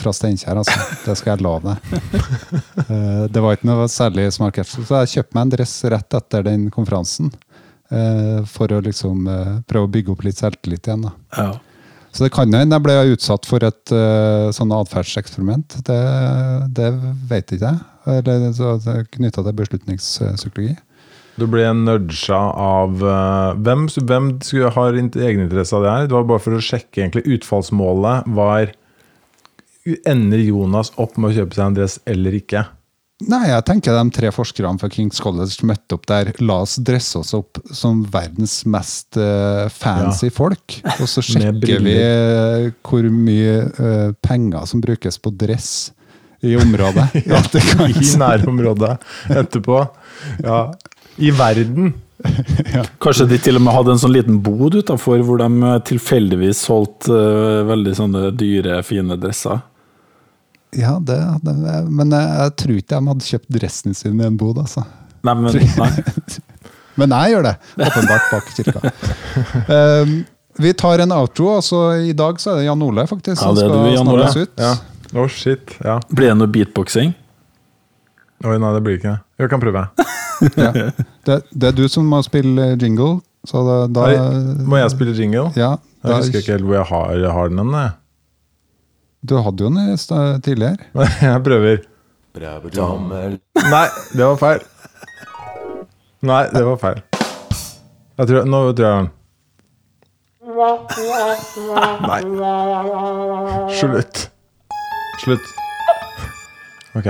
fra 0.00 0.12
Steinkjer, 0.16 0.56
altså. 0.56 0.78
Det 1.04 1.12
skal 1.18 1.34
jeg 1.34 1.44
love 1.44 1.74
deg. 1.74 1.98
Det 3.34 3.42
var 3.44 3.58
ikke 3.58 3.68
noe 3.68 3.84
særlig 3.92 4.24
smart 4.32 4.56
casual, 4.56 4.86
så 4.88 5.02
jeg 5.02 5.10
kjøpte 5.12 5.36
meg 5.36 5.42
en 5.44 5.52
dress 5.52 5.74
rett 5.92 6.16
etter 6.16 6.46
den 6.46 6.64
konferansen. 6.72 7.28
for 8.48 8.72
å 8.72 8.80
liksom 8.80 9.28
prøve 9.68 9.84
å 9.84 9.92
bygge 9.98 10.14
opp 10.14 10.24
litt 10.24 10.40
selvtillit 10.40 10.88
igjen. 10.88 11.04
da. 11.04 11.12
Ja. 11.36 11.73
Så 12.14 12.22
det 12.22 12.30
kan 12.34 12.46
jo 12.52 12.60
hende 12.60 12.76
jeg 12.78 12.84
ble 12.84 12.94
utsatt 13.16 13.46
for 13.48 13.64
et 13.66 13.90
uh, 13.90 14.46
sånn 14.54 14.72
atferdseksperiment. 14.74 15.80
Det, 15.86 16.00
det 16.76 16.90
vet 17.30 17.54
ikke 17.56 17.72
jeg. 17.72 19.06
Knytta 19.16 19.42
til 19.42 19.56
beslutningspsykologi. 19.58 20.76
Du 21.34 21.48
ble 21.50 21.64
nudga 21.74 22.38
av 22.62 23.00
uh, 23.02 23.56
Hvem, 23.58 23.88
hvem 24.06 24.28
skulle, 24.46 24.70
har 24.76 24.94
int- 25.00 25.18
egeninteresse 25.18 25.74
av 25.74 25.82
det 25.82 25.94
her? 25.96 26.06
Det 26.06 26.14
var 26.14 26.28
bare 26.30 26.44
for 26.44 26.54
å 26.54 26.62
sjekke 26.62 27.02
egentlig 27.02 27.26
utfallsmålet 27.40 28.30
var 28.36 28.70
Ender 30.06 30.40
Jonas 30.40 30.94
opp 30.96 31.18
med 31.18 31.32
å 31.32 31.40
kjøpe 31.40 31.58
seg 31.58 31.66
en 31.66 31.78
dress 31.80 31.98
eller 32.08 32.38
ikke? 32.38 32.62
Nei, 33.30 33.46
jeg 33.48 33.64
tenker 33.68 33.96
de 33.96 34.12
tre 34.14 34.30
forskerne 34.34 34.80
fra 34.80 34.88
Kings 34.92 35.20
College 35.22 35.66
møtte 35.68 35.96
opp 35.96 36.06
der. 36.10 36.32
La 36.44 36.60
oss 36.64 36.76
dresse 36.84 37.18
oss 37.20 37.32
opp 37.36 37.60
som 37.72 38.02
verdens 38.12 38.62
mest 38.68 39.18
uh, 39.20 39.66
fancy 39.72 40.30
folk. 40.34 40.78
Og 40.98 41.08
så 41.10 41.24
sjekker 41.24 41.84
vi 41.84 41.96
eh, 42.00 42.70
hvor 42.84 43.08
mye 43.08 43.58
uh, 43.78 44.14
penger 44.24 44.68
som 44.70 44.82
brukes 44.84 45.20
på 45.22 45.32
dress 45.40 45.68
i 46.44 46.56
området. 46.60 47.08
ja, 47.30 47.42
det 47.52 47.64
kan 47.70 47.90
I 47.90 48.08
nærområdet 48.20 48.96
etterpå. 49.32 49.84
Ja. 50.44 50.64
I 51.16 51.30
verden. 51.34 51.94
Kanskje 53.04 53.28
de 53.30 53.38
til 53.42 53.58
og 53.58 53.64
med 53.64 53.76
hadde 53.76 53.94
en 53.94 54.00
sånn 54.00 54.14
liten 54.14 54.40
bod 54.44 54.76
utafor 54.76 55.22
hvor 55.24 55.40
de 55.40 55.76
tilfeldigvis 55.88 56.64
solgte 56.66 57.14
veldig 57.68 57.94
sånne 58.00 58.26
dyre, 58.36 58.82
fine 58.86 59.16
dresser. 59.20 59.62
Ja, 60.78 60.96
det, 61.00 61.16
det, 61.44 61.54
men 61.88 62.12
jeg, 62.14 62.30
jeg 62.40 62.54
tror 62.60 62.76
ikke 62.80 62.92
de 62.94 63.10
hadde 63.12 63.28
kjøpt 63.28 63.50
dressen 63.58 63.96
sin 63.96 64.20
i 64.20 64.26
en 64.26 64.38
bod, 64.40 64.58
altså. 64.62 64.84
Nei, 65.24 65.34
men 65.40 65.60
nei. 65.78 65.90
Men 66.94 67.10
jeg 67.10 67.32
gjør 67.32 67.46
det, 67.48 67.52
åpenbart 67.82 68.26
bak 68.30 68.50
kirka. 68.54 68.90
Um, 69.66 70.12
vi 70.62 70.70
tar 70.78 71.02
en 71.02 71.14
outro, 71.16 71.48
altså 71.56 71.80
i 71.98 72.12
dag 72.14 72.38
så 72.38 72.52
er 72.52 72.60
det 72.60 72.68
Jan 72.68 72.84
Ole 72.86 73.02
faktisk 73.10 73.34
Ja, 73.34 73.48
som 73.48 73.56
det 73.58 73.64
skal 73.64 73.96
snakke 73.98 74.28
oss 74.28 74.36
ut. 74.38 74.52
Ja. 74.62 74.74
Oh, 75.14 75.26
shit. 75.30 75.74
Ja. 75.82 75.96
Blir 76.10 76.30
det 76.30 76.36
noe 76.38 76.50
beatboxing? 76.54 77.14
Oi, 78.44 78.54
nei, 78.60 78.70
det 78.76 78.82
blir 78.86 79.00
ikke. 79.00 79.16
Jeg 79.42 79.50
kan 79.52 79.62
prøve. 79.62 79.88
Ja. 80.58 80.72
Det, 81.24 81.36
det 81.54 81.68
er 81.68 81.76
du 81.78 81.84
som 81.88 82.08
må 82.10 82.18
spille 82.26 82.72
jingle, 82.74 83.20
så 83.46 83.60
da, 83.64 83.76
da 83.86 84.06
nei, 84.10 84.64
må 84.66 84.80
jeg 84.80 84.90
spille 84.92 85.14
jingle? 85.16 85.44
Ja. 85.56 85.76
Jeg 86.04 86.18
husker 86.18 86.42
ikke 86.42 86.56
helt 86.56 86.66
hvor 86.66 86.76
jeg 86.76 86.88
har, 86.90 87.12
jeg 87.22 87.30
har 87.32 87.52
den 87.52 87.70
jeg. 87.78 87.92
Du 89.28 89.36
hadde 89.40 89.64
jo 89.64 89.70
den 89.72 89.88
tidligere. 90.44 90.76
Jeg 91.22 91.42
prøver. 91.44 91.82
Nei, 93.70 93.86
det 94.12 94.24
var 94.26 94.36
feil. 94.36 94.62
Nei, 96.24 96.42
det 96.52 96.64
var 96.66 96.76
feil. 96.82 97.02
Jeg 98.18 98.26
tror, 98.30 98.44
nå 98.46 98.60
tror 98.72 98.84
jeg 98.84 98.96
den. 98.98 99.10
Nei. 102.04 102.20
Slutt. 103.78 104.30
Slutt. 105.24 105.46
Ok. 106.94 107.08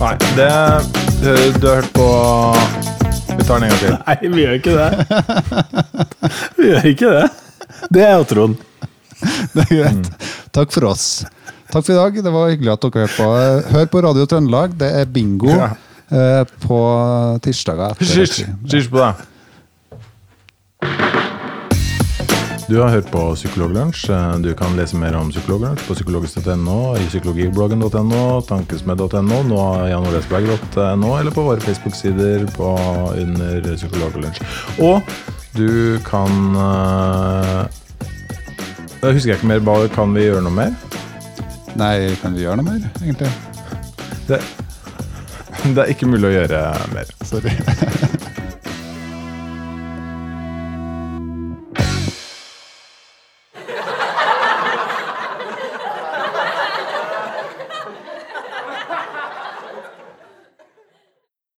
Nei, 0.00 0.14
det 0.36 0.50
Du, 1.22 1.30
du 1.60 1.66
har 1.66 1.74
hørt 1.80 1.92
på 1.94 2.85
Vi 3.38 3.44
tar 3.44 3.60
den 3.60 3.64
en 3.64 3.70
gang 3.70 3.80
til. 3.80 3.96
Nei, 4.06 4.16
vi 4.32 4.44
gjør 4.44 4.56
ikke 4.58 4.74
det. 4.76 4.90
Vi 6.56 6.68
gjør 6.70 6.88
ikke 6.92 7.10
det. 7.16 7.26
Det 7.92 8.02
er 8.06 8.14
jo 8.18 8.24
Trond. 8.30 8.56
Det 9.56 9.64
er 9.64 9.70
greit. 9.72 10.10
Takk 10.56 10.72
for 10.74 10.88
oss. 10.90 11.06
Takk 11.72 11.84
for 11.86 11.92
i 11.94 11.98
dag. 11.98 12.18
Det 12.24 12.32
var 12.34 12.50
hyggelig 12.52 12.72
at 12.74 12.84
dere 12.86 13.04
hørte 13.06 13.16
på. 13.18 13.28
Hør 13.74 13.88
på 13.92 14.02
Radio 14.06 14.26
Trøndelag. 14.30 14.76
Det 14.80 14.90
er 15.02 15.08
bingo 15.10 15.50
Ja. 15.52 15.68
eh, 16.10 16.42
på 16.66 16.80
tirsdager. 17.44 17.96
hysj 18.00 18.90
på 18.92 19.00
deg. 19.02 19.24
Du 22.68 22.80
har 22.80 22.88
hørt 22.88 23.10
på 23.10 23.20
Psykologlunsj. 23.34 24.08
Du 24.42 24.48
kan 24.58 24.74
lese 24.76 24.96
mer 24.98 25.14
om 25.14 25.28
Psykologlunsj 25.30 25.84
på 25.86 25.94
psykologisk.no, 25.94 26.96
i 26.98 27.04
psykologibloggen.no, 27.06 28.22
tankesmed.no, 28.48 29.38
nå 29.46 29.60
janolesberg.no, 29.86 31.12
eller 31.20 31.30
på 31.30 31.44
våre 31.46 31.62
Facebook-sider 31.62 32.48
under 32.58 33.70
Psykologlunsj. 33.76 34.42
Og 34.82 34.98
du 35.54 35.98
kan 36.04 36.58
øh, 36.58 37.62
Da 39.00 39.12
husker 39.12 39.30
jeg 39.30 39.38
ikke 39.38 39.52
mer. 39.52 39.88
Kan 39.94 40.14
vi 40.18 40.26
gjøre 40.26 40.42
noe 40.42 40.58
mer? 40.58 40.74
Nei, 41.78 42.16
kan 42.18 42.34
vi 42.34 42.42
gjøre 42.48 42.58
noe 42.58 42.72
mer, 42.72 42.90
egentlig? 42.98 43.30
Det, 44.26 44.42
det 45.70 45.78
er 45.86 45.94
ikke 45.94 46.10
mulig 46.10 46.32
å 46.32 46.36
gjøre 46.40 46.66
mer. 46.96 47.16
Sorry. 47.30 47.54